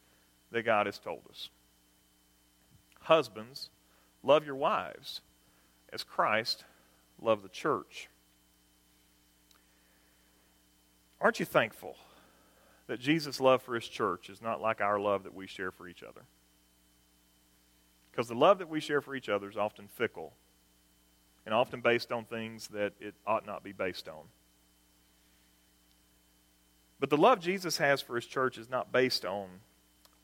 that 0.50 0.64
God 0.64 0.86
has 0.86 0.98
told 0.98 1.20
us. 1.30 1.48
Husbands, 3.02 3.70
love 4.22 4.44
your 4.44 4.56
wives 4.56 5.20
as 5.92 6.02
Christ 6.02 6.64
loved 7.20 7.44
the 7.44 7.48
church. 7.48 8.08
Aren't 11.20 11.38
you 11.38 11.46
thankful 11.46 11.96
that 12.88 12.98
Jesus' 12.98 13.38
love 13.38 13.62
for 13.62 13.76
his 13.76 13.86
church 13.86 14.28
is 14.28 14.42
not 14.42 14.60
like 14.60 14.80
our 14.80 14.98
love 14.98 15.22
that 15.22 15.34
we 15.34 15.46
share 15.46 15.70
for 15.70 15.86
each 15.86 16.02
other? 16.02 16.22
Because 18.10 18.26
the 18.26 18.34
love 18.34 18.58
that 18.58 18.68
we 18.68 18.80
share 18.80 19.00
for 19.00 19.14
each 19.14 19.28
other 19.28 19.48
is 19.48 19.56
often 19.56 19.86
fickle 19.86 20.32
and 21.45 21.55
often 21.55 21.80
based 21.80 22.12
on 22.12 22.24
things 22.24 22.68
that 22.68 22.93
it 23.01 23.14
ought 23.26 23.47
not 23.47 23.62
be 23.62 23.72
based 23.72 24.09
on. 24.09 24.24
But 27.01 27.11
the 27.11 27.16
love 27.16 27.40
Jesus 27.40 27.78
has 27.78 28.01
for 28.01 28.14
his 28.14 28.26
church 28.26 28.59
is 28.59 28.70
not 28.70 28.93
based 28.93 29.24
on 29.24 29.49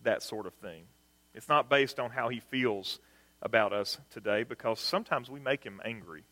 that 0.04 0.22
sort 0.22 0.46
of 0.46 0.54
thing. 0.54 0.84
It's 1.34 1.48
not 1.48 1.68
based 1.68 1.98
on 1.98 2.10
how 2.10 2.28
he 2.28 2.40
feels 2.40 3.00
about 3.42 3.72
us 3.72 3.98
today 4.10 4.44
because 4.44 4.80
sometimes 4.80 5.28
we 5.28 5.40
make 5.40 5.64
him 5.64 5.80
angry. 5.84 6.22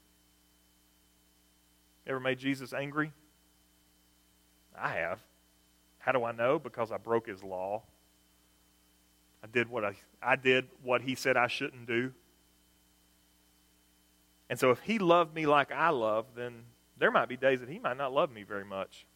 Ever 2.07 2.21
made 2.21 2.39
Jesus 2.39 2.73
angry? 2.73 3.13
I 4.79 4.91
have. 4.91 5.19
How 5.99 6.13
do 6.13 6.23
I 6.23 6.33
know? 6.33 6.59
Because 6.59 6.93
I 6.93 6.99
broke 6.99 7.27
his 7.27 7.43
law. 7.43 7.83
I 9.43 9.49
did 9.49 9.69
what 9.69 9.85
I, 9.85 9.97
I 10.23 10.37
did 10.37 10.69
what 10.83 11.03
he 11.03 11.15
said 11.15 11.37
I 11.37 11.49
shouldn't 11.49 11.87
do. 11.87 12.13
And 14.49 14.59
so 14.59 14.71
if 14.71 14.81
he 14.81 14.99
loved 14.99 15.35
me 15.35 15.47
like 15.47 15.73
I 15.73 15.91
love, 15.91 16.27
then 16.37 16.65
there 16.99 17.11
might 17.11 17.29
be 17.29 17.37
days 17.37 17.61
that 17.61 17.69
he 17.69 17.79
might 17.79 17.97
not 17.97 18.13
love 18.13 18.31
me 18.31 18.43
very 18.43 18.65
much. 18.65 19.07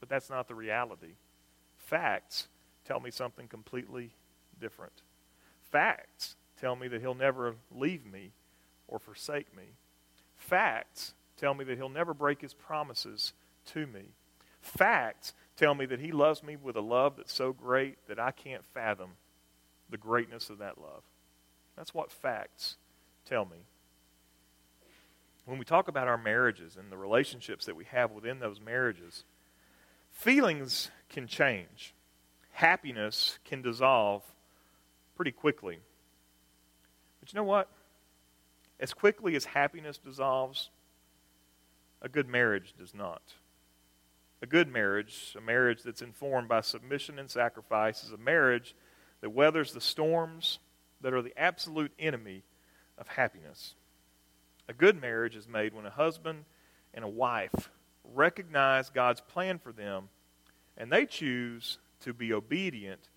But 0.00 0.08
that's 0.08 0.30
not 0.30 0.48
the 0.48 0.54
reality. 0.54 1.14
Facts 1.76 2.48
tell 2.84 3.00
me 3.00 3.10
something 3.10 3.48
completely 3.48 4.10
different. 4.60 5.02
Facts 5.70 6.36
tell 6.60 6.76
me 6.76 6.88
that 6.88 7.00
he'll 7.00 7.14
never 7.14 7.56
leave 7.74 8.06
me 8.06 8.30
or 8.86 8.98
forsake 8.98 9.54
me. 9.56 9.64
Facts 10.36 11.14
tell 11.36 11.54
me 11.54 11.64
that 11.64 11.76
he'll 11.76 11.88
never 11.88 12.14
break 12.14 12.40
his 12.40 12.54
promises 12.54 13.32
to 13.66 13.86
me. 13.86 14.02
Facts 14.60 15.34
tell 15.56 15.74
me 15.74 15.86
that 15.86 16.00
he 16.00 16.12
loves 16.12 16.42
me 16.42 16.56
with 16.56 16.76
a 16.76 16.80
love 16.80 17.16
that's 17.16 17.34
so 17.34 17.52
great 17.52 17.96
that 18.08 18.18
I 18.18 18.30
can't 18.30 18.64
fathom 18.64 19.10
the 19.90 19.98
greatness 19.98 20.48
of 20.48 20.58
that 20.58 20.78
love. 20.78 21.02
That's 21.76 21.92
what 21.92 22.10
facts 22.10 22.76
tell 23.24 23.44
me. 23.44 23.58
When 25.44 25.58
we 25.58 25.64
talk 25.64 25.88
about 25.88 26.08
our 26.08 26.16
marriages 26.16 26.76
and 26.76 26.90
the 26.90 26.96
relationships 26.96 27.66
that 27.66 27.76
we 27.76 27.84
have 27.84 28.12
within 28.12 28.38
those 28.38 28.60
marriages, 28.60 29.24
feelings 30.10 30.90
can 31.10 31.26
change. 31.26 31.94
Happiness 32.52 33.38
can 33.44 33.60
dissolve 33.60 34.22
pretty 35.16 35.32
quickly. 35.32 35.78
But 37.20 37.32
you 37.32 37.36
know 37.36 37.44
what? 37.44 37.68
As 38.80 38.94
quickly 38.94 39.36
as 39.36 39.44
happiness 39.44 39.98
dissolves, 39.98 40.70
a 42.00 42.08
good 42.08 42.28
marriage 42.28 42.74
does 42.78 42.94
not. 42.94 43.22
A 44.42 44.46
good 44.46 44.68
marriage, 44.68 45.34
a 45.38 45.40
marriage 45.40 45.82
that's 45.82 46.02
informed 46.02 46.48
by 46.48 46.60
submission 46.60 47.18
and 47.18 47.30
sacrifice, 47.30 48.02
is 48.04 48.12
a 48.12 48.18
marriage 48.18 48.74
that 49.20 49.30
weathers 49.30 49.72
the 49.72 49.80
storms 49.80 50.58
that 51.00 51.14
are 51.14 51.22
the 51.22 51.38
absolute 51.38 51.92
enemy 51.98 52.44
of 52.98 53.08
happiness. 53.08 53.74
A 54.68 54.72
good 54.72 55.00
marriage 55.00 55.36
is 55.36 55.46
made 55.46 55.74
when 55.74 55.86
a 55.86 55.90
husband 55.90 56.44
and 56.92 57.04
a 57.04 57.08
wife 57.08 57.70
recognize 58.14 58.90
God's 58.90 59.20
plan 59.20 59.58
for 59.58 59.72
them 59.72 60.08
and 60.76 60.90
they 60.90 61.06
choose 61.06 61.78
to 62.00 62.12
be 62.12 62.32
obedient 62.32 63.08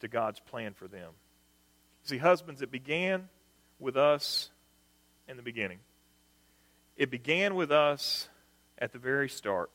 to 0.00 0.08
God's 0.08 0.40
plan 0.40 0.72
for 0.74 0.88
them. 0.88 1.12
See, 2.04 2.18
husbands, 2.18 2.62
it 2.62 2.70
began 2.70 3.28
with 3.78 3.96
us 3.96 4.50
in 5.28 5.36
the 5.36 5.42
beginning. 5.42 5.78
It 6.96 7.10
began 7.10 7.54
with 7.54 7.70
us 7.70 8.28
at 8.78 8.92
the 8.92 8.98
very 8.98 9.28
start, 9.28 9.70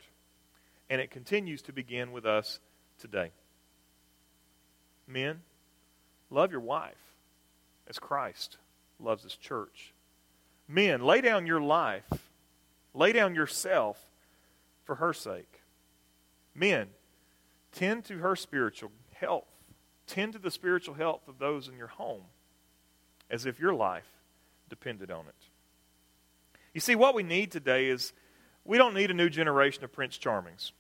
and 0.90 1.00
it 1.00 1.12
continues 1.12 1.62
to 1.64 1.74
begin 1.74 2.12
with 2.12 2.26
us 2.26 2.60
today. 3.00 3.32
Men, 5.08 5.42
love 6.30 6.52
your 6.52 6.62
wife 6.62 7.16
as 7.88 8.00
Christ 8.00 8.58
loves 9.00 9.24
his 9.24 9.36
church. 9.36 9.94
Men, 10.68 11.02
lay 11.02 11.22
down 11.22 11.46
your 11.46 11.62
life, 11.62 12.10
lay 12.94 13.14
down 13.14 13.36
yourself 13.36 14.00
for 14.84 14.96
her 14.96 15.14
sake. 15.14 15.62
Men, 16.54 16.88
tend 17.72 18.06
to 18.06 18.18
her 18.20 18.36
spiritual 18.36 18.92
health, 19.14 19.48
tend 20.08 20.34
to 20.34 20.40
the 20.40 20.52
spiritual 20.52 20.96
health 20.96 21.28
of 21.28 21.38
those 21.40 21.68
in 21.68 21.78
your 21.78 21.88
home 21.88 22.24
as 23.30 23.46
if 23.46 23.60
your 23.60 23.74
life 23.74 24.08
depended 24.70 25.12
on 25.12 25.26
it. 25.28 25.36
You 26.74 26.82
see, 26.82 26.96
what 26.96 27.16
we 27.16 27.24
need 27.24 27.52
today 27.52 27.88
is 27.88 28.14
we 28.64 28.78
don't 28.78 28.94
need 28.94 29.12
a 29.12 29.14
new 29.14 29.30
generation 29.30 29.84
of 29.84 29.92
Prince 29.92 30.18
Charmings. 30.18 30.72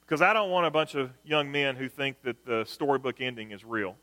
Because 0.00 0.22
I 0.22 0.32
don't 0.32 0.50
want 0.50 0.66
a 0.66 0.70
bunch 0.70 0.94
of 0.94 1.10
young 1.24 1.50
men 1.50 1.76
who 1.76 1.88
think 1.88 2.22
that 2.22 2.44
the 2.44 2.64
storybook 2.64 3.20
ending 3.20 3.50
is 3.50 3.64
real. 3.64 3.96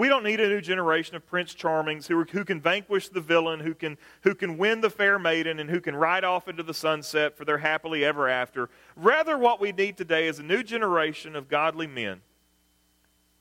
We 0.00 0.08
don't 0.08 0.24
need 0.24 0.40
a 0.40 0.48
new 0.48 0.62
generation 0.62 1.14
of 1.14 1.26
Prince 1.26 1.54
Charmings 1.54 2.06
who, 2.06 2.18
are, 2.18 2.24
who 2.24 2.42
can 2.42 2.58
vanquish 2.58 3.10
the 3.10 3.20
villain, 3.20 3.60
who 3.60 3.74
can, 3.74 3.98
who 4.22 4.34
can 4.34 4.56
win 4.56 4.80
the 4.80 4.88
fair 4.88 5.18
maiden, 5.18 5.60
and 5.60 5.68
who 5.68 5.78
can 5.78 5.94
ride 5.94 6.24
off 6.24 6.48
into 6.48 6.62
the 6.62 6.72
sunset 6.72 7.36
for 7.36 7.44
their 7.44 7.58
happily 7.58 8.02
ever 8.02 8.26
after. 8.26 8.70
Rather, 8.96 9.36
what 9.36 9.60
we 9.60 9.72
need 9.72 9.98
today 9.98 10.26
is 10.26 10.38
a 10.38 10.42
new 10.42 10.62
generation 10.62 11.36
of 11.36 11.50
godly 11.50 11.86
men 11.86 12.22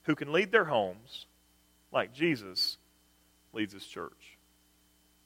who 0.04 0.16
can 0.16 0.34
lead 0.34 0.52
their 0.52 0.66
homes 0.66 1.28
like 1.94 2.14
Jesus 2.14 2.78
leads 3.54 3.72
his 3.72 3.86
church. 3.86 4.38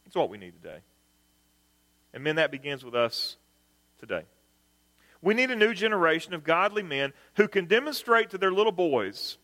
That's 0.06 0.16
what 0.16 0.30
we 0.30 0.38
need 0.38 0.54
today. 0.62 0.82
And 2.14 2.24
men, 2.24 2.36
that 2.36 2.52
begins 2.52 2.86
with 2.86 2.94
us 2.94 3.38
today. 4.00 4.26
We 5.24 5.34
need 5.34 5.50
a 5.50 5.56
new 5.56 5.74
generation 5.74 6.36
of 6.36 6.44
godly 6.44 6.84
men 6.84 7.12
who 7.38 7.48
can 7.48 7.66
demonstrate 7.66 8.30
to 8.30 8.38
their 8.38 8.52
little 8.52 8.72
boys 8.72 9.40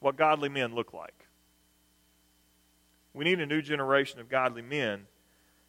what 0.00 0.16
godly 0.16 0.48
men 0.48 0.74
look 0.74 0.92
like. 0.92 1.26
We 3.12 3.24
need 3.24 3.40
a 3.40 3.46
new 3.46 3.62
generation 3.62 4.20
of 4.20 4.28
godly 4.28 4.62
men 4.62 5.06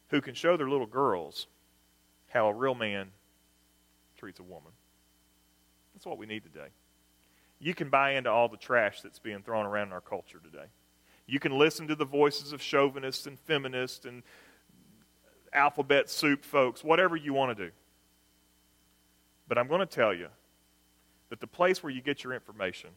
who 0.08 0.20
can 0.20 0.34
show 0.34 0.56
their 0.56 0.68
little 0.68 0.86
girls 0.86 1.46
how 2.28 2.48
a 2.48 2.52
real 2.52 2.74
man 2.74 3.10
treats 4.16 4.40
a 4.40 4.42
woman. 4.42 4.72
That's 5.94 6.06
what 6.06 6.18
we 6.18 6.26
need 6.26 6.44
today. 6.44 6.68
You 7.58 7.74
can 7.74 7.90
buy 7.90 8.12
into 8.12 8.30
all 8.30 8.48
the 8.48 8.56
trash 8.56 9.02
that's 9.02 9.18
being 9.18 9.42
thrown 9.42 9.66
around 9.66 9.88
in 9.88 9.92
our 9.92 10.00
culture 10.00 10.40
today. 10.42 10.66
You 11.26 11.38
can 11.38 11.56
listen 11.56 11.86
to 11.88 11.94
the 11.94 12.04
voices 12.04 12.52
of 12.52 12.60
chauvinists 12.60 13.26
and 13.26 13.38
feminists 13.38 14.04
and 14.04 14.22
alphabet 15.52 16.10
soup 16.10 16.44
folks, 16.44 16.82
whatever 16.82 17.16
you 17.16 17.32
want 17.32 17.56
to 17.56 17.66
do. 17.66 17.72
But 19.46 19.58
I'm 19.58 19.68
going 19.68 19.80
to 19.80 19.86
tell 19.86 20.14
you 20.14 20.28
that 21.30 21.40
the 21.40 21.46
place 21.46 21.82
where 21.82 21.92
you 21.92 22.00
get 22.00 22.24
your 22.24 22.32
information, 22.32 22.90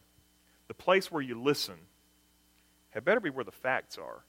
the 0.68 0.74
place 0.74 1.10
where 1.10 1.22
you 1.22 1.40
listen, 1.40 1.76
had 2.90 3.04
better 3.04 3.20
be 3.20 3.30
where 3.30 3.44
the 3.44 3.52
facts 3.52 3.98
are. 3.98 4.24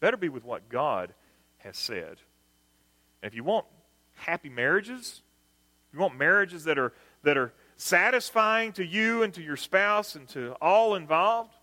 Better 0.00 0.16
be 0.16 0.28
with 0.28 0.44
what 0.44 0.68
God 0.68 1.14
has 1.58 1.76
said. 1.76 2.16
And 3.22 3.30
if 3.30 3.34
you 3.34 3.44
want 3.44 3.66
happy 4.14 4.48
marriages, 4.48 5.22
you 5.92 5.98
want 5.98 6.16
marriages 6.16 6.64
that 6.64 6.78
are, 6.78 6.92
that 7.22 7.36
are 7.36 7.52
satisfying 7.76 8.72
to 8.72 8.84
you 8.84 9.22
and 9.22 9.32
to 9.34 9.42
your 9.42 9.56
spouse 9.56 10.14
and 10.14 10.28
to 10.28 10.52
all 10.60 10.94
involved, 10.94 11.54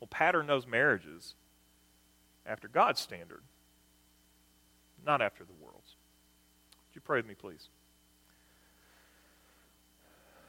well, 0.00 0.08
pattern 0.08 0.46
those 0.46 0.66
marriages 0.66 1.34
after 2.44 2.68
God's 2.68 3.00
standard, 3.00 3.42
not 5.04 5.22
after 5.22 5.44
the 5.44 5.52
world's. 5.60 5.96
Would 6.88 6.94
you 6.94 7.00
pray 7.00 7.18
with 7.18 7.26
me, 7.26 7.34
please? 7.34 7.68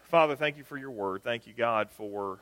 Father, 0.08 0.38
thank 0.38 0.56
you 0.56 0.64
for 0.64 0.78
your 0.78 0.92
word. 0.92 1.22
Thank 1.22 1.48
you, 1.48 1.54
God, 1.54 1.90
for 1.92 2.40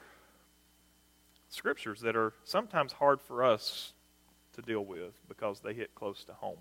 scriptures 1.49 2.01
that 2.01 2.15
are 2.15 2.31
sometimes 2.43 2.93
hard 2.93 3.19
for 3.19 3.43
us 3.43 3.93
to 4.53 4.61
deal 4.61 4.85
with 4.85 5.13
because 5.27 5.61
they 5.61 5.73
hit 5.73 5.95
close 5.95 6.23
to 6.25 6.33
home. 6.33 6.59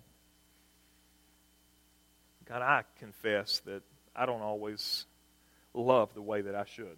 God, 2.47 2.62
I 2.62 2.85
confess 2.98 3.60
that 3.66 3.82
I 4.16 4.24
don't 4.24 4.40
always 4.40 5.05
love 5.74 6.14
the 6.14 6.22
way 6.22 6.40
that 6.40 6.55
I 6.55 6.64
should. 6.64 6.97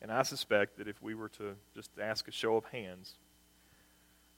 And 0.00 0.10
I 0.10 0.22
suspect 0.22 0.78
that 0.78 0.88
if 0.88 1.02
we 1.02 1.14
were 1.14 1.28
to 1.30 1.54
just 1.74 1.90
ask 2.00 2.28
a 2.28 2.32
show 2.32 2.56
of 2.56 2.64
hands, 2.66 3.14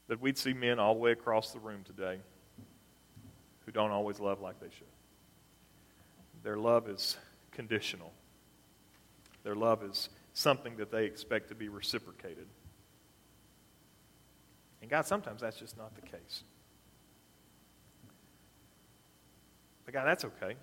that 0.09 0.19
we'd 0.19 0.37
see 0.37 0.51
men 0.51 0.79
all 0.79 0.95
the 0.95 0.99
way 0.99 1.13
across 1.13 1.51
the 1.51 1.59
room 1.59 1.85
today 1.85 2.19
who 3.65 3.71
don't 3.71 3.91
always 3.91 4.19
love 4.19 4.41
like 4.41 4.59
they 4.59 4.69
should. 4.77 4.87
Their 6.43 6.57
love 6.57 6.89
is 6.89 7.15
conditional. 7.51 8.11
Their 9.43 9.55
love 9.55 9.83
is 9.83 10.09
something 10.33 10.77
that 10.77 10.91
they 10.91 11.05
expect 11.05 11.49
to 11.49 11.55
be 11.55 11.69
reciprocated. 11.69 12.47
And 14.81 14.89
God, 14.89 15.05
sometimes 15.05 15.41
that's 15.41 15.57
just 15.57 15.77
not 15.77 15.95
the 15.95 16.01
case. 16.01 16.43
But 19.85 19.93
God, 19.93 20.05
that's 20.05 20.25
okay. 20.25 20.55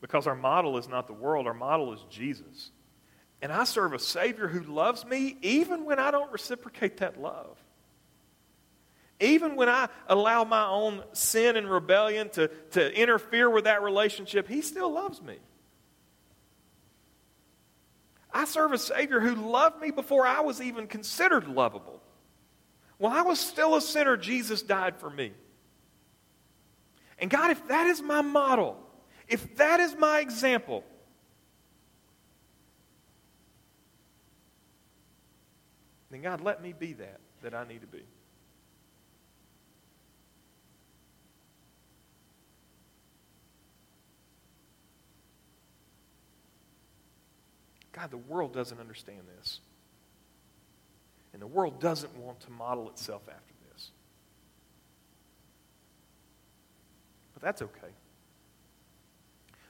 Because 0.00 0.26
our 0.26 0.34
model 0.34 0.78
is 0.78 0.88
not 0.88 1.06
the 1.06 1.12
world, 1.12 1.46
our 1.46 1.54
model 1.54 1.92
is 1.92 2.00
Jesus. 2.10 2.70
And 3.40 3.52
I 3.52 3.64
serve 3.64 3.92
a 3.92 3.98
Savior 3.98 4.48
who 4.48 4.60
loves 4.60 5.04
me 5.04 5.36
even 5.42 5.84
when 5.84 5.98
I 5.98 6.10
don't 6.10 6.30
reciprocate 6.32 6.98
that 6.98 7.20
love. 7.20 7.56
Even 9.20 9.56
when 9.56 9.68
I 9.68 9.88
allow 10.06 10.44
my 10.44 10.66
own 10.66 11.02
sin 11.12 11.56
and 11.56 11.68
rebellion 11.68 12.28
to, 12.30 12.48
to 12.72 13.00
interfere 13.00 13.50
with 13.50 13.64
that 13.64 13.82
relationship, 13.82 14.46
He 14.48 14.62
still 14.62 14.92
loves 14.92 15.20
me. 15.20 15.38
I 18.38 18.44
serve 18.44 18.72
a 18.72 18.78
Savior 18.78 19.18
who 19.18 19.34
loved 19.34 19.80
me 19.80 19.90
before 19.90 20.24
I 20.24 20.42
was 20.42 20.62
even 20.62 20.86
considered 20.86 21.48
lovable. 21.48 22.00
While 22.96 23.12
I 23.12 23.22
was 23.22 23.40
still 23.40 23.74
a 23.74 23.80
sinner, 23.80 24.16
Jesus 24.16 24.62
died 24.62 24.96
for 24.96 25.10
me. 25.10 25.32
And 27.18 27.30
God, 27.30 27.50
if 27.50 27.66
that 27.66 27.88
is 27.88 28.00
my 28.00 28.22
model, 28.22 28.76
if 29.26 29.56
that 29.56 29.80
is 29.80 29.96
my 29.96 30.20
example, 30.20 30.84
then 36.12 36.22
God, 36.22 36.40
let 36.40 36.62
me 36.62 36.72
be 36.72 36.92
that 36.92 37.18
that 37.42 37.54
I 37.54 37.66
need 37.66 37.80
to 37.80 37.88
be. 37.88 38.04
God, 47.98 48.10
the 48.12 48.16
world 48.16 48.52
doesn't 48.52 48.78
understand 48.78 49.22
this. 49.38 49.60
And 51.32 51.42
the 51.42 51.46
world 51.46 51.80
doesn't 51.80 52.16
want 52.16 52.40
to 52.40 52.50
model 52.50 52.88
itself 52.90 53.22
after 53.28 53.54
this. 53.72 53.90
But 57.34 57.42
that's 57.42 57.60
okay. 57.62 57.92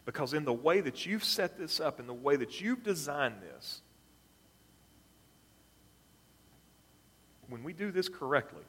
Because 0.05 0.35
in 0.35 0.45
the 0.45 0.53
way 0.53 0.81
that 0.83 1.07
you've 1.07 1.25
set 1.25 1.59
this 1.59 1.81
up, 1.81 2.01
in 2.01 2.07
the 2.07 2.15
way 2.15 2.37
that 2.37 2.61
you've 2.61 2.83
designed 2.83 3.37
this, 3.41 3.81
when 7.49 7.63
we 7.65 7.73
do 7.73 7.91
this 7.91 8.11
correctly, 8.11 8.65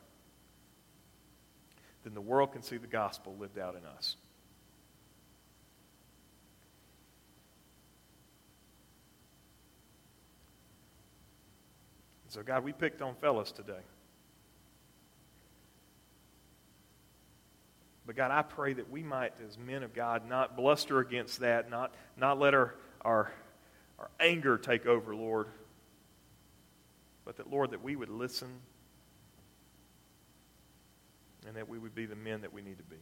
then 2.06 2.14
the 2.14 2.22
world 2.22 2.54
can 2.54 2.62
see 2.62 2.78
the 2.78 2.88
gospel 2.88 3.36
lived 3.38 3.60
out 3.60 3.76
in 3.76 3.86
us. 3.86 4.16
So, 12.30 12.44
God, 12.44 12.64
we 12.64 12.72
picked 12.72 13.02
on 13.02 13.16
fellas 13.16 13.52
today. 13.52 13.82
But 18.06 18.16
God, 18.16 18.32
I 18.32 18.44
pray 18.44 18.74
that 18.74 18.90
we 18.90 19.04
might, 19.04 19.34
as 19.48 19.58
men 19.58 19.84
of 19.84 19.94
God, 19.94 20.28
not 20.28 20.56
bluster 20.56 21.00
against 21.00 21.40
that, 21.42 21.70
not, 21.70 21.94
not 22.18 22.40
let 22.40 22.54
our, 22.54 22.76
our, 23.02 23.32
our 23.98 24.10
anger 24.20 24.58
take 24.58 24.86
over, 24.86 25.16
Lord. 25.16 25.48
But 27.26 27.38
that, 27.38 27.50
Lord, 27.50 27.72
that 27.72 27.84
we 27.84 27.96
would 27.96 28.10
listen 28.10 28.50
and 31.48 31.56
that 31.56 31.68
we 31.68 31.80
would 31.80 31.96
be 31.96 32.06
the 32.06 32.16
men 32.16 32.42
that 32.42 32.54
we 32.54 32.62
need 32.62 32.78
to 32.78 32.84
be. 32.84 32.98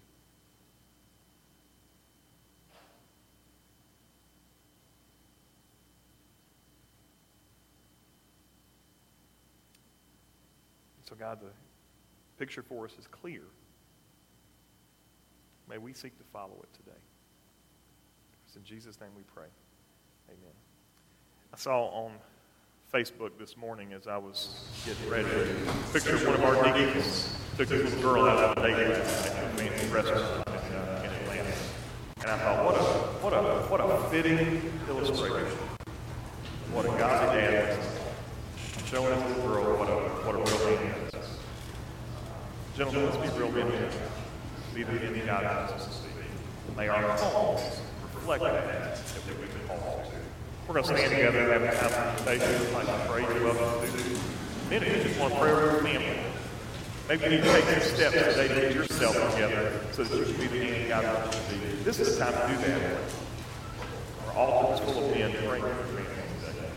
God, 11.19 11.39
the 11.41 11.49
picture 12.38 12.61
for 12.61 12.85
us 12.85 12.91
is 12.99 13.07
clear. 13.07 13.41
May 15.69 15.77
we 15.77 15.94
seek 15.94 16.18
to 16.18 16.23
follow 16.31 16.56
it 16.64 16.73
today. 16.77 16.98
It's 18.45 18.56
in 18.56 18.64
Jesus' 18.64 18.99
name 19.02 19.10
we 19.15 19.23
pray. 19.34 19.48
Amen. 20.30 20.53
I 21.53 21.57
saw 21.57 21.88
on 21.88 22.11
Facebook 22.94 23.31
this 23.38 23.57
morning 23.57 23.94
as 23.94 24.07
I 24.07 24.18
was 24.18 24.65
getting 24.85 25.10
ready 25.10 25.27
a 25.27 25.94
picture 25.94 26.15
of 26.15 26.26
one 26.26 26.35
of 26.35 26.44
our 26.44 26.64
deacons 26.64 27.35
took 27.57 27.68
this 27.69 27.94
little 27.95 28.14
girl 28.14 28.30
out 28.30 28.57
on 28.57 28.65
a 28.65 28.69
last 28.69 29.57
night 29.57 29.72
at 29.72 29.84
a 29.84 29.88
restaurant 29.88 30.48
in, 30.48 30.53
Atlanta. 30.53 31.53
And 32.22 32.31
I 32.31 32.38
thought, 32.38 32.64
what 32.64 32.76
a, 32.76 32.84
what 33.23 33.34
a, 33.34 33.41
what 33.68 33.80
a 33.81 34.10
fitting 34.10 34.61
illustration 34.88 35.57
what 36.72 36.85
a 36.85 36.89
godly 36.89 37.41
dad. 37.41 37.80
Showing 38.85 39.10
this 39.10 39.38
little 39.38 39.52
girl 39.52 39.77
what 39.77 39.89
a, 39.89 39.94
what 39.94 40.35
a. 40.35 40.57
Gentlemen, 42.78 43.06
let's 43.06 43.18
be 43.18 43.40
real 43.40 43.52
men 43.52 43.90
be 44.76 44.84
the 44.84 44.91
men 44.91 45.26
God 45.26 45.44
has 45.44 45.72
us 45.72 46.02
to 46.02 46.08
be. 46.10 46.78
May 46.78 46.88
our 46.88 47.02
homes 47.18 47.82
reflect 48.14 48.44
that, 48.44 48.95
that 48.98 49.26
we've 49.26 49.52
been 49.52 49.68
called 49.68 50.06
to. 50.06 50.12
We're 50.68 50.74
going 50.76 50.86
to 50.86 50.95
stand 50.95 51.10
together 51.10 51.54
and 51.54 51.66
have 51.66 51.91
a 51.91 52.16
conversation. 52.16 52.74
Like 52.76 52.86
to 52.86 53.06
pray. 53.10 53.22
You're 53.24 53.45
welcome 53.45 53.90
to. 53.90 54.20
Men, 54.70 54.84
if 54.84 54.95
you 54.95 55.04
just 55.04 55.20
want 55.20 55.34
prayer 55.40 55.56
your 55.56 55.82
family, 55.82 56.20
maybe 57.10 57.24
you 57.24 57.30
need 57.32 57.44
to 57.45 57.52
take 57.52 57.66
some 57.66 57.95
steps 57.95 58.14
today 58.14 58.48
to 58.48 58.54
get 58.54 58.76
yourself 58.76 59.32
together 59.34 59.82
so 59.94 60.04
that 60.04 60.16
you 60.16 60.34
can 60.36 60.41
be 60.41 60.60
the 60.60 60.66
man 60.66 60.90
God 60.90 61.24
wants 61.24 61.52
you 61.52 61.60
to 61.60 61.66
be. 61.66 61.84
This 61.84 61.99
is 61.99 62.16
the 62.16 62.26
time 62.26 62.34
to 62.34 62.64
do 62.64 62.70
that. 62.70 62.99
Our 64.28 64.34
altar 64.34 64.74
is 64.76 64.80
full 64.91 65.04
of 65.04 65.16
men 65.16 65.32
praying 65.32 65.64
for 65.64 65.74
family 65.74 66.04
today. 66.45 66.70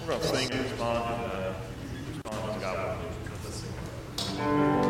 We're 0.00 0.08
going 0.08 0.20
to 0.22 0.26
sing 0.26 0.50
and 0.52 0.60
respond 0.62 1.22
and 1.22 1.32
uh, 1.32 1.52
respond 2.08 2.54
to 2.54 2.60
God. 2.60 2.98
Let's 3.44 3.56
sing. 4.36 4.81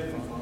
Us 0.00 0.37